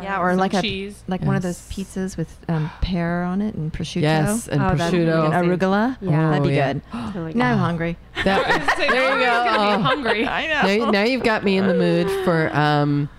Yeah, 0.00 0.20
or 0.22 0.30
with 0.30 0.38
like 0.38 0.52
some 0.52 0.60
a 0.60 0.62
cheese. 0.62 1.04
like 1.06 1.20
one 1.20 1.36
of 1.36 1.42
those 1.42 1.58
pizzas 1.68 2.16
with 2.16 2.34
um, 2.48 2.70
pear 2.80 3.22
on 3.22 3.42
it 3.42 3.54
and 3.56 3.70
prosciutto. 3.70 4.00
Yes, 4.02 4.48
and 4.48 4.62
Oh, 4.62 4.70
prosciutto. 4.70 5.24
and 5.26 5.34
arugula. 5.60 5.98
Yeah. 6.00 6.30
that'd 6.30 6.42
be 6.44 6.48
Oh, 6.50 6.52
yeah. 6.52 6.72
good. 6.72 6.82
So, 7.12 7.22
like, 7.24 7.34
Now 7.34 7.52
I'm 7.52 7.58
Oh. 7.58 7.62
hungry. 7.62 7.98
That, 8.24 8.76
there 8.78 8.90
you 8.90 9.00
"Oh, 9.00 9.18
go. 9.20 9.44
Oh. 9.48 9.76
be 9.76 9.82
hungry. 9.82 10.26
I 10.28 10.46
now, 10.78 10.90
now 10.92 11.02
you've 11.02 11.24
got 11.24 11.44
me 11.44 11.58
in 11.58 11.66
the 11.66 11.74
mood 11.74 12.08
for 12.24 12.48
um, 12.56 13.10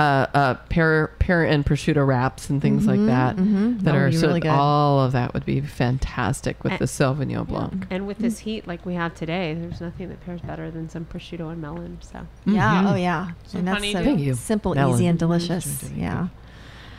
uh, 0.00 0.26
uh, 0.34 0.54
pear, 0.70 1.08
pear 1.18 1.44
and 1.44 1.64
prosciutto 1.66 2.06
wraps 2.06 2.48
and 2.48 2.62
things 2.62 2.86
like 2.86 2.98
Mhm, 2.98 3.06
that. 3.06 3.36
mhm. 3.36 3.80
That 3.82 3.92
would 3.92 4.00
are 4.02 4.10
be 4.10 4.16
so 4.16 4.26
really 4.28 4.40
good. 4.40 4.48
all 4.50 5.00
of 5.00 5.12
that 5.12 5.34
would 5.34 5.44
be 5.44 5.60
fantastic 5.60 6.62
with 6.64 6.72
And- 6.72 6.80
the 6.80 6.86
Sauvignon 6.86 7.46
Blanc. 7.46 7.86
And 7.90 8.06
with 8.06 8.18
this 8.18 8.38
heat 8.40 8.66
like 8.66 8.86
we 8.86 8.94
have 8.94 9.14
today, 9.14 9.54
there's 9.60 9.80
nothing 9.80 10.08
that 10.08 10.24
pairs 10.24 10.40
better 10.40 10.70
than 10.70 10.88
some 10.88 11.04
prosciutto 11.04 11.50
and 11.52 11.60
melon. 11.60 11.98
So 12.00 12.20
Yeah. 12.46 12.82
Mhm. 12.82 12.92
Oh 12.92 12.94
yeah. 12.96 13.28
Some 13.46 13.58
and 13.60 13.68
that's 13.68 13.92
so 13.92 14.02
Thank 14.02 14.20
you. 14.20 14.34
simple, 14.34 14.74
Melon. 14.74 14.94
easy, 14.94 15.06
and 15.06 15.18
delicious. 15.18 15.80
Sure, 15.80 15.90
Yeah. 15.96 16.28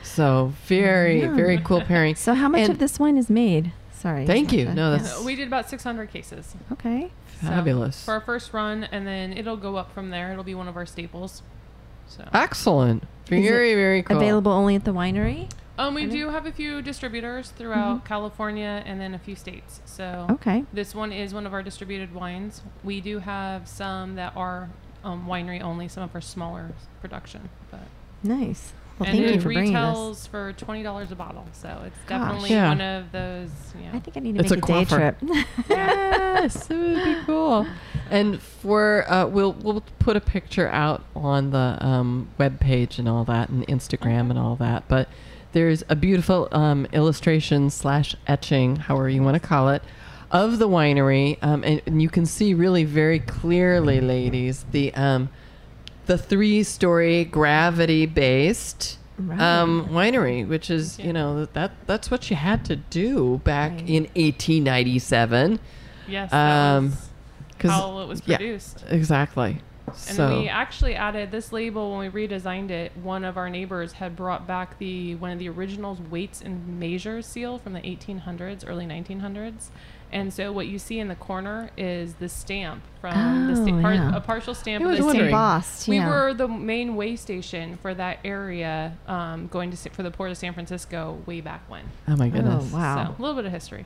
So 0.03 0.53
very, 0.67 1.21
Yeah. 1.21 1.33
very 1.33 1.57
cool 1.57 1.81
pairing. 1.81 2.15
So 2.15 2.33
how 2.33 2.49
much 2.49 2.61
And- 2.61 2.69
of 2.71 2.79
this 2.79 2.99
wine 2.99 3.17
is 3.17 3.29
made? 3.29 3.71
Sorry. 3.93 4.25
Thank 4.25 4.51
you. 4.51 4.65
Martha. 4.65 4.75
No, 4.75 4.91
Yeah. 4.91 4.97
that's- 4.97 5.23
we 5.23 5.35
did 5.35 5.47
about 5.47 5.69
600 5.69 6.11
cases. 6.11 6.55
okay. 6.71 7.11
So, 7.39 7.47
Fabulous. 7.47 8.03
for 8.05 8.11
our 8.13 8.21
first 8.21 8.53
run, 8.53 8.83
and 8.91 9.07
then 9.07 9.33
it'll 9.33 9.57
go 9.57 9.75
up 9.77 9.91
from 9.93 10.09
there. 10.11 10.31
It'll 10.31 10.43
be 10.43 10.53
one 10.55 10.67
of 10.67 10.75
our 10.77 10.85
staples. 10.85 11.41
So, 12.11 12.27
Excellent. 12.33 13.03
Is 13.29 13.45
it 13.45 13.49
Very, 13.49 13.73
very 13.75 14.03
cool. 14.03 14.17
Available 14.17 14.51
only 14.51 14.75
at 14.75 14.83
the 14.83 14.91
winery. 14.93 15.49
um, 15.77 15.93
we 15.95 16.05
do 16.05 16.29
have 16.29 16.45
a 16.45 16.51
few 16.51 16.81
distributors 16.81 17.51
throughout 17.51 18.01
Mhm. 18.03 18.05
California 18.05 18.83
and 18.85 18.99
then 18.99 19.13
a 19.13 19.19
few 19.19 19.35
states. 19.35 19.79
So, 19.85 20.27
Okay. 20.31 20.65
this 20.73 20.93
one 20.93 21.13
is 21.13 21.33
one 21.33 21.45
of 21.47 21.53
our 21.53 21.63
distributed 21.63 22.13
wines. 22.13 22.61
We 22.83 22.99
do 23.01 23.19
have 23.19 23.67
some 23.67 24.15
that 24.15 24.33
are 24.35 24.69
um, 25.03 25.25
winery 25.27 25.61
only, 25.61 25.87
some 25.87 26.03
of 26.03 26.13
our 26.13 26.21
smaller 26.21 26.73
production, 26.99 27.49
but 27.71 27.79
Nice. 28.21 28.73
Well, 28.99 29.09
and 29.09 29.17
thank 29.17 29.29
it 29.29 29.35
you 29.35 29.41
for 29.41 29.45
bringing 29.49 29.73
this. 29.73 29.81
retails 29.81 30.27
for 30.27 30.53
twenty 30.53 30.83
dollars 30.83 31.11
a 31.11 31.15
bottle. 31.15 31.45
So 31.53 31.81
it's 31.85 31.97
Gosh. 32.07 32.21
definitely 32.21 32.49
Yeah. 32.51 32.69
one 32.69 32.81
of 32.81 33.11
those. 33.11 33.49
You 33.75 33.81
know, 33.87 33.91
I 33.93 33.99
think 33.99 34.17
I 34.17 34.19
need 34.19 34.35
to 34.35 34.41
It's 34.41 34.51
make 34.51 34.69
a 34.69 34.73
a, 34.73 34.85
day 34.85 34.85
trip. 34.85 35.17
yes, 35.69 36.69
it 36.69 36.75
would 36.77 37.03
be 37.03 37.15
cool. 37.25 37.65
And 38.09 38.41
for 38.41 39.05
uh, 39.11 39.25
we'll 39.27 39.53
we'll 39.53 39.83
put 39.99 40.15
a 40.17 40.21
picture 40.21 40.67
out 40.69 41.03
on 41.15 41.51
the 41.51 41.77
um, 41.79 42.29
web 42.37 42.59
page 42.59 42.99
and 42.99 43.07
all 43.07 43.23
that, 43.25 43.49
and 43.49 43.65
Instagram 43.67 44.29
and 44.29 44.37
all 44.37 44.55
that. 44.57 44.87
But 44.87 45.07
there's 45.53 45.83
a 45.89 45.95
beautiful 45.95 46.47
um, 46.51 46.85
illustration 46.93 47.69
slash 47.69 48.15
etching, 48.27 48.75
however 48.77 49.09
you 49.09 49.21
want 49.23 49.41
to 49.41 49.45
call 49.47 49.69
it, 49.69 49.83
of 50.31 50.59
the 50.59 50.67
winery, 50.69 51.37
um, 51.41 51.63
and, 51.65 51.81
and 51.85 52.01
you 52.01 52.09
can 52.09 52.25
see 52.25 52.53
really 52.53 52.83
very 52.85 53.19
clearly, 53.19 53.99
ladies, 53.99 54.65
the 54.71 54.93
um, 54.93 55.27
the 56.11 56.17
three 56.17 56.61
story 56.61 57.23
gravity 57.23 58.05
based 58.05 58.97
Right. 59.17 59.39
um, 59.39 59.87
winery, 59.91 60.45
which 60.45 60.69
is 60.69 60.99
Yeah. 60.99 61.05
you 61.07 61.13
know 61.13 61.45
that 61.45 61.71
that's 61.87 62.11
what 62.11 62.29
you 62.29 62.35
had 62.35 62.65
to 62.65 62.75
do 62.75 63.39
back 63.45 63.71
Right. 63.71 63.89
in 63.89 64.07
1897. 64.15 65.59
yes, 66.09 66.33
Um, 66.33 66.93
'cause- 67.59 67.71
how 67.71 67.99
it 67.99 68.07
was 68.09 68.21
yeah. 68.25 68.35
produced. 68.37 68.83
Exactly. 68.89 69.61
And 69.87 69.95
so 69.95 70.39
we 70.39 70.47
actually 70.49 70.95
added 70.95 71.31
this 71.31 71.53
label 71.53 71.95
when 71.97 72.11
we 72.11 72.27
redesigned 72.27 72.71
it. 72.71 72.91
One 73.01 73.23
of 73.23 73.37
our 73.37 73.49
neighbors 73.49 73.93
had 73.93 74.15
brought 74.17 74.45
back 74.47 74.77
the 74.79 75.15
one 75.15 75.31
of 75.31 75.39
the 75.39 75.47
originals 75.49 75.99
weights 76.09 76.41
and 76.41 76.79
measures 76.79 77.25
seal 77.25 77.57
from 77.57 77.71
the 77.73 77.85
1800s, 77.85 78.65
early 78.65 78.85
1900s. 78.85 79.69
And 80.13 80.33
so 80.33 80.51
what 80.51 80.67
you 80.67 80.77
see 80.79 80.99
in 80.99 81.07
the 81.07 81.15
corner 81.15 81.69
is 81.77 82.15
the 82.15 82.27
stamp 82.29 82.83
from 82.99 83.47
the 83.47 83.55
sta- 83.55 83.71
Oh, 83.77 83.81
par- 83.81 83.93
yeah. 83.93 84.15
a 84.15 84.19
partial 84.19 84.53
stamp 84.53 84.83
I 84.83 84.85
of 84.85 84.89
was 84.91 84.99
the 84.99 85.05
wondering. 85.05 85.25
state. 85.27 85.33
Embossed. 85.33 85.87
We 85.87 85.95
yeah. 85.97 86.09
were 86.09 86.33
the 86.33 86.47
main 86.47 86.95
way 86.95 87.15
station 87.15 87.77
for 87.81 87.93
that 87.93 88.19
area, 88.25 88.97
um, 89.07 89.47
going 89.47 89.71
to 89.71 89.77
Sa- 89.77 89.89
for 89.91 90.03
the 90.03 90.11
port 90.11 90.31
of 90.31 90.37
San 90.37 90.53
Francisco 90.53 91.19
way 91.25 91.39
back 91.41 91.61
when. 91.69 91.83
oh 92.07 92.15
my 92.17 92.29
goodness. 92.29 92.69
Oh, 92.71 92.75
wow. 92.75 93.05
So 93.05 93.15
a 93.17 93.21
little 93.21 93.35
bit 93.35 93.45
of 93.45 93.51
history. 93.51 93.85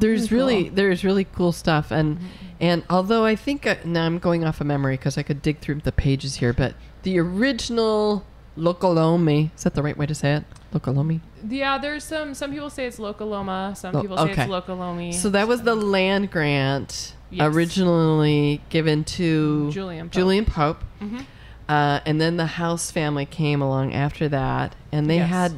There's 0.00 0.26
Very 0.26 0.40
really 0.40 0.64
cool. 0.64 0.74
there's 0.74 1.04
really 1.04 1.24
cool 1.24 1.52
stuff 1.52 1.92
and 1.92 2.16
Mm-hmm. 2.16 2.26
and 2.60 2.82
although 2.90 3.24
I 3.24 3.36
think 3.36 3.66
uh, 3.68 3.76
now 3.84 4.04
I'm 4.04 4.18
going 4.18 4.44
off 4.44 4.60
of 4.60 4.66
memory 4.66 4.94
because 4.96 5.16
I 5.16 5.22
could 5.22 5.42
dig 5.42 5.60
through 5.60 5.76
the 5.82 5.92
pages 5.92 6.36
here, 6.36 6.52
but 6.52 6.74
the 7.04 7.18
original 7.20 8.24
Locoallomi 8.58 9.50
is 9.54 9.62
that 9.62 9.74
the 9.74 9.82
right 9.84 9.96
way 9.96 10.06
to 10.06 10.14
say 10.14 10.34
it? 10.34 10.44
Locoallomi. 10.80 11.20
Yeah, 11.48 11.78
there's 11.78 12.04
some. 12.04 12.34
Some 12.34 12.52
people 12.52 12.70
say 12.70 12.86
it's 12.86 12.98
Localoma. 12.98 13.76
Some 13.76 13.94
Lo- 13.94 14.02
people 14.02 14.16
say 14.16 14.22
okay. 14.30 14.42
it's 14.42 14.50
Locoallomi. 14.50 15.14
So 15.14 15.28
that 15.30 15.48
was 15.48 15.62
the 15.62 15.74
land 15.74 16.30
grant 16.30 17.14
Yes. 17.30 17.52
originally 17.54 18.60
given 18.68 19.04
to 19.04 19.70
Julian 19.72 20.06
Pope. 20.06 20.12
Julian 20.12 20.44
Pope. 20.44 20.84
Mhm. 21.00 21.24
Uh, 21.68 22.00
and 22.06 22.20
then 22.20 22.36
the 22.36 22.46
House 22.46 22.90
family 22.92 23.26
came 23.26 23.60
along 23.60 23.92
after 23.92 24.28
that, 24.28 24.76
and 24.92 25.10
they 25.10 25.16
Yes. 25.16 25.28
had, 25.30 25.52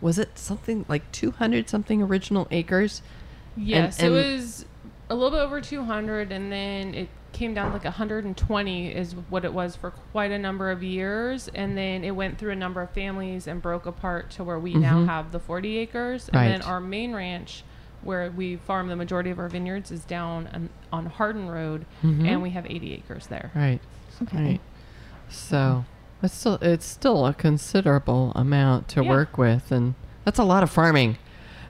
was 0.00 0.16
it 0.18 0.38
something 0.38 0.84
like 0.88 1.10
200 1.10 1.68
something 1.68 2.00
original 2.02 2.46
acres? 2.52 3.02
Yes, 3.56 3.98
and- 3.98 4.08
it 4.08 4.10
was 4.10 4.64
a 5.10 5.14
little 5.16 5.32
bit 5.32 5.40
over 5.40 5.60
200, 5.60 6.30
and 6.30 6.52
then 6.52 6.94
it 6.94 7.08
came 7.32 7.54
down 7.54 7.72
like 7.72 7.84
120 7.84 8.92
is 8.92 9.14
what 9.30 9.44
it 9.44 9.52
was 9.52 9.74
for 9.76 9.90
quite 9.90 10.30
a 10.30 10.38
number 10.38 10.70
of 10.70 10.82
years, 10.82 11.48
and 11.54 11.76
then 11.76 12.04
it 12.04 12.12
went 12.12 12.38
through 12.38 12.52
a 12.52 12.56
number 12.56 12.82
of 12.82 12.90
families 12.90 13.46
and 13.46 13.60
broke 13.62 13.86
apart 13.86 14.30
to 14.32 14.44
where 14.44 14.58
we 14.58 14.74
now 14.74 14.98
Mhm. 15.00 15.06
have 15.06 15.32
the 15.32 15.38
40 15.40 15.78
acres, 15.78 16.28
and 16.32 16.50
then 16.52 16.62
our 16.62 16.80
main 16.80 17.14
ranch. 17.14 17.64
Where 18.02 18.32
we 18.32 18.56
farm 18.56 18.88
the 18.88 18.96
majority 18.96 19.30
of 19.30 19.38
our 19.38 19.48
vineyards 19.48 19.92
is 19.92 20.04
down 20.04 20.48
on, 20.52 20.70
on 20.92 21.06
Hardin 21.06 21.46
Road, 21.48 21.86
Mhm. 22.02 22.26
and 22.26 22.42
we 22.42 22.50
have 22.50 22.66
80 22.66 22.94
acres 22.94 23.28
there. 23.28 23.52
Right. 23.54 23.78
Okay. 24.22 24.44
Right. 24.44 24.60
So 25.28 25.84
it's 26.20 26.34
still 26.34 26.58
it's 26.60 26.84
still 26.84 27.26
a 27.26 27.32
considerable 27.32 28.32
amount 28.34 28.88
to 28.88 29.04
Yeah. 29.04 29.08
work 29.10 29.38
with, 29.38 29.70
and 29.70 29.94
that's 30.24 30.40
a 30.40 30.44
lot 30.44 30.64
of 30.64 30.70
farming. 30.70 31.16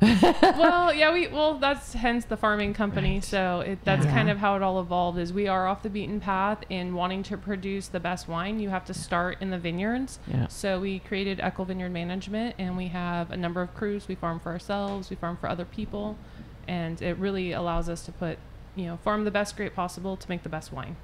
well, 0.42 0.92
yeah, 0.92 1.12
we 1.12 1.28
well 1.28 1.54
that's 1.58 1.92
hence 1.92 2.24
the 2.24 2.36
farming 2.36 2.74
company. 2.74 3.14
Right. 3.14 3.24
So 3.24 3.60
it, 3.60 3.78
that's 3.84 4.04
Yeah. 4.04 4.12
kind 4.12 4.28
of 4.30 4.38
how 4.38 4.56
it 4.56 4.62
all 4.62 4.80
evolved. 4.80 5.18
Is 5.18 5.32
we 5.32 5.46
are 5.46 5.66
off 5.68 5.82
the 5.82 5.90
beaten 5.90 6.18
path 6.18 6.58
in 6.68 6.94
wanting 6.94 7.22
to 7.24 7.36
produce 7.36 7.86
the 7.88 8.00
best 8.00 8.26
wine. 8.26 8.58
You 8.58 8.70
have 8.70 8.84
to 8.86 8.94
start 8.94 9.38
in 9.40 9.50
the 9.50 9.58
vineyards. 9.58 10.18
Yeah. 10.26 10.48
So 10.48 10.80
we 10.80 10.98
created 10.98 11.38
Eakle 11.38 11.66
Vineyard 11.68 11.90
Management, 11.92 12.56
and 12.58 12.76
we 12.76 12.88
have 12.88 13.30
a 13.30 13.36
number 13.36 13.62
of 13.62 13.72
crews. 13.74 14.08
We 14.08 14.16
farm 14.16 14.40
for 14.40 14.50
ourselves. 14.50 15.08
We 15.08 15.16
farm 15.16 15.36
for 15.36 15.48
other 15.48 15.64
people, 15.64 16.16
and 16.66 17.00
it 17.00 17.16
really 17.18 17.52
allows 17.52 17.88
us 17.88 18.04
to 18.06 18.12
put, 18.12 18.38
you 18.74 18.86
know, 18.86 18.96
farm 19.04 19.24
the 19.24 19.30
best 19.30 19.56
grape 19.56 19.74
possible 19.74 20.16
to 20.16 20.28
make 20.28 20.42
the 20.42 20.48
best 20.48 20.72
wine. 20.72 20.96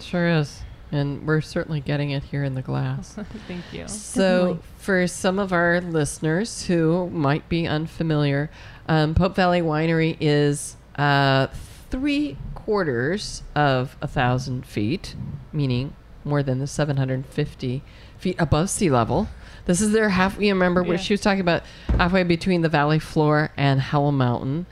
Sure 0.00 0.28
is. 0.28 0.62
And 0.92 1.26
we're 1.26 1.40
certainly 1.40 1.80
getting 1.80 2.10
it 2.10 2.22
here 2.24 2.44
in 2.44 2.54
the 2.54 2.62
glass. 2.62 3.16
Thank 3.48 3.64
you. 3.72 3.88
So, 3.88 4.60
for 4.78 5.06
some 5.08 5.38
of 5.38 5.52
our 5.52 5.80
listeners 5.80 6.66
who 6.66 7.10
might 7.10 7.48
be 7.48 7.66
unfamiliar, 7.66 8.50
um, 8.88 9.14
Pope 9.14 9.34
Valley 9.34 9.60
Winery 9.60 10.16
is 10.20 10.76
uh, 10.96 11.48
three 11.90 12.36
quarters 12.54 13.42
of 13.54 13.96
a 14.00 14.06
thousand 14.06 14.64
feet, 14.66 15.16
meaning 15.52 15.94
more 16.24 16.42
than 16.42 16.58
the 16.60 16.66
750 16.66 17.82
feet 18.18 18.36
above 18.38 18.70
sea 18.70 18.90
level. 18.90 19.28
This 19.66 19.80
is 19.80 19.92
their 19.92 20.10
half. 20.10 20.40
You 20.40 20.52
remember 20.54 20.82
where 20.82 20.96
Yeah. 20.96 21.02
she 21.02 21.12
was 21.14 21.20
talking 21.20 21.40
about 21.40 21.62
halfway 21.98 22.22
between 22.22 22.62
the 22.62 22.68
valley 22.68 22.98
floor 23.00 23.50
and 23.56 23.80
Howell 23.80 24.12
Mountain. 24.12 24.66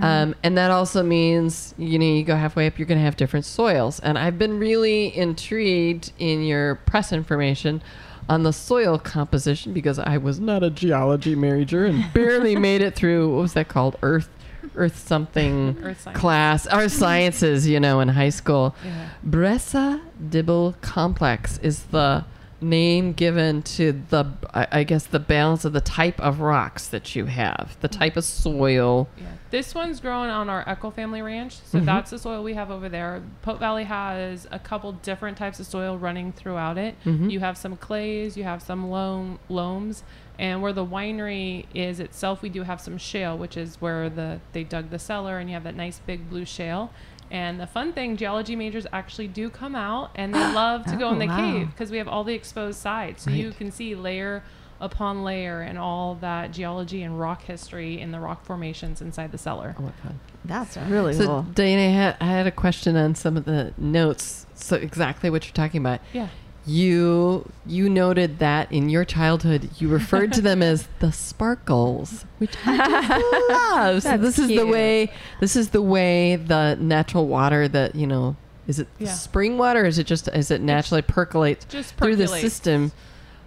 Um, 0.00 0.34
and 0.42 0.56
that 0.58 0.70
also 0.70 1.02
means, 1.02 1.74
you 1.78 1.98
know, 1.98 2.04
you 2.04 2.24
go 2.24 2.36
halfway 2.36 2.66
up, 2.66 2.78
you're 2.78 2.86
going 2.86 2.98
to 2.98 3.04
have 3.04 3.16
different 3.16 3.44
soils. 3.44 4.00
And 4.00 4.18
I've 4.18 4.38
been 4.38 4.58
really 4.58 5.16
intrigued 5.16 6.12
in 6.18 6.44
your 6.44 6.76
press 6.76 7.12
information 7.12 7.82
on 8.28 8.42
the 8.42 8.52
soil 8.52 8.98
composition 8.98 9.72
because 9.72 9.98
I 9.98 10.18
was 10.18 10.38
not 10.38 10.62
a 10.62 10.70
geology 10.70 11.34
major 11.34 11.86
and 11.86 12.12
barely 12.12 12.56
made 12.56 12.82
it 12.82 12.94
through, 12.94 13.34
what 13.34 13.42
was 13.42 13.54
that 13.54 13.68
called? 13.68 13.96
Earth, 14.02 14.28
earth 14.76 14.98
something 14.98 15.78
Earth 15.82 16.06
class, 16.12 16.66
or 16.66 16.88
sciences, 16.90 17.66
you 17.66 17.80
know, 17.80 18.00
in 18.00 18.08
high 18.08 18.28
school. 18.28 18.74
Yeah. 18.84 19.08
Bressa 19.26 20.00
Dibble 20.28 20.74
Complex 20.82 21.58
is 21.58 21.84
the 21.84 22.24
name 22.60 23.12
given 23.12 23.62
to 23.62 23.92
the, 24.10 24.26
I 24.52 24.84
guess, 24.84 25.06
the 25.06 25.18
balance 25.20 25.64
of 25.64 25.72
the 25.72 25.80
type 25.80 26.20
of 26.20 26.40
rocks 26.40 26.88
that 26.88 27.14
you 27.14 27.26
have, 27.26 27.76
the 27.80 27.88
type 27.88 28.16
of 28.16 28.24
soil. 28.24 29.08
Yeah. 29.16 29.26
This 29.50 29.74
one's 29.74 30.00
grown 30.00 30.28
on 30.28 30.50
our 30.50 30.64
Eakle 30.64 30.92
Family 30.92 31.22
Ranch. 31.22 31.54
Mm-hmm. 31.56 31.78
So 31.78 31.84
that's 31.84 32.10
the 32.10 32.18
soil 32.18 32.42
we 32.42 32.54
have 32.54 32.70
over 32.70 32.88
there. 32.88 33.22
Pope 33.42 33.60
Valley 33.60 33.84
has 33.84 34.46
a 34.50 34.58
couple 34.58 34.92
different 34.92 35.38
types 35.38 35.60
of 35.60 35.66
soil 35.66 35.96
running 35.96 36.32
throughout 36.32 36.76
it. 36.78 36.96
Mhm. 37.04 37.30
You 37.30 37.40
have 37.40 37.56
some 37.56 37.76
clays, 37.76 38.36
you 38.36 38.44
have 38.44 38.60
some 38.60 38.90
loam, 38.90 39.38
loams, 39.48 40.02
and 40.38 40.60
where 40.62 40.72
the 40.72 40.84
winery 40.84 41.66
is 41.74 41.98
itself, 41.98 42.42
we 42.42 42.48
do 42.48 42.62
have 42.62 42.80
some 42.80 42.98
shale, 42.98 43.36
which 43.36 43.56
is 43.56 43.76
where 43.80 44.08
the 44.08 44.40
they 44.52 44.64
dug 44.64 44.90
the 44.90 44.98
cellar, 44.98 45.38
and 45.38 45.48
you 45.48 45.54
have 45.54 45.64
that 45.64 45.74
nice 45.76 46.00
big 46.06 46.28
blue 46.28 46.44
shale. 46.44 46.92
And 47.30 47.60
the 47.60 47.66
fun 47.66 47.92
thing, 47.92 48.16
geology 48.16 48.56
majors 48.56 48.86
actually 48.92 49.28
do 49.28 49.50
come 49.50 49.74
out, 49.74 50.10
and 50.14 50.34
they 50.34 50.38
love 50.38 50.84
to 50.86 50.96
go 50.96 51.10
in 51.10 51.16
Oh, 51.16 51.18
the 51.20 51.26
wow. 51.26 51.36
cave 51.52 51.66
because 51.70 51.90
we 51.90 51.98
have 51.98 52.08
all 52.08 52.24
the 52.24 52.34
exposed 52.34 52.78
sides, 52.80 53.22
so 53.22 53.30
you 53.30 53.50
can 53.52 53.70
see 53.70 53.94
layer 53.94 54.42
upon 54.80 55.24
layer 55.24 55.60
and 55.60 55.76
all 55.78 56.14
that 56.20 56.52
geology 56.52 57.02
and 57.02 57.18
rock 57.18 57.42
history 57.42 58.00
in 58.00 58.12
the 58.12 58.20
rock 58.20 58.44
formations 58.44 59.02
inside 59.02 59.32
the 59.32 59.38
cellar. 59.38 59.74
Oh, 59.78 59.82
what 59.82 59.94
fun. 60.02 60.20
That's 60.44 60.76
really 60.76 61.14
So, 61.14 61.26
cool. 61.26 61.42
Diana, 61.54 61.82
I 61.82 61.86
had, 61.90 62.16
I 62.20 62.26
had 62.26 62.46
a 62.46 62.52
question 62.52 62.96
on 62.96 63.14
some 63.16 63.36
of 63.36 63.44
the 63.44 63.74
notes. 63.76 64.46
So, 64.54 64.76
exactly 64.76 65.30
what 65.30 65.44
you're 65.46 65.52
talking 65.52 65.80
about. 65.80 66.00
Yeah. 66.12 66.28
You 66.68 67.50
you 67.66 67.88
noted 67.88 68.38
that 68.40 68.70
in 68.70 68.88
your 68.88 69.04
childhood 69.04 69.70
you 69.78 69.88
referred 69.88 70.32
to 70.34 70.42
them 70.42 70.62
as 70.62 70.86
the 70.98 71.10
sparkles, 71.12 72.26
which 72.38 72.54
I 72.66 73.52
love. 73.72 74.02
So 74.02 74.16
this 74.18 74.38
is 74.38 74.48
the 74.48 74.64
way 74.66 75.10
this 75.40 75.56
is 75.56 75.70
the 75.70 75.82
way 75.82 76.36
the 76.36 76.76
natural 76.80 77.26
water 77.26 77.68
that 77.68 77.94
you 77.94 78.06
know 78.06 78.36
is 78.66 78.78
it 78.78 78.86
Yeah. 78.98 79.12
spring 79.12 79.56
water? 79.56 79.82
Or 79.82 79.86
is 79.86 79.98
it 79.98 80.06
just 80.06 80.28
is 80.28 80.50
it 80.50 80.60
naturally 80.60 81.02
percolates 81.02 81.64
through 81.64 82.16
the 82.16 82.28
system? 82.28 82.92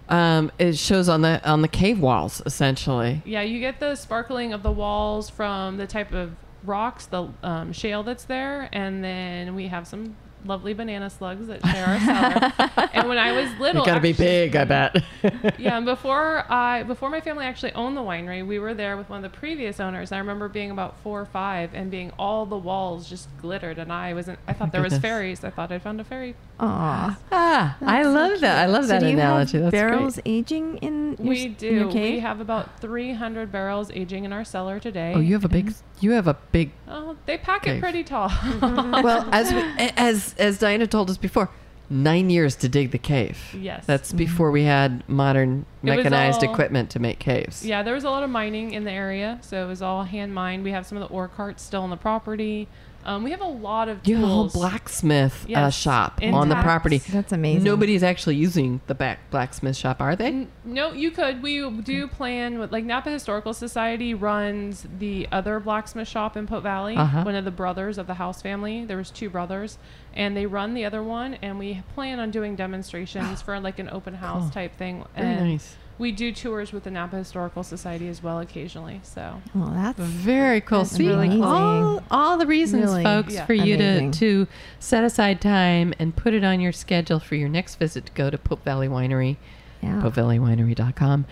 Um, 0.08 0.50
it 0.58 0.76
shows 0.76 1.08
on 1.08 1.22
the 1.22 1.40
on 1.48 1.62
the 1.62 1.68
cave 1.68 2.00
walls 2.00 2.42
essentially. 2.44 3.22
Yeah, 3.24 3.42
you 3.42 3.60
get 3.60 3.78
the 3.78 3.94
sparkling 3.94 4.52
of 4.52 4.62
the 4.64 4.72
walls 4.72 5.30
from 5.30 5.76
the 5.76 5.86
type 5.86 6.12
of 6.12 6.32
rocks, 6.64 7.06
the 7.06 7.28
um, 7.42 7.72
shale 7.72 8.02
that's 8.02 8.24
there, 8.24 8.68
and 8.72 9.02
then 9.02 9.54
we 9.54 9.68
have 9.68 9.86
some 9.86 10.16
lovely 10.44 10.74
banana 10.74 11.08
slugs 11.10 11.46
that 11.46 11.64
share 11.66 11.86
our 11.86 12.00
cellar. 12.00 12.88
and 12.92 13.08
when 13.08 13.18
I 13.18 13.32
was 13.32 13.50
little, 13.60 13.82
It 13.82 13.86
got 13.86 13.94
to 13.94 14.00
be 14.00 14.12
big, 14.12 14.56
I 14.56 14.64
bet. 14.64 15.02
yeah, 15.58 15.76
and 15.76 15.86
before 15.86 16.44
I 16.50 16.82
before 16.82 17.10
my 17.10 17.20
family 17.20 17.44
actually 17.46 17.72
owned 17.74 17.96
the 17.96 18.00
winery, 18.02 18.46
we 18.46 18.58
were 18.58 18.74
there 18.74 18.96
with 18.96 19.08
one 19.08 19.24
of 19.24 19.30
the 19.30 19.36
previous 19.36 19.80
owners. 19.80 20.12
I 20.12 20.18
remember 20.18 20.48
being 20.48 20.70
about 20.70 20.96
four 21.02 21.20
or 21.20 21.26
five 21.26 21.74
and 21.74 21.90
being 21.90 22.10
all 22.18 22.46
the 22.46 22.56
walls 22.56 23.08
just 23.08 23.28
glittered, 23.40 23.78
and 23.78 23.92
I 23.92 24.14
wasn't. 24.14 24.38
I 24.48 24.52
thought 24.52 24.72
there 24.72 24.82
was 24.82 24.92
goodness. 24.94 25.02
fairies. 25.10 25.44
I 25.44 25.50
thought 25.50 25.70
I 25.72 25.78
found 25.78 26.00
a 26.00 26.04
fairy. 26.04 26.34
Aw. 26.60 27.18
ah, 27.32 27.76
I 27.80 28.02
That's 28.02 28.06
so 28.06 28.12
love 28.12 28.40
that. 28.40 28.58
I 28.58 28.66
love 28.66 28.84
So 28.84 28.88
that 28.88 29.00
do 29.00 29.06
you 29.06 29.12
analogy. 29.14 29.58
Have 29.58 29.70
That's 29.70 29.72
barrels 29.72 30.14
great. 30.14 30.26
aging 30.26 30.76
in 30.78 31.16
your, 31.18 31.28
we 31.28 31.48
do. 31.48 31.68
in 31.68 31.74
your 31.78 31.90
cave? 31.90 32.14
We 32.14 32.20
have 32.20 32.40
about 32.40 32.80
300 32.80 33.50
barrels 33.50 33.90
aging 33.92 34.24
in 34.24 34.32
our 34.32 34.44
cellar 34.44 34.78
today. 34.78 35.12
Oh, 35.16 35.20
you 35.20 35.34
have 35.34 35.44
a 35.44 35.48
big 35.48 35.74
you 36.00 36.12
have 36.12 36.26
a 36.28 36.34
big 36.52 36.70
Oh, 36.88 37.16
they 37.26 37.38
pack 37.38 37.62
Cave. 37.62 37.76
it 37.76 37.80
pretty 37.80 38.04
tall. 38.04 38.28
well, 38.62 39.26
as 39.32 39.52
we, 39.52 39.62
as 39.96 40.31
as 40.38 40.58
Diana 40.58 40.86
told 40.86 41.10
us 41.10 41.16
before, 41.16 41.50
nine 41.90 42.30
years 42.30 42.56
to 42.56 42.68
dig 42.68 42.90
the 42.90 42.98
cave. 42.98 43.54
Yes. 43.58 43.84
that's 43.86 44.08
mm-hmm. 44.08 44.18
before 44.18 44.50
we 44.50 44.64
had 44.64 45.06
modern 45.08 45.66
mechanized 45.82 46.42
all- 46.42 46.52
equipment 46.52 46.90
to 46.90 46.98
make 46.98 47.18
caves. 47.18 47.64
Yeah, 47.64 47.82
there 47.82 47.94
was 47.94 48.04
a 48.04 48.10
lot 48.10 48.22
of 48.22 48.30
mining 48.30 48.72
in 48.72 48.84
the 48.84 48.90
area, 48.90 49.38
so 49.42 49.64
it 49.64 49.68
was 49.68 49.82
all 49.82 50.04
hand 50.04 50.34
mined. 50.34 50.64
We 50.64 50.72
have 50.72 50.86
some 50.86 50.98
of 50.98 51.08
the 51.08 51.14
ore 51.14 51.28
carts 51.28 51.62
still 51.62 51.82
on 51.82 51.90
the 51.90 51.96
property. 51.96 52.68
Um, 53.04 53.24
we 53.24 53.30
have 53.32 53.40
a 53.40 53.44
lot 53.46 53.88
of 53.88 54.00
You 54.06 54.16
have 54.16 54.24
a 54.24 54.26
whole 54.28 54.48
tools. 54.48 54.52
blacksmith 54.54 55.44
uh, 55.44 55.48
Yes, 55.48 55.74
shop 55.76 56.20
on 56.22 56.48
the 56.48 56.54
property. 56.56 56.98
That's 56.98 57.32
amazing. 57.32 57.64
Nobody's 57.64 58.02
actually 58.02 58.36
using 58.36 58.80
the 58.86 58.94
back 58.94 59.18
blacksmith 59.30 59.76
shop, 59.76 60.00
are 60.00 60.14
they? 60.16 60.26
N- 60.26 60.48
No, 60.64 60.92
you 60.92 61.10
could. 61.10 61.42
We 61.42 61.68
do 61.82 62.06
plan 62.08 62.58
with 62.58 62.70
like 62.72 62.84
Napa 62.84 63.10
Historical 63.10 63.54
Society 63.54 64.14
runs 64.14 64.86
the 64.98 65.26
other 65.32 65.58
blacksmith 65.60 66.08
shop 66.08 66.36
in 66.36 66.46
Pope 66.46 66.62
Valley. 66.62 66.96
Uh-huh. 66.96 67.22
One 67.24 67.34
of 67.34 67.44
the 67.44 67.50
brothers 67.50 67.98
of 67.98 68.06
the 68.06 68.14
House 68.14 68.40
family. 68.42 68.84
There 68.84 68.96
was 68.96 69.10
two 69.10 69.30
brothers, 69.30 69.78
and 70.14 70.36
they 70.36 70.46
run 70.46 70.74
the 70.74 70.84
other 70.84 71.02
one. 71.02 71.34
And 71.42 71.58
we 71.58 71.82
plan 71.94 72.20
on 72.20 72.30
doing 72.30 72.54
demonstrations 72.56 73.42
for 73.46 73.58
like 73.60 73.78
an 73.78 73.88
open 73.90 74.14
house 74.14 74.42
Cool. 74.42 74.50
type 74.50 74.76
thing. 74.76 75.04
Very 75.16 75.26
and 75.28 75.50
nice. 75.50 75.76
We 76.02 76.10
do 76.10 76.32
tours 76.32 76.72
with 76.72 76.82
the 76.82 76.90
Napa 76.90 77.16
Historical 77.16 77.62
Society 77.62 78.08
as 78.08 78.24
well 78.24 78.40
occasionally. 78.40 78.98
So 79.04 79.40
Well, 79.54 79.70
that's 79.72 80.00
Very 80.00 80.60
cool. 80.60 80.80
That's 80.80 80.96
See, 80.96 81.06
really 81.06 81.28
all, 81.40 81.98
cool. 82.00 82.02
all 82.10 82.36
the 82.38 82.46
reasons, 82.46 82.86
Really 82.86 83.04
folks, 83.04 83.34
Yeah. 83.34 83.46
for 83.46 83.54
you 83.54 83.76
to, 83.76 83.84
amazing. 83.84 84.10
to 84.12 84.48
set 84.80 85.04
aside 85.04 85.40
time 85.40 85.94
and 86.00 86.16
put 86.16 86.34
it 86.34 86.42
on 86.42 86.60
your 86.60 86.72
schedule 86.72 87.20
for 87.20 87.36
your 87.36 87.48
next 87.48 87.76
visit 87.76 88.06
to 88.06 88.12
go 88.14 88.30
to 88.30 88.36
Pope 88.36 88.64
Valley 88.64 88.88
Winery. 88.88 89.36
yeah. 89.80 90.02
PopeValleyWinery.com 90.02 91.24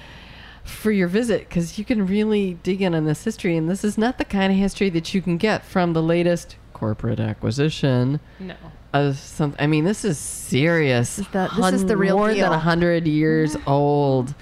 for 0.62 0.92
your 0.92 1.08
visit 1.08 1.48
because 1.48 1.76
you 1.76 1.84
can 1.84 2.06
really 2.06 2.54
dig 2.62 2.80
in 2.80 2.94
on 2.94 3.06
this 3.06 3.24
history. 3.24 3.56
And 3.56 3.68
this 3.68 3.82
is 3.82 3.98
not 3.98 4.18
the 4.18 4.24
kind 4.24 4.52
of 4.52 4.58
history 4.58 4.88
that 4.90 5.12
you 5.12 5.20
can 5.20 5.36
get 5.36 5.64
from 5.64 5.94
the 5.94 6.02
latest 6.02 6.54
corporate 6.74 7.18
acquisition 7.18 8.20
no. 8.38 8.54
of 8.92 9.18
some. 9.18 9.54
I 9.58 9.66
mean, 9.66 9.84
this 9.84 10.04
is 10.04 10.16
serious. 10.16 11.16
This 11.16 11.26
is 11.26 11.32
the- 11.32 11.50
this 11.56 11.72
is 11.74 11.84
the 11.86 11.96
real 11.96 12.16
more 12.18 12.32
deal. 12.32 12.44
than 12.48 12.52
a 12.52 12.58
hundred 12.60 13.06
years 13.08 13.56
old 13.66 14.34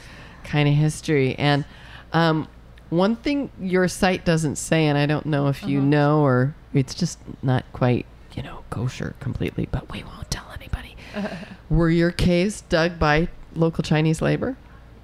kind 0.49 0.69
of 0.69 0.75
history. 0.75 1.35
And 1.39 1.65
um, 2.13 2.49
one 2.91 3.15
thing 3.17 3.51
your 3.61 3.87
site 3.87 4.25
doesn't 4.25 4.57
say, 4.57 4.87
and 4.87 4.97
I 4.99 5.07
don't 5.07 5.27
know 5.27 5.47
if 5.49 5.63
you 5.63 5.79
Uh-huh. 5.79 5.87
know 5.89 6.21
or 6.23 6.55
it's 6.75 6.95
just 6.95 7.19
not 7.43 7.65
quite, 7.73 8.07
you 8.35 8.43
know, 8.43 8.65
kosher 8.71 9.15
completely, 9.21 9.69
but 9.71 9.93
we 9.93 10.03
won't 10.03 10.31
tell 10.31 10.47
anybody. 10.55 10.97
Were 11.71 11.91
your 11.91 12.11
caves 12.11 12.63
dug 12.63 12.99
by 12.99 13.29
local 13.55 13.83
Chinese 13.85 14.21
labor? 14.23 14.57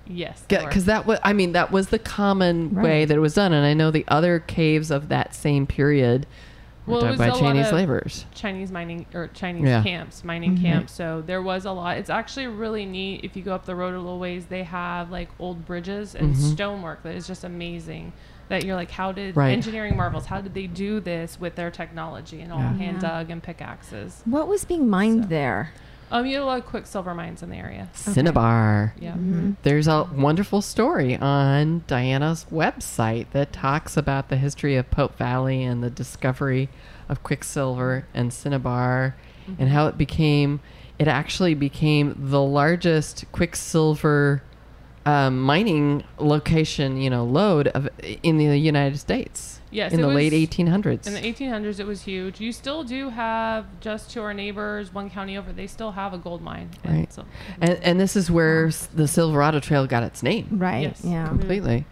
Yes. 0.07 0.45
Because 0.49 0.85
that 0.87 1.07
was, 1.07 1.19
I 1.23 1.33
mean, 1.33 1.53
that 1.53 1.71
was 1.73 1.89
the 1.89 1.99
common 1.99 2.75
way 2.75 3.05
that 3.07 3.15
it 3.17 3.21
was 3.21 3.35
done, 3.35 3.53
and 3.55 3.65
I 3.65 3.73
know 3.75 3.91
the 3.91 4.05
other 4.09 4.39
caves 4.39 4.91
of 4.91 5.09
that 5.09 5.35
same 5.35 5.67
period 5.67 6.27
Well, 6.87 6.99
it 6.99 7.03
dug 7.03 7.11
was 7.13 7.19
by 7.19 7.27
a 7.27 7.31
lot 7.33 7.41
Chinese 7.41 7.67
of- 7.69 7.73
laborers. 7.75 8.27
Chinese 8.35 8.71
mining 8.71 9.07
or 9.15 9.29
Chinese 9.29 9.65
Yeah. 9.69 9.83
camps, 9.83 10.23
mining 10.25 10.57
Mhm. 10.59 10.63
camps. 10.63 10.93
So 10.93 11.23
there 11.25 11.41
was 11.41 11.65
a 11.65 11.73
lot. 11.73 11.97
It's 11.97 12.11
actually 12.11 12.47
really 12.47 12.85
neat. 12.85 13.21
If 13.25 13.37
you 13.37 13.43
go 13.43 13.55
up 13.55 13.65
the 13.65 13.75
road 13.75 13.95
a 13.95 13.99
little 13.99 14.19
ways, 14.19 14.47
they 14.47 14.65
have 14.65 15.11
like 15.11 15.31
old 15.39 15.65
bridges 15.65 16.15
and 16.15 16.35
Mhm. 16.35 16.53
stonework 16.53 17.03
that 17.05 17.15
is 17.15 17.27
just 17.27 17.43
amazing. 17.45 18.13
That 18.49 18.65
you're 18.67 18.77
like, 18.77 18.91
how 18.91 19.11
did 19.13 19.35
Right. 19.37 19.53
engineering 19.53 19.97
marvels? 19.97 20.27
How 20.27 20.43
did 20.43 20.53
they 20.53 20.67
do 20.67 21.01
this 21.01 21.41
with 21.41 21.55
their 21.55 21.71
technology 21.71 22.43
and 22.43 22.53
all 22.53 22.59
Yeah. 22.59 22.75
hand 22.77 22.99
Yeah. 23.03 23.09
dug 23.09 23.31
and 23.31 23.43
pickaxes? 23.43 24.23
What 24.27 24.49
was 24.49 24.67
being 24.67 24.89
mined 24.91 25.23
So- 25.25 25.29
there? 25.31 25.71
Um, 26.11 26.27
you 26.27 26.35
had 26.35 26.43
a 26.43 26.47
lot 26.47 26.59
of 26.59 26.67
quicksilver 26.67 27.15
mines 27.15 27.43
in 27.43 27.51
the 27.51 27.57
area. 27.57 27.89
Cinnabar. 27.95 28.95
Yeah. 29.01 29.13
Mm-hmm. 29.13 29.53
There's 29.63 29.89
a 29.89 30.09
wonderful 30.15 30.63
story 30.63 31.17
on 31.17 31.83
Diana's 31.87 32.47
website 32.53 33.31
that 33.33 33.53
talks 33.53 33.97
about 33.97 34.29
the 34.29 34.37
history 34.37 34.77
of 34.77 34.91
Pope 34.91 35.17
Valley 35.17 35.63
and 35.65 35.83
the 35.83 35.91
discovery 35.91 36.69
of 37.09 37.23
quicksilver 37.23 38.07
and 38.15 38.33
cinnabar 38.33 39.17
and 39.59 39.69
how 39.69 39.87
it 39.89 39.99
became, 39.99 40.61
it 40.99 41.09
actually 41.09 41.55
became 41.55 42.15
the 42.17 42.41
largest 42.41 43.25
quicksilver 43.33 44.43
um, 45.07 45.41
mining 45.41 46.05
location, 46.19 46.97
you 46.97 47.11
know, 47.11 47.25
load 47.25 47.69
of 47.69 47.89
in 48.23 48.39
the 48.39 48.57
United 48.57 48.99
States. 48.99 49.61
Yes, 49.71 49.93
in 49.93 49.99
it 49.99 50.03
the 50.03 50.09
late 50.09 50.33
1800s. 50.33 51.07
In 51.07 51.15
the 51.15 51.21
1800s, 51.21 51.81
it 51.81 51.87
was 51.87 52.03
huge. 52.03 52.41
You 52.41 52.53
still 52.53 52.85
do 52.85 53.09
have 53.11 53.67
just 53.81 54.09
to 54.13 54.21
our 54.21 54.33
neighbors, 54.33 54.95
one 54.95 55.11
county 55.11 55.37
over. 55.37 55.53
They 55.53 55.67
still 55.67 55.91
have 55.91 56.15
a 56.15 56.19
gold 56.19 56.43
mine. 56.43 56.71
And 56.85 56.99
Right. 56.99 57.13
So, 57.13 57.25
and, 57.61 57.73
and 57.83 58.01
this 58.01 58.15
is 58.15 58.31
where 58.31 58.71
the 58.95 59.09
Silverado 59.09 59.59
Trail 59.59 59.89
got 59.89 60.05
its 60.05 60.23
name. 60.23 60.47
Right. 60.53 60.83
Yes. 60.83 61.01
Yeah. 61.05 61.27
completely. 61.27 61.87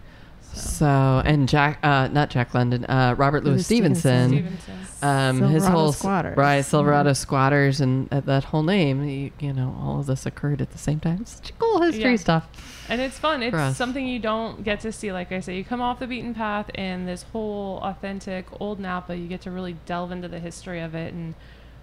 So, 0.55 1.23
and 1.25 1.49
Jack, 1.49 1.79
uh, 1.83 2.09
not 2.09 2.31
Jack 2.31 2.55
London, 2.55 2.85
uh, 2.85 3.15
Robert 3.17 3.45
Louis 3.45 3.55
Louis 3.55 3.65
Stevenson, 3.65 4.29
Stevenson. 4.29 4.59
Stevenson. 4.61 5.09
um, 5.09 5.43
his 5.51 5.67
whole 5.67 5.93
squatters. 5.93 6.37
right 6.37 6.63
Silverado 6.65 7.13
squatters, 7.15 7.81
and 7.81 8.13
uh, 8.13 8.21
that 8.21 8.45
whole 8.45 8.63
name, 8.63 9.05
you, 9.05 9.31
you 9.41 9.53
know, 9.53 9.75
all 9.81 10.01
of 10.01 10.07
this 10.07 10.27
occurred 10.27 10.61
at 10.61 10.71
the 10.73 10.79
same 10.79 11.01
time. 11.01 11.25
Such 11.25 11.57
cool 11.59 11.81
history 11.83 12.11
Yeah. 12.13 12.17
stuff. 12.17 12.49
And 12.89 13.01
it's 13.01 13.19
fun. 13.19 13.43
It's 13.43 13.77
something 13.77 14.07
you 14.07 14.19
don't 14.19 14.63
get 14.65 14.81
to 14.81 14.93
see. 14.93 15.13
Like 15.13 15.33
I 15.33 15.41
say, 15.41 15.57
you 15.57 15.65
come 15.65 15.81
off 15.81 15.99
the 15.99 16.07
beaten 16.07 16.35
path, 16.35 16.71
and 16.75 17.09
this 17.09 17.23
whole 17.33 17.79
authentic 17.83 18.47
old 18.61 18.79
Napa, 18.81 19.17
you 19.17 19.29
get 19.29 19.41
to 19.43 19.51
really 19.51 19.77
delve 19.87 20.13
into 20.13 20.29
the 20.29 20.39
history 20.41 20.81
of 20.81 20.95
it. 20.95 21.15
And 21.15 21.35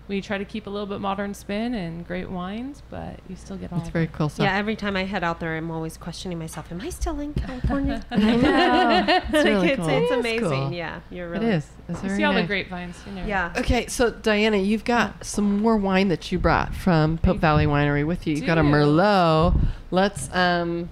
we 0.09 0.19
try 0.21 0.37
to 0.39 0.43
keep 0.43 0.65
a 0.65 0.69
little 0.69 0.87
bit 0.87 0.99
modern 0.99 1.33
spin 1.35 1.75
and 1.75 2.05
great 2.05 2.29
wines, 2.29 2.81
but 2.89 3.19
you 3.29 3.35
still 3.35 3.55
get 3.57 3.71
all. 3.71 3.79
It's 3.79 3.89
very 3.89 4.07
cool 4.07 4.27
stuff. 4.27 4.43
Yeah, 4.43 4.57
every 4.57 4.75
time 4.75 4.97
I 4.97 5.03
head 5.03 5.23
out 5.23 5.39
there, 5.39 5.55
I'm 5.55 5.69
always 5.69 5.95
questioning 5.97 6.39
myself. 6.39 6.71
Am 6.71 6.81
I 6.81 6.89
still 6.89 7.19
in 7.19 7.33
California? 7.35 8.03
I 8.11 8.17
know. 8.17 9.05
It's 9.29 9.33
Like, 9.33 9.45
really 9.45 9.67
it's, 9.69 9.77
cool. 9.79 9.87
it's 9.89 10.11
It 10.11 10.13
is 10.15 10.19
amazing. 10.19 10.49
cool. 10.49 10.71
Yeah, 10.73 10.99
you're 11.11 11.27
it 11.27 11.29
really. 11.29 11.45
It 11.45 11.53
is. 11.53 11.67
It's 11.87 12.01
You 12.03 12.09
very 12.09 12.17
see 12.19 12.23
all 12.25 12.33
the 12.33 12.43
grapevines. 12.43 12.97
You 13.05 13.11
know. 13.13 13.25
Yeah. 13.25 13.53
Okay, 13.57 13.85
so 13.87 14.09
Diana, 14.09 14.57
you've 14.57 14.83
got 14.83 15.23
some 15.23 15.61
more 15.61 15.77
wine 15.77 16.07
that 16.09 16.31
you 16.31 16.39
brought 16.39 16.73
from 16.75 17.19
Pope 17.19 17.37
Valley 17.37 17.65
Winery 17.67 18.05
with 18.05 18.25
you. 18.27 18.35
You've 18.35 18.45
got 18.47 18.57
a. 18.57 18.61
Merlot. 18.63 19.57
Let's 19.91 20.33
um, 20.33 20.89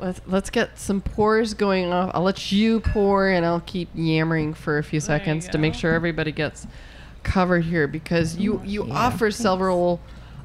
let's 0.00 0.20
let's 0.26 0.48
get 0.50 0.78
some 0.78 1.00
pours 1.02 1.52
going 1.54 1.92
off. 1.92 2.10
I'll 2.14 2.22
let 2.22 2.50
you 2.50 2.80
pour, 2.80 3.28
and 3.28 3.44
I'll 3.44 3.60
keep 3.60 3.90
yammering 3.94 4.54
for 4.54 4.78
a 4.78 4.82
few 4.82 5.00
There 5.00 5.06
seconds 5.18 5.48
to 5.48 5.58
make 5.58 5.74
sure 5.74 5.92
everybody 5.92 6.32
gets 6.32 6.66
covered 7.24 7.64
here 7.64 7.86
because 7.88 8.36
you 8.36 8.60
you 8.64 8.86
Yeah, 8.86 8.94
offer 8.94 9.26
thanks. 9.30 9.36
several 9.36 10.00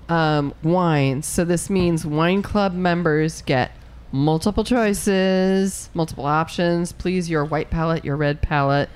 um, 0.07 0.53
wines. 0.63 1.25
So 1.27 1.45
this 1.45 1.69
means 1.69 2.05
wine 2.05 2.41
club 2.41 2.73
members 2.73 3.41
get 3.43 3.71
multiple 4.11 4.63
choices, 4.63 5.89
multiple 5.93 6.25
options. 6.25 6.91
Please 6.91 7.30
your 7.30 7.45
white 7.45 7.69
palette, 7.69 8.03
your 8.03 8.15
red 8.15 8.41
palette 8.41 8.89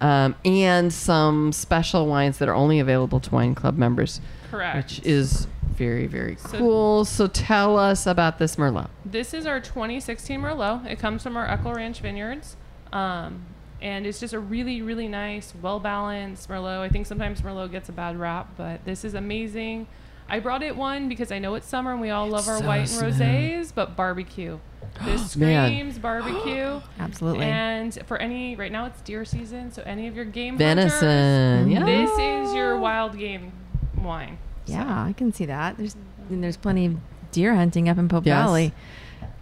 um, 0.00 0.34
and 0.44 0.92
some 0.92 1.52
special 1.52 2.06
wines 2.06 2.38
that 2.38 2.48
are 2.48 2.54
only 2.54 2.80
available 2.80 3.20
to 3.20 3.30
wine 3.30 3.54
club 3.54 3.78
members, 3.78 4.20
Correct. 4.50 4.76
which 4.76 5.00
is 5.06 5.46
very 5.62 6.06
very 6.06 6.36
So- 6.36 6.58
cool. 6.58 7.04
So 7.06 7.28
tell 7.28 7.78
us 7.78 8.06
about 8.06 8.38
this 8.38 8.56
Merlot. 8.56 8.88
This 9.06 9.32
is 9.32 9.46
our 9.46 9.58
2016 9.60 10.40
Merlot. 10.40 10.86
It 10.86 10.98
comes 10.98 11.22
from 11.22 11.36
our 11.36 11.46
Eakle 11.48 11.74
Ranch 11.76 12.00
vineyards. 12.00 12.56
Um, 12.92 13.46
and 13.82 14.06
it's 14.06 14.20
just 14.20 14.32
a 14.32 14.38
really, 14.38 14.80
really 14.82 15.08
nice, 15.08 15.52
well 15.60 15.80
balanced 15.80 16.48
Merlot. 16.48 16.78
I 16.80 16.88
think 16.88 17.06
sometimes 17.06 17.42
Merlot 17.42 17.70
gets 17.70 17.88
a 17.88 17.92
bad 17.92 18.16
rap, 18.18 18.50
but 18.56 18.84
this 18.84 19.04
is 19.04 19.14
amazing. 19.14 19.86
I 20.28 20.38
brought 20.38 20.62
it 20.62 20.76
one 20.76 21.08
because 21.08 21.30
I 21.32 21.38
know 21.38 21.56
it's 21.56 21.66
summer 21.68 21.92
and 21.92 22.00
we 22.00 22.08
all 22.10 22.26
love 22.28 22.48
our 22.48 22.58
so 22.58 22.66
white 22.66 22.78
and 22.78 22.88
smooth. 22.88 23.18
rosés, 23.20 23.72
but 23.74 23.96
barbecue. 23.96 24.58
This 25.04 25.32
screams 25.32 25.98
barbecue. 25.98 26.80
Absolutely. 26.98 27.44
And 27.46 27.98
for 28.06 28.18
any, 28.18 28.56
right 28.56 28.70
now 28.70 28.84
it's 28.86 29.00
deer 29.02 29.24
season, 29.24 29.72
so 29.72 29.82
any 29.84 30.06
of 30.06 30.14
your 30.16 30.24
game 30.26 30.56
Venison. 30.58 31.72
hunters, 31.72 31.72
Yeah. 31.72 31.84
this 31.84 32.10
is 32.50 32.54
your 32.54 32.78
wild 32.78 33.18
game 33.18 33.52
wine. 33.98 34.38
So- 34.66 34.74
yeah, 34.74 35.04
I 35.04 35.12
can 35.12 35.32
see 35.32 35.46
that. 35.46 35.76
There's 35.78 35.96
and 36.30 36.42
there's 36.44 36.56
plenty 36.56 36.86
of 36.86 36.96
deer 37.32 37.54
hunting 37.54 37.88
up 37.88 37.98
in 37.98 38.08
Pope 38.08 38.24
Yes. 38.26 38.36
Valley. 38.44 38.72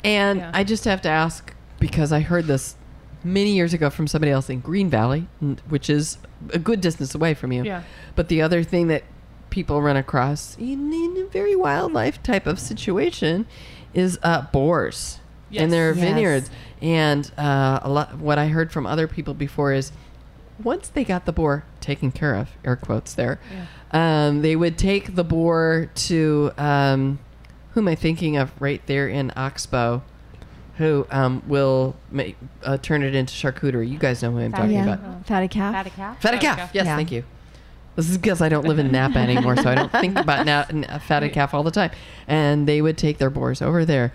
And 0.03 0.39
Yeah. 0.41 0.51
I 0.55 0.65
just 0.65 0.85
have 0.87 1.03
to 1.03 1.09
ask 1.09 1.53
because 1.79 2.11
I 2.13 2.21
heard 2.21 2.47
this 2.47 2.77
many 3.25 3.53
years 3.53 3.73
ago 3.75 3.91
from 3.91 4.07
somebody 4.07 4.33
else 4.33 4.49
in 4.51 4.61
Green 4.61 4.89
Valley, 4.91 5.27
which 5.69 5.91
is 5.91 6.19
a 6.53 6.59
good 6.59 6.81
distance 6.81 7.15
away 7.15 7.35
from 7.35 7.53
you. 7.53 7.65
Yeah. 7.65 7.83
But 8.17 8.29
the 8.29 8.43
other 8.43 8.63
thing 8.63 8.89
that 8.89 9.05
people 9.51 9.83
run 9.83 9.97
across 9.97 10.57
in, 10.59 10.93
in 10.93 11.25
a 11.25 11.27
very 11.31 11.57
wildlife 11.57 12.23
type 12.23 12.47
of 12.47 12.59
situation 12.59 13.47
is 13.93 14.19
uh, 14.23 14.43
boars 14.53 15.19
in 15.51 15.63
Yes. 15.63 15.71
their 15.71 15.93
Yes. 15.93 15.99
vineyards. 16.05 16.51
And 16.81 17.31
uh, 17.37 17.81
a 17.83 17.91
lot, 17.91 18.19
what 18.19 18.39
I 18.39 18.49
heard 18.49 18.71
from 18.73 18.87
other 18.87 19.07
people 19.09 19.35
before 19.35 19.73
is 19.73 19.91
once 20.63 20.89
they 20.89 21.05
got 21.05 21.25
the 21.27 21.33
boar 21.33 21.65
taken 21.81 22.13
care 22.13 22.35
of, 22.35 22.51
air 22.65 22.77
quotes 22.77 23.15
there, 23.15 23.41
um, 23.93 24.43
they 24.43 24.55
would 24.55 24.79
take 24.79 25.15
the 25.17 25.25
boar 25.25 25.91
to 25.95 26.53
um, 26.57 27.19
who 27.73 27.81
am 27.81 27.89
I 27.89 27.95
thinking 27.97 28.37
of 28.37 28.53
right 28.61 28.81
there 28.87 29.09
in 29.09 29.33
Oxbow, 29.37 30.03
who 30.81 31.07
um, 31.11 31.43
will 31.47 31.95
make, 32.11 32.39
uh, 32.65 32.79
turn 32.79 33.03
it 33.03 33.15
into 33.15 33.35
charcuterie. 33.35 33.87
You 33.87 33.99
guys 33.99 34.23
know 34.23 34.31
who 34.31 34.39
I'm 34.39 34.51
talking 34.51 34.71
yeah, 34.73 34.95
about. 34.95 35.27
fatty 35.27 35.47
calf. 35.47 35.75
Fatty 35.75 35.91
calf. 35.91 36.17
Fatted 36.17 36.23
Fatted 36.23 36.41
calf. 36.41 36.57
calf. 36.57 36.71
Yes, 36.73 36.87
Yeah. 36.87 36.97
thank 36.97 37.13
you. 37.13 37.23
This 37.97 38.09
is 38.09 38.17
because 38.17 38.41
I 38.41 38.49
don't 38.49 38.65
live 38.65 38.79
in 38.79 38.91
Napa 38.93 39.19
anymore, 39.19 39.57
so 39.59 39.69
I 39.69 39.75
don't 39.75 39.93
think 39.93 40.17
about 40.19 40.47
na- 40.47 40.65
n- 40.71 40.87
uh, 40.89 40.99
fatted 41.01 41.35
calf 41.35 41.53
all 41.53 41.63
the 41.63 41.71
time. 41.71 41.91
And 42.27 42.67
they 42.67 42.81
would 42.81 42.97
take 42.97 43.19
their 43.19 43.29
boars 43.29 43.61
over 43.61 43.85
there. 43.85 44.15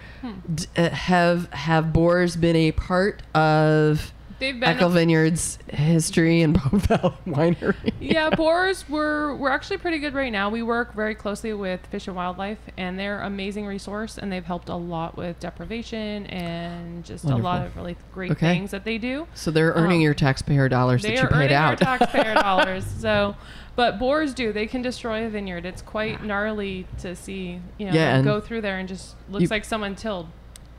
D- 0.56 0.66
uh, 0.76 0.90
have 0.90 1.54
have 1.54 1.94
boars 1.94 2.36
been 2.36 2.56
a 2.56 2.72
part 2.72 3.22
of 3.36 4.12
They've 4.40 4.60
been 4.60 4.78
Eakle 4.78 4.92
Vineyards 4.92 5.58
history 5.70 6.42
and 6.42 6.56
Pope 6.60 6.82
Winery? 7.26 7.94
yeah, 8.02 8.30
boars 8.36 8.84
we're 8.90 9.34
we're 9.36 9.50
actually 9.50 9.78
pretty 9.78 10.00
good 10.00 10.14
right 10.14 10.32
now. 10.32 10.50
We 10.50 10.62
work 10.62 10.94
very 10.94 11.16
closely 11.16 11.54
with 11.54 11.86
Fish 11.88 12.08
and 12.08 12.16
Wildlife, 12.16 12.58
and 12.78 13.00
they're 13.00 13.22
an 13.22 13.28
amazing 13.28 13.66
resource, 13.66 14.18
and 14.18 14.32
they've 14.32 14.44
helped 14.44 14.68
a 14.70 14.76
lot 14.76 15.16
with 15.16 15.40
depredation 15.40 16.26
and 16.28 17.06
just 17.06 17.24
a 17.24 17.36
lot 17.36 17.66
of 17.66 17.76
really 17.78 17.96
great 18.14 18.32
Okay. 18.32 18.54
things 18.56 18.72
that 18.72 18.84
they 18.84 18.98
do. 18.98 19.26
So 19.36 19.52
they're 19.52 19.72
earning 19.72 19.98
Um, 20.00 20.02
your 20.02 20.14
taxpayer 20.14 20.68
dollars 20.68 21.02
They 21.04 21.10
that 21.16 21.22
you 21.22 21.24
are 21.24 21.30
paid 21.30 21.36
earning 21.52 21.54
out. 21.54 21.82
our 21.86 21.98
taxpayer 21.98 22.34
dollars. 22.34 22.86
So, 22.86 23.36
but 23.78 24.00
boars 24.00 24.34
do 24.34 24.52
they 24.52 24.68
can 24.68 24.82
destroy 24.82 25.26
a 25.26 25.30
vineyard. 25.30 25.66
It's 25.66 25.82
quite 25.82 26.24
gnarly 26.24 26.88
to 27.00 27.16
see. 27.16 27.62
You 27.78 27.88
know, 27.88 27.94
Yeah, 27.94 28.22
go 28.22 28.42
through 28.42 28.62
there 28.62 28.78
and 28.80 28.88
just 28.88 29.16
looks 29.30 29.44
you- 29.44 29.48
like 29.48 29.64
someone 29.66 29.96
tilled. 29.96 30.28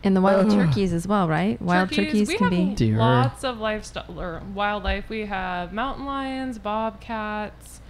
And 0.06 0.14
the 0.14 0.20
wild 0.20 0.46
Ugh. 0.46 0.52
turkeys 0.52 0.92
as 0.92 1.08
well, 1.08 1.28
right? 1.28 1.60
Wild 1.60 1.90
turkeys, 1.90 2.28
we 2.28 2.36
can 2.36 2.44
have 2.44 2.50
be. 2.52 2.74
Deer. 2.76 2.96
lots 2.96 3.42
of 3.42 3.58
livestock 3.58 4.08
or 4.08 4.40
wildlife. 4.54 5.08
We 5.08 5.26
have 5.26 5.72
mountain 5.72 6.06
lions, 6.06 6.60
bobcats, 6.60 7.80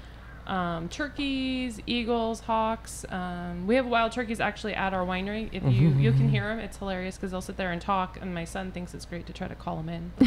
um, 0.47 0.89
turkeys, 0.89 1.79
eagles, 1.85 2.41
hawks. 2.41 3.05
Um, 3.11 3.67
we 3.67 3.75
have 3.75 3.85
wild 3.85 4.13
turkeys 4.13 4.41
actually 4.41 4.73
at 4.73 4.95
our 4.95 5.05
winery. 5.05 5.51
If 5.53 5.63
you 5.65 5.91
you 5.91 6.11
can 6.13 6.31
hear 6.31 6.49
them, 6.49 6.59
it's 6.59 6.79
hilarious 6.79 7.17
because 7.17 7.33
they'll 7.33 7.43
sit 7.43 7.59
there 7.59 7.71
and 7.71 7.83
talk, 7.83 8.17
and 8.19 8.33
my 8.33 8.47
son 8.47 8.73
thinks 8.73 8.95
it's 8.95 9.05
great 9.05 9.27
to 9.27 9.35
try 9.35 9.47
to 9.47 9.55
call 9.55 9.77
them 9.77 9.91
in. 9.91 10.13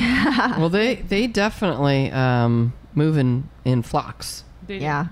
well, 0.59 0.69
they 0.69 0.97
they 0.97 1.25
definitely 1.25 2.11
um, 2.11 2.73
move 2.93 3.17
in, 3.17 3.49
in 3.65 3.81
flocks. 3.81 4.43
They 4.67 4.77
do. 4.77 4.83
Yeah. 4.83 5.07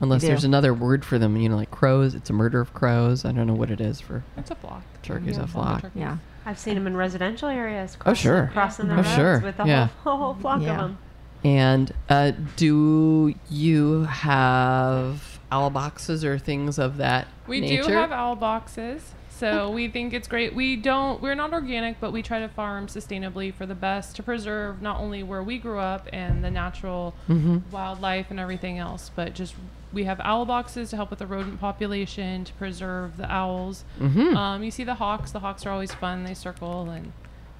Unless 0.00 0.22
there's 0.22 0.44
another 0.44 0.72
word 0.72 1.04
for 1.04 1.18
them, 1.18 1.36
you 1.36 1.48
know, 1.48 1.56
like 1.56 1.70
crows. 1.70 2.14
It's 2.14 2.30
a 2.30 2.32
murder 2.32 2.60
of 2.60 2.72
crows. 2.72 3.24
I 3.24 3.32
don't 3.32 3.46
know 3.46 3.54
what 3.54 3.70
it 3.70 3.80
is 3.80 4.00
for. 4.00 4.22
it's 4.36 4.50
a 4.50 4.54
flock. 4.54 4.82
Turkey's 5.02 5.36
a 5.38 5.46
flock. 5.46 5.82
turkeys. 5.82 6.00
Yeah. 6.00 6.16
I've 6.46 6.58
seen 6.58 6.74
them 6.74 6.86
in 6.86 6.96
residential 6.96 7.48
areas. 7.50 7.96
Oh, 8.00 8.04
crossing- 8.04 8.22
sure. 8.22 8.50
Crossing 8.52 8.88
the 8.88 8.94
Oh, 8.94 8.96
roads 8.96 9.14
sure. 9.14 9.40
with 9.40 9.60
a 9.60 9.66
Yeah. 9.66 9.88
whole, 10.04 10.16
whole 10.16 10.34
flock 10.34 10.62
Yeah. 10.62 10.72
of 10.72 10.78
them. 10.78 10.98
And 11.44 11.92
uh, 12.08 12.32
do 12.56 13.34
you 13.50 14.04
have 14.04 15.38
owl 15.52 15.70
boxes 15.70 16.24
or 16.24 16.38
things 16.38 16.78
of 16.78 16.96
that 16.98 17.28
We 17.46 17.60
nature? 17.60 17.82
do 17.88 17.92
have 17.92 18.10
owl 18.12 18.36
boxes. 18.36 19.12
So 19.40 19.70
we 19.70 19.88
think 19.88 20.12
it's 20.12 20.28
great. 20.28 20.54
We 20.54 20.76
don't 20.76 21.20
we're 21.22 21.34
not 21.34 21.52
organic, 21.52 21.98
but 21.98 22.12
we 22.12 22.22
try 22.22 22.40
to 22.40 22.48
farm 22.48 22.86
sustainably 22.86 23.52
for 23.52 23.66
the 23.66 23.74
best 23.74 24.14
to 24.16 24.22
preserve 24.22 24.80
not 24.82 25.00
only 25.00 25.22
where 25.22 25.42
we 25.42 25.58
grew 25.58 25.78
up 25.78 26.06
and 26.12 26.44
the 26.44 26.50
natural 26.50 27.14
Mhm. 27.28 27.62
wildlife 27.72 28.30
and 28.30 28.38
everything 28.38 28.78
else, 28.78 29.10
but 29.16 29.34
just 29.34 29.54
we 29.92 30.04
have 30.04 30.20
owl 30.22 30.44
boxes 30.46 30.90
to 30.90 30.96
help 30.96 31.10
with 31.10 31.18
the 31.18 31.26
rodent 31.26 31.58
population 31.60 32.44
to 32.44 32.52
preserve 32.54 33.16
the 33.16 33.28
owls. 33.32 33.84
Mhm. 33.98 34.36
Um, 34.36 34.62
you 34.62 34.70
see 34.70 34.84
the 34.84 34.94
hawks. 34.94 35.32
The 35.32 35.40
hawks 35.40 35.66
are 35.66 35.70
always 35.70 35.92
fun. 35.92 36.22
They 36.24 36.34
circle 36.34 36.88
and 36.90 37.12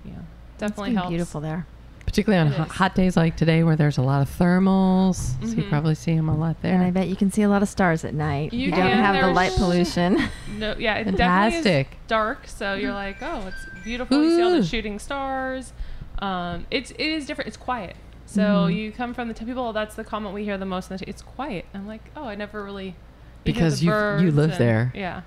yeah, 0.05 0.13
definitely 0.59 0.95
helps. 0.95 1.09
beautiful 1.09 1.41
there. 1.41 1.67
Particularly 2.11 2.41
on 2.45 2.53
It 2.53 2.57
hot, 2.57 2.69
hot 2.71 2.95
days 2.97 3.17
like 3.17 3.37
today 3.37 3.63
where 3.63 3.77
there's 3.77 3.97
a 3.97 4.03
lot 4.03 4.21
of 4.21 4.29
thermals. 4.37 5.15
So 5.49 5.55
you 5.57 5.63
Mhm. 5.63 5.69
probably 5.69 5.95
see 5.95 6.17
them 6.17 6.29
a 6.29 6.37
lot 6.37 6.61
there. 6.61 6.75
And 6.75 6.83
I 6.83 6.91
bet 6.91 7.07
you 7.07 7.15
can 7.15 7.31
see 7.31 7.43
a 7.43 7.49
lot 7.49 7.63
of 7.63 7.69
stars 7.69 8.05
at 8.05 8.15
night. 8.15 8.53
You 8.53 8.67
You, 8.67 8.71
don't 8.73 8.91
have 8.91 9.25
the 9.25 9.33
light 9.33 9.53
pollution. 9.57 10.19
No, 10.59 10.75
yeah, 10.77 10.97
it 10.97 11.17
definitely 11.17 11.81
is 11.83 11.87
dark. 12.09 12.49
So 12.49 12.75
you're 12.75 12.93
like, 12.93 13.19
oh, 13.23 13.47
it's 13.47 13.85
beautiful. 13.85 14.21
You 14.23 14.37
see 14.37 14.43
all 14.43 14.51
the 14.51 14.65
shooting 14.65 14.99
stars. 14.99 15.73
Um, 16.19 16.67
it's 16.71 16.91
it 16.91 16.99
is 16.99 17.27
different. 17.27 17.47
It's 17.47 17.57
quiet. 17.57 17.95
So 18.27 18.43
Mm-hmm. 18.43 18.73
you 18.77 18.91
come 18.93 19.15
from 19.15 19.29
the 19.29 19.35
t- 19.35 19.45
people. 19.45 19.73
That's 19.73 19.95
the 19.95 20.03
comment 20.05 20.35
we 20.35 20.43
hear 20.45 20.59
the 20.59 20.67
most. 20.67 20.91
In 20.91 20.97
the 20.97 21.05
t- 21.05 21.09
it's 21.11 21.23
quiet. 21.23 21.65
I'm 21.75 21.87
like, 21.87 22.03
oh, 22.17 22.25
I 22.25 22.35
never 22.35 22.65
really. 22.65 22.97
Because 23.45 23.83
you- 23.85 23.93
you 23.93 24.33
live 24.33 24.51
and- 24.51 24.61
there. 24.61 24.93
Yeah. 24.97 25.21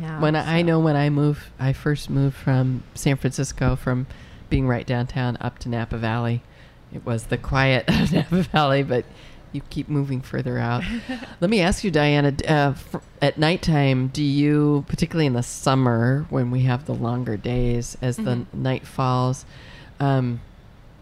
yeah. 0.00 0.18
when 0.18 0.34
I, 0.34 0.58
I 0.58 0.62
know 0.62 0.80
when 0.80 0.96
I 0.96 1.08
moved, 1.08 1.44
I 1.60 1.72
first 1.72 2.10
moved 2.10 2.34
from 2.36 2.82
San 2.96 3.16
Francisco 3.16 3.76
from 3.76 4.06
being 4.48 4.66
right 4.68 4.86
downtown 4.86 5.36
up 5.40 5.58
to 5.60 5.68
Napa 5.68 5.96
Valley. 5.98 6.42
It 6.92 7.04
was 7.04 7.24
the 7.24 7.38
quiet 7.38 7.84
of 7.88 8.12
Napa 8.12 8.42
Valley, 8.42 8.82
but 8.82 9.04
you 9.52 9.60
keep 9.70 9.88
moving 9.88 10.20
further 10.20 10.58
out. 10.58 10.82
Let 11.40 11.50
me 11.50 11.60
ask 11.60 11.82
you, 11.84 11.90
Diana. 11.90 12.34
Uh, 12.46 12.74
fr- 12.74 12.98
at 13.22 13.38
nighttime, 13.38 14.08
do 14.08 14.22
you, 14.22 14.84
particularly 14.88 15.26
in 15.26 15.32
the 15.32 15.42
summer 15.42 16.26
when 16.30 16.50
we 16.50 16.62
have 16.62 16.84
the 16.86 16.94
longer 16.94 17.36
days 17.36 17.96
as 18.02 18.16
the 18.16 18.22
Mhm. 18.22 18.46
night 18.54 18.86
falls, 18.86 19.46
um, 19.98 20.40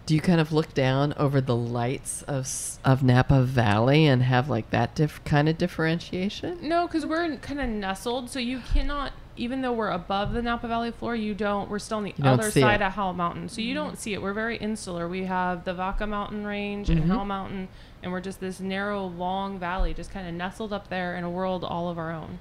do 0.06 0.14
you 0.14 0.20
kind 0.20 0.38
of 0.40 0.52
look 0.52 0.74
down 0.74 1.14
over 1.16 1.40
the 1.40 1.56
lights 1.56 2.22
of 2.24 2.46
of 2.84 3.02
Napa 3.02 3.42
Valley 3.42 4.06
and 4.06 4.22
have 4.22 4.50
like 4.50 4.68
that 4.70 4.94
diff- 4.94 5.24
kind 5.24 5.48
of 5.48 5.56
differentiation? 5.56 6.58
No, 6.62 6.86
because 6.86 7.06
we're 7.06 7.36
kind 7.36 7.58
of 7.60 7.68
nestled, 7.70 8.28
so 8.30 8.38
you 8.38 8.60
cannot. 8.72 9.12
Even 9.36 9.62
though 9.62 9.72
we're 9.72 9.90
above 9.90 10.32
the 10.32 10.42
Napa 10.42 10.68
Valley 10.68 10.92
floor, 10.92 11.16
you 11.16 11.34
don't. 11.34 11.68
We're 11.68 11.78
still 11.80 11.98
on 11.98 12.04
the 12.04 12.14
You 12.16 12.24
other 12.24 12.50
side 12.50 12.80
it. 12.80 12.84
of 12.84 12.92
Howell 12.92 13.14
Mountain, 13.14 13.48
so 13.48 13.60
you 13.60 13.74
don't 13.74 13.98
see 13.98 14.12
it. 14.14 14.22
We're 14.22 14.32
very 14.32 14.56
insular. 14.56 15.08
We 15.08 15.24
have 15.24 15.64
the 15.64 15.74
Vaca 15.74 16.06
Mountain 16.06 16.46
Range 16.46 16.88
and 16.88 17.02
Mhm. 17.02 17.08
Howell 17.08 17.24
Mountain, 17.24 17.68
and 18.02 18.12
we're 18.12 18.20
just 18.20 18.38
this 18.40 18.60
narrow, 18.60 19.04
long 19.06 19.58
valley, 19.58 19.92
just 19.92 20.12
kind 20.12 20.28
of 20.28 20.34
nestled 20.34 20.72
up 20.72 20.88
there 20.88 21.16
in 21.16 21.24
a 21.24 21.30
world 21.30 21.64
all 21.64 21.88
of 21.88 21.98
our 21.98 22.12
own. 22.12 22.38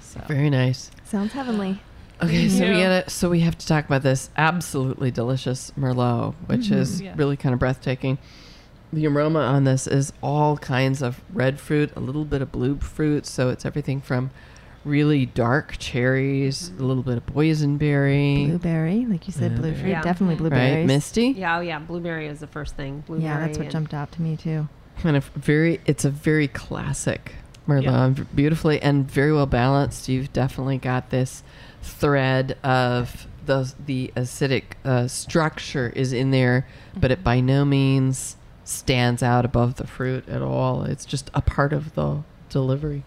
So 0.00 0.20
Very 0.26 0.48
nice. 0.50 0.90
Sounds 1.04 1.32
heavenly. 1.32 1.80
Okay, 2.22 2.48
so 2.48 2.68
we 2.68 2.80
gotta 2.82 3.10
so 3.10 3.28
we 3.28 3.40
have 3.40 3.58
to 3.58 3.66
talk 3.66 3.84
about 3.84 4.02
this 4.02 4.30
absolutely 4.36 5.10
delicious 5.10 5.72
Merlot, 5.78 6.34
which 6.46 6.70
is 6.70 7.00
Yeah. 7.02 7.12
really 7.16 7.36
kind 7.36 7.52
of 7.52 7.58
breathtaking. 7.58 8.18
The 8.92 9.06
aroma 9.06 9.40
on 9.40 9.64
this 9.64 9.86
is 9.86 10.12
all 10.22 10.56
kinds 10.58 11.02
of 11.02 11.20
red 11.32 11.58
fruit, 11.58 11.90
a 11.96 12.00
little 12.00 12.24
bit 12.24 12.40
of 12.42 12.52
blue 12.52 12.76
fruit, 12.76 13.26
so 13.26 13.48
it's 13.48 13.64
everything 13.64 14.00
from 14.00 14.30
really 14.84 15.26
dark 15.26 15.76
cherries, 15.78 16.70
a 16.78 16.82
little 16.82 17.02
bit 17.02 17.16
of 17.18 17.26
boysenberry, 17.26 18.48
Blueberry, 18.48 19.06
like 19.06 19.26
you 19.26 19.32
said, 19.32 19.52
blue 19.54 19.62
Blueberry. 19.62 19.80
fruit. 19.80 19.90
Yeah. 19.90 20.02
Definitely 20.02 20.36
blueberries. 20.36 20.76
right? 20.78 20.86
Misty, 20.86 21.26
Yeah, 21.36 21.58
oh 21.58 21.60
yeah, 21.60 21.78
blueberry 21.78 22.26
is 22.26 22.40
the 22.40 22.46
first 22.46 22.74
thing. 22.76 23.04
Blueberry. 23.06 23.28
Yeah, 23.28 23.40
that's 23.40 23.58
what 23.58 23.64
and- 23.64 23.72
jumped 23.72 23.94
out 23.94 24.12
to 24.12 24.22
me 24.22 24.36
too. 24.36 24.68
kind 24.98 25.16
of 25.16 25.26
very. 25.34 25.80
It's 25.86 26.04
a 26.04 26.10
very 26.10 26.48
classic 26.48 27.32
Merlot, 27.66 28.18
Yeah. 28.18 28.24
beautifully 28.34 28.80
and 28.82 29.08
very 29.10 29.32
well 29.32 29.46
balanced. 29.46 30.08
You've 30.08 30.32
definitely 30.32 30.78
got 30.78 31.10
this 31.10 31.42
thread 31.82 32.56
of 32.62 33.26
the 33.46 33.72
the 33.86 34.12
acidic 34.16 34.62
uh, 34.84 35.06
structure 35.08 35.92
is 35.96 36.12
in 36.12 36.30
there, 36.32 36.66
but 36.98 37.10
it 37.10 37.22
by 37.24 37.40
no 37.40 37.64
means 37.64 38.36
stands 38.64 39.22
out 39.22 39.44
above 39.44 39.76
the 39.76 39.86
fruit 39.86 40.28
at 40.28 40.42
all. 40.42 40.82
It's 40.84 41.04
just 41.04 41.30
a 41.34 41.40
part 41.40 41.72
of 41.72 41.94
the 41.94 42.22
delivery. 42.50 43.02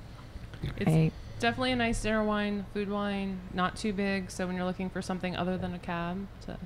it's 0.77 0.85
Right. 0.87 1.11
Definitely 1.39 1.71
a 1.71 1.75
nice 1.75 2.01
dinner 2.01 2.23
wine, 2.23 2.65
food 2.73 2.89
wine, 2.89 3.39
not 3.53 3.75
too 3.75 3.93
big. 3.93 4.31
So 4.31 4.47
when 4.47 4.55
you're 4.55 4.65
looking 4.65 4.89
for 4.89 5.01
something 5.01 5.35
other 5.35 5.57
than 5.57 5.73
a 5.73 5.79
cab 5.79 6.27
to 6.45 6.57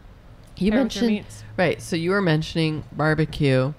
You 0.58 0.72
pair 0.72 0.78
your 0.80 0.84
mentioned 0.86 1.08
meats. 1.08 1.44
right. 1.58 1.82
So 1.82 1.96
you 1.96 2.12
were 2.12 2.22
mentioning 2.22 2.84
barbecue. 2.92 3.74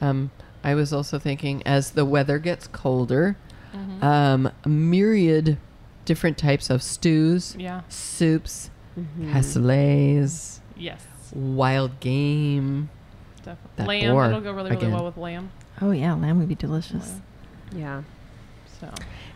Um, 0.00 0.30
I 0.64 0.74
was 0.74 0.92
also 0.92 1.18
thinking 1.18 1.62
as 1.66 1.92
the 1.92 2.04
weather 2.04 2.38
gets 2.38 2.66
colder, 2.66 3.36
Mhm. 3.74 4.02
um, 4.02 4.52
a 4.64 4.68
myriad 4.68 5.58
different 6.04 6.36
types 6.38 6.70
of 6.70 6.82
stews, 6.82 7.54
yeah. 7.58 7.82
soups, 7.88 8.70
Mhm. 8.98 9.32
Hasselets, 9.32 10.60
Yes. 10.76 11.06
wild 11.34 12.00
game. 12.00 12.88
Definitely. 13.42 13.86
Lamb. 14.02 14.12
boar, 14.14 14.24
It'll 14.26 14.40
go 14.40 14.52
really, 14.52 14.70
really 14.70 14.82
again. 14.82 14.92
well 14.92 15.04
with 15.04 15.16
lamb. 15.16 15.50
Oh 15.80 15.92
yeah, 15.92 16.12
lamb 16.14 16.38
would 16.38 16.48
be 16.48 16.54
delicious. 16.54 17.20
Yeah. 17.74 18.02
So 18.80 18.88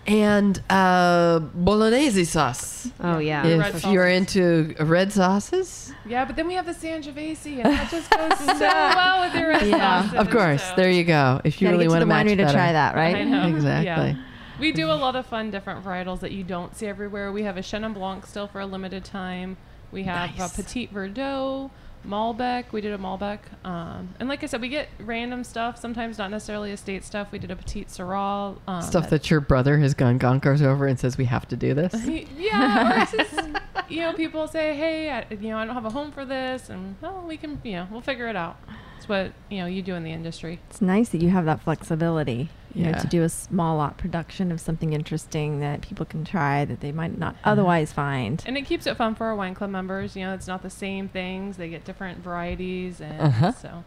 And 0.06 0.62
uh, 0.70 1.38
bolognese 1.38 2.24
sauce. 2.24 2.90
Oh 3.00 3.18
yeah. 3.18 3.46
Yeah. 3.46 3.66
if 3.68 3.84
Red 3.84 3.92
you're 3.92 4.20
sauces. 4.20 4.36
into 4.36 4.84
red 4.84 5.12
sauces, 5.12 5.92
yeah, 6.06 6.24
but 6.26 6.36
then 6.36 6.46
we 6.46 6.54
have 6.54 6.66
the 6.66 6.72
Sangiovese, 6.74 7.56
and 7.64 7.72
that 7.72 7.90
just 7.90 8.10
goes 8.10 8.38
so 8.58 8.58
well 8.60 9.22
with 9.24 9.34
your 9.34 9.48
red 9.48 9.66
Yeah. 9.66 10.02
sauces. 10.02 10.18
of 10.18 10.30
course, 10.30 10.62
so- 10.62 10.74
there 10.76 10.90
you 10.90 11.04
go. 11.04 11.40
If 11.44 11.62
you 11.62 11.68
Gotta 11.68 11.78
really 11.78 11.88
want 11.88 12.00
to 12.00 12.00
to 12.00 12.04
the 12.04 12.08
match 12.08 12.26
winery 12.26 12.36
to 12.46 12.52
try 12.52 12.72
that, 12.72 12.94
right? 12.94 13.16
I 13.16 13.24
know. 13.24 13.48
Exactly. 13.54 14.10
Yeah. 14.10 14.16
We 14.60 14.72
do 14.72 14.90
a 14.90 14.94
lot 14.94 15.16
of 15.16 15.26
fun 15.26 15.50
different 15.50 15.84
varietals 15.84 16.20
that 16.20 16.30
you 16.32 16.44
don't 16.44 16.76
see 16.76 16.86
everywhere. 16.86 17.32
We 17.32 17.42
have 17.44 17.56
a 17.56 17.60
Chenin 17.60 17.92
Blanc 17.94 18.24
still 18.26 18.46
for 18.46 18.60
a 18.60 18.66
limited 18.66 19.04
time. 19.04 19.56
We 19.90 20.02
have 20.04 20.36
Nice. 20.38 20.52
a 20.58 20.62
Petit 20.62 20.88
Verdot, 20.88 21.70
Malbec. 22.06 22.72
We 22.72 22.80
did 22.80 22.92
a 22.92 22.98
Malbec. 22.98 23.38
Um, 23.64 24.14
and 24.20 24.28
like 24.28 24.42
I 24.42 24.46
said, 24.46 24.60
we 24.60 24.68
get 24.68 24.88
random 24.98 25.44
stuff, 25.44 25.80
sometimes 25.80 26.18
not 26.18 26.30
necessarily 26.30 26.70
estate 26.72 27.04
stuff. 27.04 27.32
We 27.32 27.38
did 27.38 27.50
a 27.50 27.56
Petite 27.56 27.88
Sirah. 27.88 28.56
Um, 28.66 28.82
Stuff 28.82 29.10
that 29.10 29.30
your 29.30 29.40
brother 29.40 29.78
has 29.78 29.94
gone 29.94 30.18
gonkers 30.18 30.62
over 30.62 30.86
and 30.86 30.98
says 30.98 31.16
we 31.16 31.24
have 31.26 31.46
to 31.48 31.56
do 31.56 31.74
this. 31.74 31.94
yeah, 32.36 33.06
just, 33.10 33.40
you 33.88 34.00
know, 34.00 34.12
people 34.12 34.46
say, 34.48 34.76
hey, 34.76 35.10
I, 35.10 35.26
you 35.30 35.48
know, 35.48 35.58
I 35.58 35.64
don't 35.64 35.74
have 35.74 35.84
a 35.84 35.90
home 35.90 36.12
for 36.12 36.24
this. 36.24 36.68
And, 36.70 36.96
well, 37.00 37.24
we 37.26 37.36
can, 37.36 37.60
you 37.64 37.72
know, 37.72 37.88
we'll 37.90 38.00
figure 38.00 38.28
it 38.28 38.36
out. 38.36 38.58
It's 39.04 39.08
what, 39.10 39.32
you 39.50 39.58
know, 39.58 39.66
you 39.66 39.82
do 39.82 39.94
in 39.96 40.02
the 40.02 40.12
industry. 40.12 40.60
It's 40.70 40.80
nice 40.80 41.10
that 41.10 41.20
you 41.20 41.28
have 41.28 41.44
that 41.44 41.60
flexibility. 41.60 42.48
You 42.74 42.86
know, 42.86 42.98
to 42.98 43.06
do 43.06 43.22
a 43.22 43.28
small 43.28 43.76
lot 43.76 43.98
production 43.98 44.50
of 44.50 44.60
something 44.60 44.94
interesting 44.94 45.60
that 45.60 45.82
people 45.82 46.04
can 46.06 46.24
try 46.24 46.64
that 46.64 46.80
they 46.80 46.90
might 46.90 47.16
not 47.18 47.36
otherwise 47.44 47.92
find. 47.92 48.42
And 48.46 48.56
it 48.56 48.62
keeps 48.62 48.86
it 48.88 48.96
fun 48.96 49.14
for 49.14 49.26
our 49.26 49.36
wine 49.36 49.54
club 49.54 49.70
members. 49.70 50.16
You 50.16 50.24
know, 50.24 50.34
it's 50.34 50.48
not 50.48 50.62
the 50.62 50.70
same 50.70 51.08
things. 51.08 51.56
They 51.58 51.68
get 51.68 51.84
different 51.84 52.18
varieties. 52.24 53.00
And 53.02 53.20
Uh-huh. 53.20 53.52
so. 53.52 53.84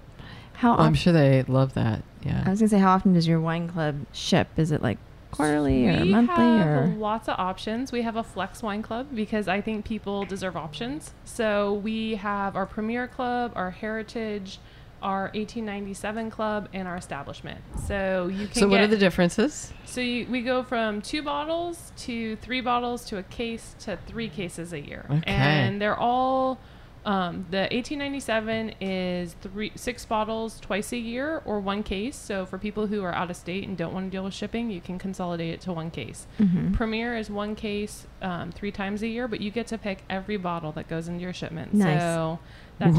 How 0.53 0.78
Well, 0.78 0.86
I'm 0.86 0.93
sure 0.93 1.11
they 1.11 1.43
love 1.47 1.74
that. 1.74 2.03
Yeah. 2.24 2.43
I 2.45 2.51
was 2.51 2.59
gonna 2.59 2.70
say, 2.70 2.78
how 2.80 2.91
often 2.91 3.11
does 3.13 3.28
your 3.28 3.41
wine 3.41 3.68
club 3.68 4.05
ship? 4.13 4.47
Is 4.55 4.72
it 4.72 4.82
like 4.84 4.99
quarterly 5.32 5.89
or 5.89 6.03
we 6.03 6.09
monthly 6.11 6.36
have 6.45 6.68
or? 6.68 6.88
lots 6.95 7.28
of 7.28 7.36
options. 7.39 7.91
We 7.91 8.03
have 8.03 8.15
a 8.15 8.24
flex 8.24 8.63
wine 8.63 8.84
club 8.84 9.07
because 9.13 9.47
I 9.49 9.59
think 9.61 9.84
people 9.84 10.24
deserve 10.24 10.55
options. 10.55 11.11
So 11.26 11.74
we 11.74 12.15
have 12.15 12.55
our 12.55 12.65
premier 12.68 13.07
club, 13.07 13.51
our 13.55 13.72
heritage, 13.72 14.59
our 15.01 15.23
1897 15.33 16.29
club, 16.31 16.69
and 16.73 16.87
our 16.87 16.95
establishment. 16.97 17.59
So 17.87 18.27
you 18.31 18.47
can. 18.47 18.55
So 18.55 18.67
what 18.67 18.77
get, 18.77 18.83
are 18.83 18.87
the 18.87 18.97
differences? 18.97 19.73
So 19.85 20.01
you, 20.01 20.27
we 20.29 20.41
go 20.41 20.63
from 20.63 21.01
two 21.01 21.21
bottles 21.23 21.91
to 21.97 22.35
three 22.37 22.61
bottles 22.61 23.05
to 23.05 23.17
a 23.17 23.23
case 23.23 23.75
to 23.81 23.97
three 24.07 24.29
cases 24.29 24.73
a 24.73 24.79
year, 24.79 25.05
Okay. 25.09 25.21
and 25.25 25.81
they're 25.81 25.97
all. 25.97 26.59
Um, 27.05 27.45
the 27.51 27.69
1897 27.71 28.73
is 28.81 29.33
three 29.41 29.71
six 29.75 30.03
bottles 30.03 30.59
twice 30.59 30.91
a 30.91 30.97
year 30.97 31.41
or 31.45 31.61
one 31.61 31.81
case. 31.81 32.17
So 32.17 32.45
for 32.45 32.57
people 32.57 32.87
who 32.87 33.01
are 33.03 33.13
out 33.15 33.29
of 33.29 33.37
state 33.37 33.65
and 33.65 33.77
don't 33.77 33.93
want 33.93 34.07
to 34.07 34.09
deal 34.11 34.25
with 34.25 34.33
shipping, 34.33 34.69
you 34.69 34.81
can 34.81 34.99
consolidate 34.99 35.53
it 35.53 35.61
to 35.61 35.71
one 35.71 35.89
case. 35.89 36.27
Mhm. 36.37 36.73
Premier 36.73 37.15
is 37.15 37.29
one 37.29 37.55
case 37.55 38.07
um, 38.21 38.51
three 38.51 38.71
times 38.73 39.03
a 39.03 39.07
year, 39.07 39.29
but 39.29 39.39
you 39.39 39.51
get 39.51 39.67
to 39.67 39.77
pick 39.77 40.03
every 40.09 40.35
bottle 40.35 40.73
that 40.73 40.89
goes 40.89 41.07
into 41.07 41.21
your 41.21 41.31
shipment. 41.31 41.73
Nice. 41.73 42.01
So 42.01 42.39
that 42.80 42.91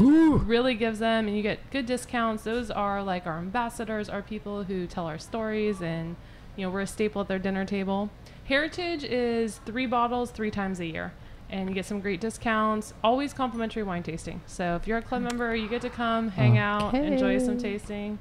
really 0.45 0.75
gives 0.75 0.99
them, 0.99 1.27
and 1.27 1.37
you 1.37 1.43
get 1.43 1.71
good 1.71 1.85
discounts. 1.85 2.43
Those 2.43 2.69
are 2.69 3.01
like 3.01 3.25
our 3.25 3.37
ambassadors, 3.37 4.09
our 4.09 4.21
people 4.21 4.63
who 4.63 4.87
tell 4.87 5.05
our 5.05 5.17
stories, 5.17 5.81
and 5.81 6.15
you 6.55 6.65
know 6.65 6.71
we're 6.71 6.81
a 6.81 6.87
staple 6.87 7.21
at 7.21 7.27
their 7.27 7.39
dinner 7.39 7.65
table. 7.65 8.09
Heritage 8.45 9.03
is 9.03 9.59
three 9.65 9.85
bottles 9.85 10.31
three 10.31 10.51
times 10.51 10.79
a 10.79 10.85
year, 10.85 11.13
and 11.49 11.69
you 11.69 11.75
get 11.75 11.85
some 11.85 12.01
great 12.01 12.19
discounts. 12.19 12.93
Always 13.03 13.33
complimentary 13.33 13.83
wine 13.83 14.03
tasting. 14.03 14.41
So 14.47 14.75
if 14.75 14.87
you're 14.87 14.97
a 14.97 15.01
club 15.01 15.21
hmm. 15.21 15.27
member, 15.29 15.55
you 15.55 15.69
get 15.69 15.81
to 15.83 15.89
come, 15.89 16.29
hang 16.29 16.57
out, 16.57 16.93
enjoy 16.93 17.39
some 17.39 17.57
tasting. 17.57 18.19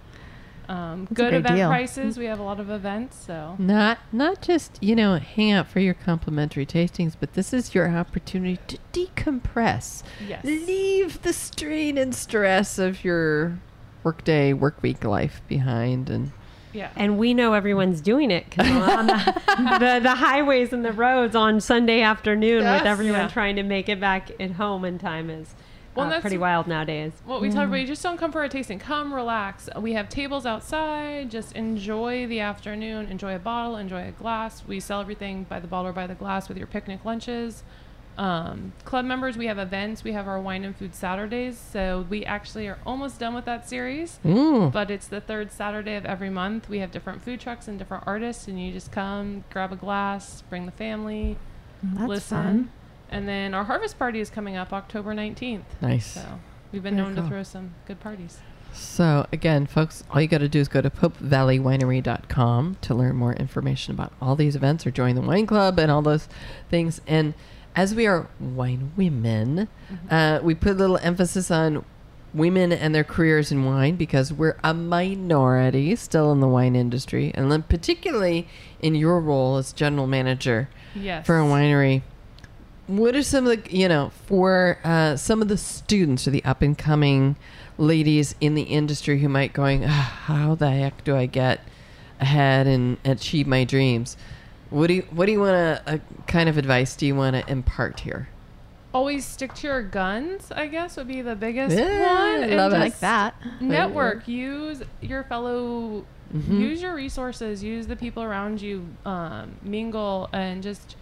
Um, 0.69 1.09
good 1.15 1.33
event 1.33 1.57
deal. 1.57 1.69
prices. 1.69 2.19
We 2.19 2.27
have 2.27 2.39
a 2.39 2.43
lot 2.43 2.61
of 2.61 2.69
events, 2.71 3.17
so 3.17 3.57
Not 3.59 3.99
not 4.13 4.43
just 4.43 4.79
you 4.83 4.95
know 4.95 5.17
hang 5.17 5.53
out 5.53 5.67
for 5.69 5.81
your 5.81 5.95
complimentary 5.95 6.67
tastings, 6.67 7.15
but 7.19 7.33
this 7.33 7.53
is 7.55 7.75
your 7.75 7.89
opportunity 7.89 8.59
to 8.67 8.79
decompress, 8.93 10.03
yes. 10.27 10.45
leave 10.45 11.23
the 11.23 11.33
strain 11.33 11.97
and 11.99 12.15
stress 12.15 12.79
of 12.79 13.05
your 13.05 13.59
workday, 14.05 14.53
work 14.53 14.83
week 14.83 15.05
life 15.05 15.41
behind, 15.49 16.11
and 16.11 16.33
Yeah. 16.73 16.91
And 16.97 17.19
we 17.19 17.33
know 17.35 17.55
everyone's 17.55 18.01
doing 18.03 18.31
it 18.31 18.45
because 18.51 18.69
on 18.71 19.07
the, 19.07 19.35
the, 19.81 20.01
the 20.03 20.15
highways 20.17 20.73
and 20.75 20.85
the 20.85 20.93
roads 20.93 21.35
on 21.35 21.61
Sunday 21.61 22.03
afternoon 22.03 22.63
Yes. 22.63 22.83
with 22.83 22.87
everyone 22.87 23.21
Yeah. 23.21 23.29
trying 23.29 23.57
to 23.57 23.63
make 23.63 23.89
it 23.89 23.99
back 24.01 24.31
at 24.39 24.53
home 24.53 24.85
in 24.85 24.99
time 24.99 25.31
is 25.31 25.55
Well, 25.99 26.07
uh, 26.07 26.11
that's- 26.11 26.21
pretty 26.23 26.39
wild 26.39 26.67
nowadays. 26.67 27.13
What 27.27 27.41
we 27.41 27.51
tell 27.51 27.63
everybody, 27.63 27.87
just 27.87 28.03
don't 28.03 28.17
come 28.19 28.33
for 28.33 28.43
a 28.45 28.49
tasting. 28.49 28.79
Come 28.79 29.13
relax. 29.13 29.69
We 29.77 29.93
have 29.95 30.09
tables 30.09 30.47
outside. 30.47 31.31
Just 31.31 31.53
enjoy 31.55 32.27
the 32.27 32.41
afternoon. 32.41 33.07
Enjoy 33.07 33.35
a 33.35 33.39
bottle. 33.39 33.77
Enjoy 33.77 34.09
a 34.09 34.13
glass. 34.13 34.63
We 34.67 34.81
sell 34.81 35.01
everything 35.01 35.45
by 35.45 35.61
the 35.61 35.67
bottle 35.67 35.89
or 35.89 35.93
by 35.93 36.07
the 36.07 36.15
glass 36.15 36.49
with 36.49 36.57
your 36.59 36.67
picnic 36.67 37.05
lunches. 37.05 37.63
Um, 38.17 38.73
club 38.85 39.05
members, 39.05 39.37
we 39.39 39.47
have 39.47 39.59
events. 39.59 40.03
We 40.03 40.11
have 40.13 40.27
our 40.27 40.41
wine 40.41 40.65
and 40.65 40.77
food 40.77 40.93
Saturdays. 40.95 41.57
So 41.57 42.05
we 42.11 42.25
actually 42.25 42.67
are 42.67 42.79
almost 42.85 43.21
done 43.21 43.33
with 43.35 43.45
that 43.45 43.69
series. 43.69 44.19
mm, 44.25 44.73
But 44.73 44.91
it's 44.91 45.07
the 45.07 45.21
third 45.21 45.53
Saturday 45.53 45.95
of 45.95 46.05
every 46.05 46.29
month. 46.31 46.69
We 46.69 46.81
have 46.81 46.91
different 46.91 47.23
food 47.23 47.39
trucks 47.41 47.69
and 47.69 47.79
different 47.79 48.05
artists, 48.09 48.49
and 48.49 48.61
you 48.61 48.73
just 48.73 48.91
come, 48.91 49.45
grab 49.51 49.73
a 49.73 49.77
glass, 49.77 50.43
bring 50.51 50.67
the 50.67 50.73
family, 50.73 51.37
That's 51.83 52.09
listen. 52.09 52.37
fun. 52.43 52.71
And 53.11 53.27
then 53.29 53.55
our 53.55 53.65
harvest 53.65 53.99
party 53.99 54.21
is 54.21 54.31
coming 54.31 54.57
up 54.57 54.73
October 54.73 55.15
19th. 55.15 55.63
nice. 55.81 56.07
So 56.07 56.41
we've 56.73 56.83
been 56.83 56.95
Very 56.97 57.07
known 57.07 57.15
cool. 57.15 57.25
to 57.25 57.29
throw 57.31 57.43
some 57.43 57.75
good 57.87 58.01
parties. 58.01 58.39
So 58.73 59.27
again, 59.33 59.67
folks, 59.67 60.05
all 60.11 60.21
you 60.21 60.29
got 60.29 60.39
to 60.39 60.49
do 60.49 60.61
is 60.61 60.69
go 60.69 60.81
to 60.83 60.91
popevalleywinery.com 60.91 62.77
to 62.83 62.95
learn 62.95 63.17
more 63.17 63.33
information 63.35 63.95
about 63.95 64.13
all 64.21 64.37
these 64.37 64.55
events 64.55 64.87
or 64.87 64.91
join 64.91 65.15
the 65.15 65.21
wine 65.23 65.47
club 65.47 65.79
and 65.79 65.91
all 65.91 66.03
those 66.03 66.29
things. 66.69 67.01
And 67.07 67.35
as 67.75 67.95
we 67.95 68.07
are 68.07 68.29
wine 68.39 68.93
women, 68.97 69.69
uh, 70.11 70.41
we 70.43 70.55
put 70.55 70.73
a 70.73 70.75
little 70.75 70.99
emphasis 70.99 71.51
on 71.51 71.85
women 72.35 72.73
and 72.73 72.95
their 72.95 73.05
careers 73.05 73.51
in 73.51 73.65
wine 73.65 73.97
because 73.97 74.33
we're 74.33 74.59
a 74.63 74.75
minority 74.75 75.97
still 75.97 76.31
in 76.33 76.41
the 76.41 76.49
wine 76.49 76.77
industry, 76.77 77.33
and 77.35 77.51
then 77.51 77.63
particularly 77.63 78.47
in 78.81 78.95
your 78.95 79.19
role 79.21 79.57
as 79.57 79.73
general 79.73 80.07
manager 80.07 80.69
Yes. 80.95 81.25
for 81.27 81.39
a 81.39 81.43
winery. 81.45 82.03
What 82.89 83.15
are 83.15 83.23
some 83.23 83.47
of 83.47 83.63
the, 83.65 83.77
you 83.77 83.87
know, 83.89 84.11
for 84.27 84.79
uh, 84.83 85.15
some 85.17 85.41
of 85.43 85.49
the 85.49 85.57
students 85.59 86.27
or 86.27 86.31
the 86.31 86.45
up 86.45 86.63
and 86.63 86.77
coming 86.77 87.37
ladies 87.77 88.35
in 88.41 88.55
the 88.55 88.63
industry 88.63 89.21
who 89.21 89.29
might 89.29 89.53
going, 89.53 89.85
"Ah, 89.85 90.23
how 90.25 90.55
the 90.55 90.71
heck 90.71 91.05
do 91.05 91.15
I 91.15 91.27
get 91.27 91.61
ahead 92.19 92.67
and 92.67 92.97
achieve 93.05 93.47
my 93.47 93.65
dreams? 93.65 94.17
What 94.71 94.87
do 94.89 94.95
you, 94.95 95.03
what 95.11 95.27
do 95.27 95.33
you 95.33 95.41
want 95.41 95.53
to, 95.87 95.93
uh, 95.95 95.99
kind 96.27 96.49
of 96.49 96.57
advice 96.59 96.97
do 96.97 97.07
you 97.07 97.15
want 97.15 97.37
to 97.37 97.51
impart 97.53 98.01
here? 98.01 98.29
Always 98.95 99.25
stick 99.27 99.53
to 99.57 99.67
your 99.67 99.83
guns, 99.83 100.51
I 100.51 100.67
guess, 100.67 100.97
would 100.97 101.09
be 101.09 101.21
the 101.21 101.37
biggest 101.37 101.77
Yeah, 101.77 101.85
one. 101.85 102.43
I 102.43 102.47
and 102.47 102.57
love 102.57 102.73
it. 102.73 102.79
like 102.79 102.99
that. 103.01 103.35
Network. 103.61 104.27
Use 104.27 104.83
your 105.03 105.25
fellow. 105.25 106.05
Mhm. 106.35 106.59
Use 106.61 106.81
your 106.83 106.95
resources. 106.95 107.63
Use 107.63 107.87
the 107.87 107.97
people 107.97 108.23
around 108.23 108.61
you. 108.63 108.87
Um, 109.05 109.57
mingle 109.63 110.29
and 110.33 110.63
just 110.63 110.97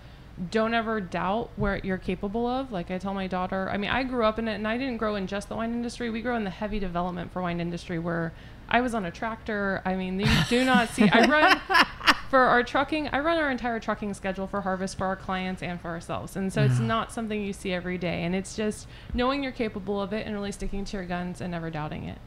don't 0.51 0.75
ever 0.75 1.01
doubt 1.01 1.51
where 1.57 1.81
you're 1.83 1.99
capable 1.99 2.47
of. 2.47 2.71
Like 2.71 2.91
I 2.91 2.99
tell 2.99 3.15
my 3.15 3.27
daughter. 3.27 3.69
I 3.71 3.77
mean, 3.77 3.91
I 3.91 4.03
grew 4.03 4.25
up 4.25 4.39
in 4.39 4.49
it, 4.49 4.55
and 4.55 4.69
I 4.69 4.77
didn't 4.77 4.99
grow 4.99 5.15
in 5.15 5.27
just 5.27 5.49
the 5.49 5.57
wine 5.57 5.73
industry. 5.73 6.11
We 6.11 6.21
grew 6.21 6.35
in 6.35 6.45
the 6.45 6.51
heavy 6.51 6.79
development 6.79 7.33
for 7.33 7.41
wine 7.41 7.61
industry, 7.61 7.99
where 7.99 8.33
I 8.69 8.81
was 8.81 8.95
on 8.95 9.05
a 9.05 9.11
tractor. 9.11 9.83
I 9.85 9.95
mean, 9.95 10.21
you 10.21 10.27
do 10.49 10.65
not 10.65 10.91
see. 10.91 11.09
I 11.09 11.27
run 11.31 11.61
for 12.29 12.41
our 12.41 12.63
trucking. 12.63 13.09
I 13.09 13.21
run 13.21 13.39
our 13.39 13.51
entire 13.51 13.81
trucking 13.81 14.15
schedule 14.15 14.47
for 14.47 14.61
harvest 14.61 14.99
for 14.99 15.07
our 15.07 15.17
clients 15.17 15.63
and 15.63 15.81
for 15.81 15.89
ourselves, 15.89 16.37
and 16.37 16.53
so 16.53 16.63
it's 16.63 16.81
not 16.81 17.13
something 17.13 17.43
you 17.43 17.53
see 17.53 17.73
every 17.73 17.97
day. 17.97 18.23
And 18.23 18.35
it's 18.35 18.55
just 18.57 18.87
knowing 19.15 19.43
you're 19.43 19.53
capable 19.53 20.01
of 20.01 20.13
it 20.13 20.27
and 20.27 20.35
really 20.35 20.53
sticking 20.53 20.85
to 20.85 20.97
your 20.99 21.07
guns 21.07 21.41
and 21.41 21.51
never 21.53 21.71
doubting 21.71 22.05
it. 22.05 22.19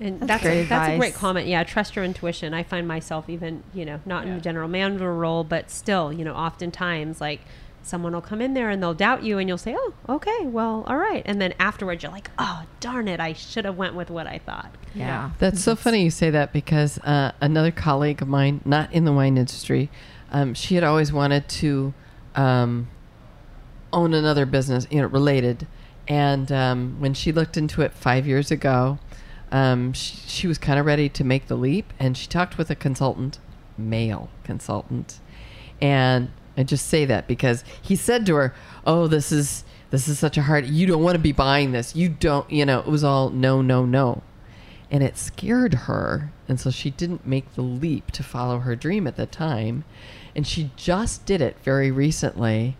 And 0.00 0.20
That's 0.20 0.28
that's 0.28 0.42
great 0.42 0.62
a, 0.66 0.68
that's 0.68 0.92
a 0.94 0.98
great 0.98 1.14
comment. 1.14 1.46
Yeah, 1.46 1.62
trust 1.64 1.94
your 1.96 2.04
intuition. 2.04 2.52
I 2.52 2.62
find 2.62 2.86
myself 2.88 3.28
even, 3.28 3.62
you 3.72 3.84
know, 3.84 4.00
not 4.04 4.24
in 4.24 4.30
Yeah. 4.30 4.34
the 4.36 4.40
general 4.40 4.68
manager 4.68 5.14
role, 5.14 5.44
but 5.44 5.70
still, 5.70 6.12
you 6.12 6.24
know, 6.24 6.34
oftentimes 6.34 7.20
like 7.20 7.40
someone 7.82 8.12
will 8.14 8.20
come 8.22 8.40
in 8.40 8.54
there 8.54 8.70
and 8.70 8.82
they'll 8.82 8.94
doubt 8.94 9.22
you 9.22 9.38
and 9.38 9.46
you'll 9.48 9.58
say, 9.58 9.76
"Oh, 9.78 9.92
okay, 10.08 10.46
well, 10.46 10.84
all 10.86 10.96
right." 10.96 11.22
And 11.26 11.40
then 11.40 11.54
afterwards 11.60 12.02
you're 12.02 12.10
like, 12.10 12.30
"Oh, 12.38 12.62
darn 12.80 13.08
it, 13.08 13.20
I 13.20 13.34
should 13.34 13.64
have 13.66 13.76
went 13.76 13.94
with 13.94 14.10
what 14.10 14.26
I 14.26 14.38
thought." 14.38 14.74
Yeah. 14.94 15.30
That's 15.38 15.62
so 15.62 15.76
funny 15.76 16.02
you 16.02 16.10
say 16.10 16.30
that 16.30 16.52
because 16.52 16.98
uh, 17.00 17.32
another 17.40 17.70
colleague 17.70 18.20
of 18.22 18.28
mine, 18.28 18.62
not 18.64 18.92
in 18.92 19.04
the 19.04 19.12
wine 19.12 19.36
industry, 19.36 19.90
um, 20.32 20.54
she 20.54 20.74
had 20.76 20.82
always 20.84 21.12
wanted 21.12 21.46
to 21.48 21.92
um, 22.34 22.88
own 23.92 24.14
another 24.14 24.46
business, 24.46 24.86
you 24.90 25.00
know, 25.00 25.06
related. 25.06 25.66
And 26.08 26.50
um, 26.50 26.96
when 26.98 27.14
she 27.14 27.32
looked 27.32 27.56
into 27.56 27.82
it 27.82 27.92
five 27.92 28.26
years 28.26 28.50
ago, 28.50 28.98
um, 29.54 29.92
she, 29.92 30.16
she 30.26 30.46
was 30.46 30.58
kind 30.58 30.78
of 30.78 30.84
ready 30.84 31.08
to 31.08 31.24
make 31.24 31.46
the 31.46 31.54
leap. 31.54 31.92
And 31.98 32.16
she 32.16 32.26
talked 32.26 32.58
with 32.58 32.70
a 32.70 32.74
consultant, 32.74 33.38
male 33.78 34.28
consultant, 34.42 35.20
and 35.80 36.30
I 36.56 36.64
just 36.64 36.86
say 36.86 37.04
that 37.04 37.26
because 37.26 37.64
he 37.80 37.96
said 37.96 38.26
to 38.26 38.34
her, 38.34 38.54
"Oh, 38.86 39.06
this 39.06 39.32
is 39.32 39.64
this 39.90 40.08
is 40.08 40.18
such 40.18 40.36
a 40.36 40.42
hard. 40.42 40.66
You 40.66 40.86
don't 40.86 41.02
want 41.02 41.14
to 41.14 41.20
be 41.20 41.32
buying 41.32 41.72
this. 41.72 41.94
You 41.94 42.08
don't. 42.08 42.50
You 42.50 42.66
know, 42.66 42.80
it 42.80 42.86
was 42.86 43.04
all 43.04 43.30
no, 43.30 43.62
no, 43.62 43.86
no." 43.86 44.22
and 44.90 45.02
it 45.02 45.16
scared 45.18 45.74
her 45.74 46.30
and 46.46 46.60
so 46.60 46.70
she 46.70 46.90
didn't 46.90 47.26
make 47.26 47.54
the 47.54 47.62
leap 47.62 48.10
to 48.12 48.22
follow 48.22 48.60
her 48.60 48.76
dream 48.76 49.06
at 49.06 49.16
the 49.16 49.26
time 49.26 49.82
and 50.36 50.46
she 50.46 50.70
just 50.76 51.24
did 51.26 51.40
it 51.40 51.56
very 51.64 51.90
recently 51.90 52.76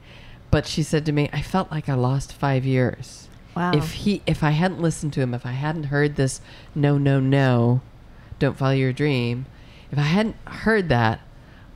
but 0.51 0.67
she 0.67 0.83
said 0.83 1.05
to 1.05 1.13
me 1.13 1.29
i 1.33 1.41
felt 1.41 1.71
like 1.71 1.89
i 1.89 1.95
lost 1.95 2.33
five 2.33 2.65
years 2.65 3.24
Wow. 3.57 3.73
if 3.75 3.93
he 3.93 4.23
if 4.27 4.43
i 4.43 4.51
hadn't 4.51 4.81
listened 4.81 5.13
to 5.15 5.21
him 5.21 5.33
if 5.35 5.45
i 5.47 5.53
hadn't 5.53 5.85
heard 5.85 6.17
this 6.17 6.41
no 6.75 6.99
no 6.99 7.21
no 7.21 7.81
don't 8.39 8.57
follow 8.57 8.73
your 8.73 8.93
dream 8.93 9.47
if 9.93 9.99
i 9.99 10.03
hadn't 10.03 10.37
heard 10.47 10.89
that 10.89 11.21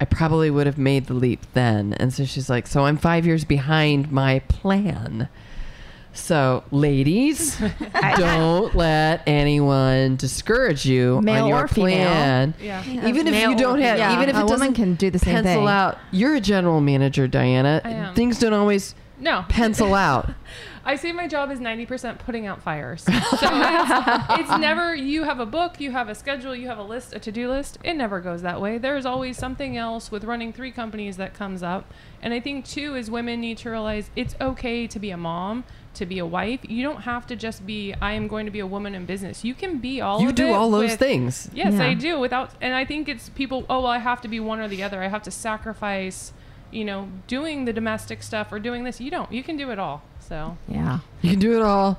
i 0.00 0.04
probably 0.04 0.50
would 0.50 0.66
have 0.66 0.78
made 0.78 1.06
the 1.06 1.14
leap 1.14 1.40
then 1.54 1.92
and 1.94 2.12
so 2.12 2.24
she's 2.24 2.50
like 2.50 2.66
so 2.66 2.84
i'm 2.84 2.96
five 2.96 3.24
years 3.26 3.44
behind 3.44 4.10
my 4.10 4.40
plan 4.48 5.28
so 6.12 6.64
ladies 6.72 7.60
don't 8.16 8.74
let 8.74 9.22
anyone 9.26 10.16
discourage 10.16 10.84
you 10.84 11.20
Male 11.20 11.44
on 11.44 11.48
your 11.48 11.64
or 11.64 11.68
female. 11.68 12.08
plan 12.08 12.54
Yeah. 12.60 12.82
even 13.06 13.26
if 13.28 13.32
Male 13.32 13.50
you 13.52 13.56
don't 13.56 13.78
have 13.80 13.98
yeah, 13.98 14.16
even 14.16 14.28
if 14.28 14.34
a 14.36 14.40
it 14.40 14.46
woman 14.46 14.74
can 14.74 14.94
do 14.96 15.10
the 15.10 15.18
same 15.20 15.34
pencil 15.34 15.52
thing. 15.52 15.68
out 15.68 15.98
you're 16.10 16.34
a 16.34 16.40
general 16.40 16.80
manager 16.80 17.28
diana 17.28 17.80
I 17.84 17.90
am. 17.90 18.14
things 18.14 18.38
don't 18.40 18.52
always 18.54 18.94
No. 19.20 19.44
pencil 19.48 19.94
out 19.94 20.30
I 20.88 20.96
say 20.96 21.12
my 21.12 21.28
job 21.28 21.50
is 21.50 21.58
90% 21.60 22.18
putting 22.18 22.46
out 22.46 22.62
fires. 22.62 23.02
So 23.02 23.12
it's, 23.12 24.40
it's 24.40 24.58
never, 24.58 24.94
you 24.94 25.24
have 25.24 25.38
a 25.38 25.44
book, 25.46 25.80
you 25.80 25.90
have 25.90 26.08
a 26.08 26.14
schedule, 26.14 26.54
you 26.56 26.66
have 26.68 26.78
a 26.78 26.82
list, 26.82 27.12
a 27.14 27.18
to 27.20 27.30
do 27.30 27.48
list. 27.50 27.76
It 27.84 27.94
never 27.94 28.20
goes 28.20 28.40
that 28.42 28.60
way. 28.60 28.78
There's 28.78 29.04
always 29.04 29.36
something 29.36 29.76
else 29.76 30.10
with 30.10 30.24
running 30.24 30.52
three 30.52 30.70
companies 30.72 31.18
that 31.18 31.34
comes 31.34 31.62
up. 31.62 31.92
And 32.22 32.32
I 32.32 32.40
think, 32.40 32.64
too, 32.64 32.96
is 32.96 33.10
women 33.10 33.40
need 33.40 33.58
to 33.58 33.70
realize 33.70 34.10
it's 34.16 34.34
okay 34.40 34.86
to 34.86 34.98
be 34.98 35.10
a 35.10 35.16
mom, 35.18 35.64
to 35.94 36.06
be 36.06 36.18
a 36.18 36.26
wife. 36.26 36.60
You 36.68 36.82
don't 36.82 37.02
have 37.02 37.26
to 37.28 37.36
just 37.36 37.66
be, 37.66 37.92
I 38.00 38.12
am 38.14 38.26
going 38.26 38.46
to 38.46 38.50
be 38.52 38.60
a 38.60 38.66
woman 38.66 38.94
in 38.94 39.04
business. 39.04 39.44
You 39.44 39.54
can 39.54 39.78
be 39.78 40.00
all 40.00 40.22
you 40.22 40.30
of 40.30 40.34
do 40.34 40.46
it 40.46 40.52
all 40.52 40.70
those 40.70 40.90
with- 40.92 40.98
things 40.98 41.50
Yes, 41.52 41.74
Yeah. 41.74 41.84
I 41.86 41.94
do. 41.94 42.18
Without, 42.18 42.52
and 42.62 42.74
I 42.74 42.84
think 42.86 43.08
it's 43.10 43.28
people. 43.28 43.66
Oh, 43.68 43.80
well, 43.82 43.90
I 43.92 43.98
have 43.98 44.22
to 44.22 44.28
be 44.28 44.40
one 44.40 44.58
or 44.58 44.68
the 44.68 44.82
other. 44.82 45.02
I 45.02 45.08
have 45.08 45.22
to 45.24 45.30
sacrifice, 45.30 46.32
you 46.70 46.84
know, 46.84 47.08
doing 47.26 47.64
the 47.64 47.72
domestic 47.72 48.22
stuff 48.22 48.52
or 48.52 48.58
doing 48.58 48.84
this. 48.84 49.00
You 49.00 49.10
don't. 49.10 49.30
You 49.32 49.42
can 49.42 49.56
do 49.56 49.70
it 49.70 49.78
all. 49.78 50.02
So 50.20 50.56
yeah. 50.68 50.98
you 51.22 51.30
can 51.30 51.38
do 51.38 51.56
it 51.56 51.62
all 51.62 51.98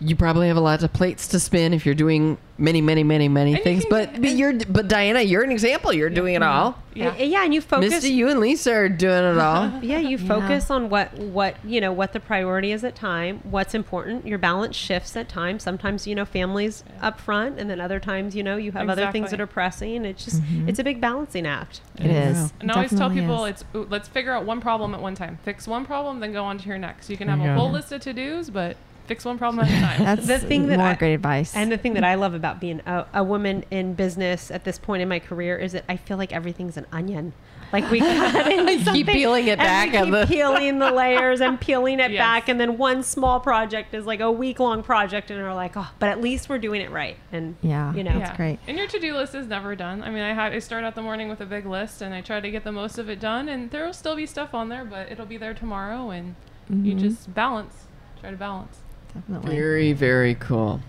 you 0.00 0.16
probably 0.16 0.48
have 0.48 0.56
a 0.56 0.60
lot 0.60 0.82
of 0.82 0.92
plates 0.92 1.28
to 1.28 1.40
spin 1.40 1.74
if 1.74 1.84
you're 1.84 1.94
doing 1.94 2.38
many 2.56 2.80
many 2.80 3.04
many 3.04 3.28
many 3.28 3.50
And 3.52 3.58
you 3.58 3.64
things 3.64 3.84
can- 3.84 3.90
but, 3.90 4.20
but 4.20 4.30
you're 4.32 4.52
but 4.52 4.88
diana 4.88 5.20
you're 5.20 5.44
an 5.44 5.52
example 5.52 5.92
you're 5.92 6.10
doing 6.10 6.34
it 6.34 6.42
mm-hmm. 6.42 6.58
all 6.58 6.82
yeah. 6.94 7.14
And- 7.14 7.30
yeah, 7.30 7.44
and 7.44 7.54
you 7.54 7.60
focus 7.60 7.90
misty 7.90 8.10
you 8.10 8.28
and 8.28 8.40
lisa 8.40 8.72
are 8.72 8.88
doing 8.88 9.24
it 9.24 9.38
all 9.38 9.70
Yeah, 9.82 9.98
you 9.98 10.16
Yeah. 10.18 10.28
focus 10.28 10.70
on 10.70 10.88
what 10.90 11.14
what 11.14 11.56
you 11.64 11.80
know 11.80 11.92
what 11.92 12.12
the 12.12 12.20
priority 12.20 12.72
is 12.72 12.84
at 12.84 12.94
time, 12.94 13.40
what's 13.44 13.74
important. 13.74 14.26
Your 14.26 14.38
balance 14.38 14.76
shifts 14.76 15.16
at 15.16 15.28
times. 15.28 15.62
Sometimes 15.62 16.06
you 16.06 16.14
know 16.14 16.24
families 16.24 16.84
up 17.00 17.20
front, 17.20 17.58
and 17.58 17.70
then 17.70 17.80
other 17.80 18.00
times 18.00 18.34
you 18.34 18.42
know 18.42 18.56
you 18.56 18.72
have 18.72 18.88
other 18.88 19.10
things 19.12 19.30
that 19.30 19.40
are 19.40 19.46
pressing. 19.46 20.04
It's 20.04 20.24
just 20.24 20.42
mm-hmm. 20.42 20.68
it's 20.68 20.78
a 20.78 20.84
big 20.84 21.00
balancing 21.00 21.46
act. 21.46 21.80
It 21.96 22.10
is. 22.10 22.52
And 22.60 22.70
I 22.70 22.74
always 22.74 22.90
tell 22.94 23.10
people 23.10 23.44
is. 23.44 23.64
it's 23.72 23.90
let's 23.90 24.08
figure 24.08 24.32
out 24.32 24.44
one 24.44 24.60
problem 24.60 24.94
at 24.94 25.00
one 25.00 25.14
time. 25.14 25.38
Fix 25.44 25.66
one 25.66 25.84
problem, 25.86 26.20
then 26.20 26.32
go 26.32 26.44
on 26.44 26.58
to 26.58 26.68
your 26.68 26.78
next. 26.78 27.08
You 27.08 27.16
can 27.16 27.28
have 27.28 27.38
There 27.38 27.48
you 27.48 27.52
a 27.52 27.56
go. 27.56 27.60
whole 27.60 27.70
list 27.70 27.92
of 27.92 28.00
to 28.02 28.12
dos, 28.12 28.50
but 28.50 28.76
fix 29.08 29.24
one 29.24 29.38
problem 29.38 29.64
at 29.64 29.70
a 29.70 29.80
time. 29.80 30.04
That's 30.04 30.26
The 30.26 30.38
thing 30.38 30.66
that 30.68 30.78
more 30.78 30.88
I- 30.88 30.94
great 30.94 31.14
advice. 31.14 31.56
And 31.56 31.72
the 31.72 31.78
thing 31.78 31.94
that 31.94 32.04
I 32.04 32.14
love 32.14 32.34
about 32.34 32.60
being 32.60 32.80
a, 32.86 33.06
a 33.14 33.24
woman 33.24 33.64
in 33.70 33.94
business 33.94 34.50
at 34.50 34.64
this 34.64 34.78
point 34.78 35.02
in 35.02 35.08
my 35.08 35.18
career 35.18 35.56
is 35.56 35.72
that 35.72 35.84
I 35.88 35.96
feel 35.96 36.16
like 36.18 36.32
everything's 36.32 36.76
an 36.76 36.86
onion. 36.92 37.32
Like 37.72 37.90
we 37.90 38.00
Keep 38.92 39.08
peeling 39.08 39.46
it 39.48 39.58
and 39.58 39.60
back 39.60 39.90
we 39.92 39.96
and 39.98 40.06
keep 40.06 40.14
the- 40.14 40.26
peeling 40.26 40.78
the 40.78 40.90
layers 40.90 41.40
and 41.42 41.60
peeling 41.60 42.00
it 42.00 42.10
Yes. 42.12 42.20
back, 42.20 42.48
and 42.48 42.58
then 42.58 42.78
one 42.78 43.02
small 43.02 43.40
project 43.40 43.92
is 43.92 44.06
like 44.06 44.20
a 44.20 44.30
week 44.32 44.58
long 44.58 44.82
project, 44.82 45.30
and 45.30 45.42
we're 45.42 45.52
like, 45.52 45.76
oh, 45.76 45.88
but 45.98 46.08
at 46.08 46.20
least 46.22 46.48
we're 46.48 46.56
doing 46.58 46.80
it 46.80 46.90
right. 46.90 47.16
And 47.30 47.56
Yeah. 47.60 47.92
you 47.94 48.04
know, 48.04 48.18
That's 48.18 48.36
great. 48.38 48.58
And 48.66 48.78
your 48.78 48.86
to-do 48.86 49.14
list 49.14 49.34
is 49.34 49.46
never 49.48 49.74
done. 49.76 50.02
I 50.02 50.08
mean, 50.10 50.22
I 50.22 50.32
had 50.32 50.52
I 50.54 50.60
start 50.60 50.84
out 50.84 50.94
the 50.94 51.02
morning 51.02 51.28
with 51.28 51.40
a 51.42 51.46
big 51.46 51.66
list, 51.66 52.00
and 52.00 52.14
I 52.14 52.20
try 52.22 52.40
to 52.40 52.50
get 52.50 52.64
the 52.64 52.72
most 52.72 52.96
of 52.98 53.10
it 53.10 53.20
done. 53.20 53.48
And 53.50 53.70
there 53.70 53.84
will 53.84 53.92
still 53.92 54.16
be 54.16 54.24
stuff 54.24 54.54
on 54.54 54.70
there, 54.70 54.84
but 54.86 55.12
it'll 55.12 55.26
be 55.26 55.36
there 55.36 55.52
tomorrow. 55.54 56.08
And 56.10 56.36
you 56.70 56.94
Mhm. 56.94 57.00
just 57.00 57.34
balance. 57.34 57.84
Try 58.20 58.30
to 58.30 58.36
balance. 58.36 58.78
Definitely. 59.14 59.54
Very, 59.56 59.92
very 59.92 60.34
cool. 60.34 60.80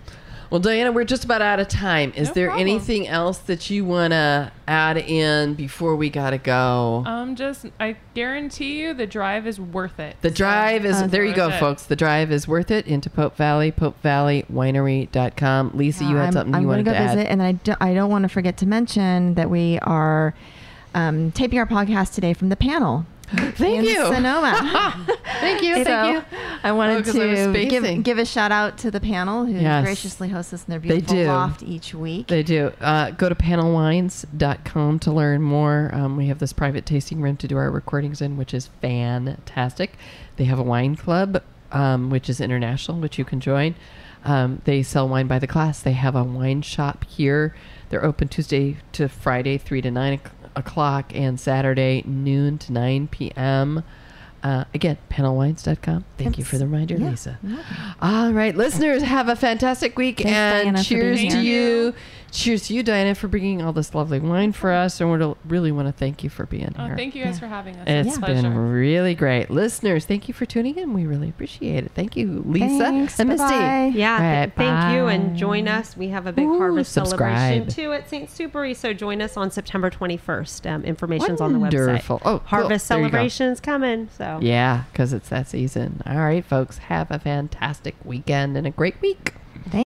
Well, 0.50 0.60
Diana, 0.60 0.92
we're 0.92 1.04
just 1.04 1.24
about 1.26 1.44
out 1.44 1.60
of 1.60 1.68
time. 1.68 2.12
Is 2.16 2.30
No 2.30 2.34
there 2.34 2.48
problem. 2.48 2.68
anything 2.68 3.08
else 3.08 3.38
that 3.38 3.70
you 3.70 3.86
want 3.86 4.14
to 4.14 4.52
add 4.68 4.98
in 4.98 5.54
before 5.54 5.96
we 5.96 6.10
got 6.10 6.32
to 6.32 6.40
go? 6.40 7.04
Um, 7.06 7.36
just 7.36 7.68
I 7.80 7.98
guarantee 8.16 8.82
you, 8.82 8.96
the 8.96 9.06
drive 9.06 9.46
is 9.46 9.60
worth 9.60 10.00
it. 10.00 10.16
the 10.22 10.30
So- 10.30 10.36
drive 10.36 10.86
is, 10.86 11.04
Uh, 11.04 11.08
there 11.08 11.24
you 11.24 11.36
go, 11.36 11.50
it. 11.50 11.60
folks. 11.60 11.84
The 11.84 11.96
drive 11.96 12.32
is 12.32 12.48
worth 12.48 12.72
it 12.72 12.88
into 12.88 13.12
Pope 13.12 13.38
Valley, 13.38 13.72
popevalleywinery.com. 13.72 15.72
Lisa, 15.76 16.04
you 16.04 16.16
had 16.16 16.28
I'm, 16.28 16.34
something 16.34 16.56
I'm 16.56 16.62
you 16.62 16.68
gonna 16.68 16.78
wanted 16.78 16.86
go 16.86 16.92
to 16.94 16.98
add. 16.98 17.16
visit, 17.18 17.32
and 17.32 17.44
I 17.44 17.52
do, 17.54 17.74
I 17.80 17.94
don't 17.94 18.10
want 18.10 18.24
to 18.24 18.30
forget 18.30 18.58
to 18.58 18.66
mention 18.66 19.36
that 19.36 19.50
we 19.52 19.78
are 19.84 20.34
um, 20.96 21.32
taping 21.32 21.60
our 21.60 21.68
podcast 21.68 22.16
today 22.16 22.34
from 22.34 22.50
the 22.50 22.56
panel. 22.56 23.06
Thank 23.56 23.86
you. 23.88 23.96
Sonoma. 24.14 25.06
Thank 25.40 25.62
you. 25.62 25.76
so 25.78 25.84
Thank 25.84 26.14
you. 26.32 26.38
I 26.64 26.72
wanted 26.72 26.98
Oh, 26.98 27.04
'cause 27.04 27.16
I 27.16 27.26
was 27.28 27.40
to 27.56 27.66
give, 27.66 28.04
give 28.04 28.18
a 28.18 28.26
shout 28.26 28.52
out 28.52 28.78
to 28.80 28.92
the 28.92 29.00
panel 29.00 29.46
who 29.46 29.54
Yes. 29.54 29.84
graciously 29.84 30.30
hosts 30.30 30.54
us 30.54 30.66
in 30.68 30.72
their 30.72 30.80
They 30.80 30.88
beautiful 31.00 31.16
do. 31.16 31.28
loft 31.28 31.64
each 31.64 31.94
week. 31.94 32.28
They 32.28 32.44
do. 32.44 32.72
Uh, 32.82 33.12
go 33.12 33.30
to 33.30 33.36
panelwines.com 33.36 35.00
to 35.00 35.12
learn 35.12 35.42
more. 35.42 35.90
Um, 35.94 36.18
we 36.18 36.28
have 36.28 36.40
this 36.40 36.54
private 36.54 36.86
tasting 36.86 37.22
room 37.22 37.38
to 37.38 37.48
do 37.48 37.58
our 37.58 37.70
recordings 37.72 38.22
in, 38.22 38.38
which 38.38 38.54
is 38.54 38.68
fantastic. 38.82 39.94
They 40.38 40.46
have 40.46 40.60
a 40.60 40.64
wine 40.64 40.96
club, 40.96 41.42
um, 41.72 42.10
which 42.10 42.30
is 42.30 42.42
international, 42.42 43.00
which 43.00 43.18
you 43.18 43.26
can 43.26 43.40
join. 43.40 43.76
Um, 44.26 44.62
they 44.66 44.84
sell 44.84 45.08
wine 45.08 45.28
by 45.28 45.40
the 45.40 45.48
glass. 45.48 45.80
They 45.82 45.94
have 45.94 46.16
a 46.16 46.24
wine 46.24 46.62
shop 46.62 47.06
here. 47.08 47.56
They're 47.90 48.04
open 48.04 48.28
Tuesday 48.28 48.78
to 48.94 49.08
Friday, 49.08 49.58
3 49.58 49.82
to 49.82 49.92
9 49.92 50.14
o'c- 50.14 50.32
o'clock, 50.60 51.12
and 51.16 51.40
Saturday, 51.40 52.04
noon 52.06 52.58
to 52.60 52.72
9 52.72 53.08
p.m. 53.08 53.84
Uh, 54.42 54.64
again, 54.74 54.98
panelwines.com. 55.10 56.06
Thank 56.18 56.38
you 56.38 56.44
for 56.46 56.58
the 56.58 56.66
reminder, 56.66 56.96
Yeah. 56.96 57.10
Lisa. 57.10 57.40
All 58.02 58.32
right, 58.32 58.56
listeners, 58.56 59.04
have 59.04 59.28
a 59.28 59.36
fantastic 59.36 59.98
week 59.98 60.18
Thanks, 60.20 60.32
and 60.32 60.64
Diana, 60.64 60.84
cheers 60.84 61.20
to 61.34 61.42
you. 61.42 61.94
Cheers 62.32 62.68
to 62.68 62.74
you, 62.74 62.84
Diana, 62.84 63.16
for 63.16 63.28
bringing 63.28 63.62
all 63.62 63.74
this 63.74 63.96
lovely 63.96 64.20
wine 64.20 64.52
for 64.52 64.72
us. 64.72 65.02
And 65.02 65.12
we 65.12 65.34
really 65.48 65.72
want 65.72 65.88
to 65.88 65.92
thank 65.92 66.24
you 66.24 66.30
for 66.30 66.46
being 66.46 66.74
Oh, 66.78 66.86
here. 66.86 66.96
thank 66.96 67.16
you 67.16 67.24
guys 67.24 67.36
Yeah. 67.36 67.40
for 67.40 67.48
having 67.48 67.76
us. 67.76 67.84
It's 67.88 68.08
It's 68.10 68.18
a 68.18 68.22
been 68.22 68.56
really 68.56 69.16
great. 69.16 69.50
Listeners, 69.50 70.06
thank 70.06 70.28
you 70.28 70.34
for 70.34 70.46
tuning 70.46 70.78
in. 70.78 70.94
We 70.94 71.06
really 71.06 71.30
appreciate 71.30 71.84
it. 71.86 71.92
Thank 71.96 72.16
you, 72.16 72.44
Lisa 72.46 72.84
Thanks. 72.86 73.20
and 73.20 73.30
Misty. 73.30 73.44
Bye-bye. 73.46 73.92
Yeah, 73.96 74.14
All 74.14 74.20
th- 74.20 74.40
right, 74.40 74.52
thank 74.56 74.96
you, 74.96 75.08
and 75.08 75.36
join 75.36 75.68
us. 75.68 75.98
We 75.98 76.10
have 76.10 76.28
a 76.28 76.32
big 76.34 76.46
Ooh, 76.46 76.58
harvest 76.60 76.92
subscribe. 76.92 77.38
celebration 77.38 77.68
too 77.68 77.94
at 77.94 78.10
St. 78.10 78.30
Supéry. 78.30 78.76
So 78.76 78.94
join 78.94 79.22
us 79.22 79.36
on 79.36 79.50
September 79.52 79.90
21st. 79.90 80.68
Um, 80.68 80.84
information's 80.84 81.42
on 81.42 81.54
the 81.54 81.60
website. 81.60 81.86
Wonderful. 81.88 82.22
Oh, 82.26 82.42
harvest 82.46 82.88
There 82.88 82.98
you 83.00 83.04
celebrations 83.06 83.60
coming. 83.60 84.08
So 84.18 84.40
Yeah, 84.42 84.84
because 84.92 85.14
it's 85.14 85.30
that 85.30 85.48
season. 85.48 86.02
All 86.06 86.18
right, 86.20 86.46
folks, 86.46 86.78
have 86.78 87.10
a 87.12 87.20
fantastic 87.20 87.96
weekend 88.06 88.56
and 88.58 88.68
a 88.68 88.72
great 88.72 89.02
week. 89.02 89.34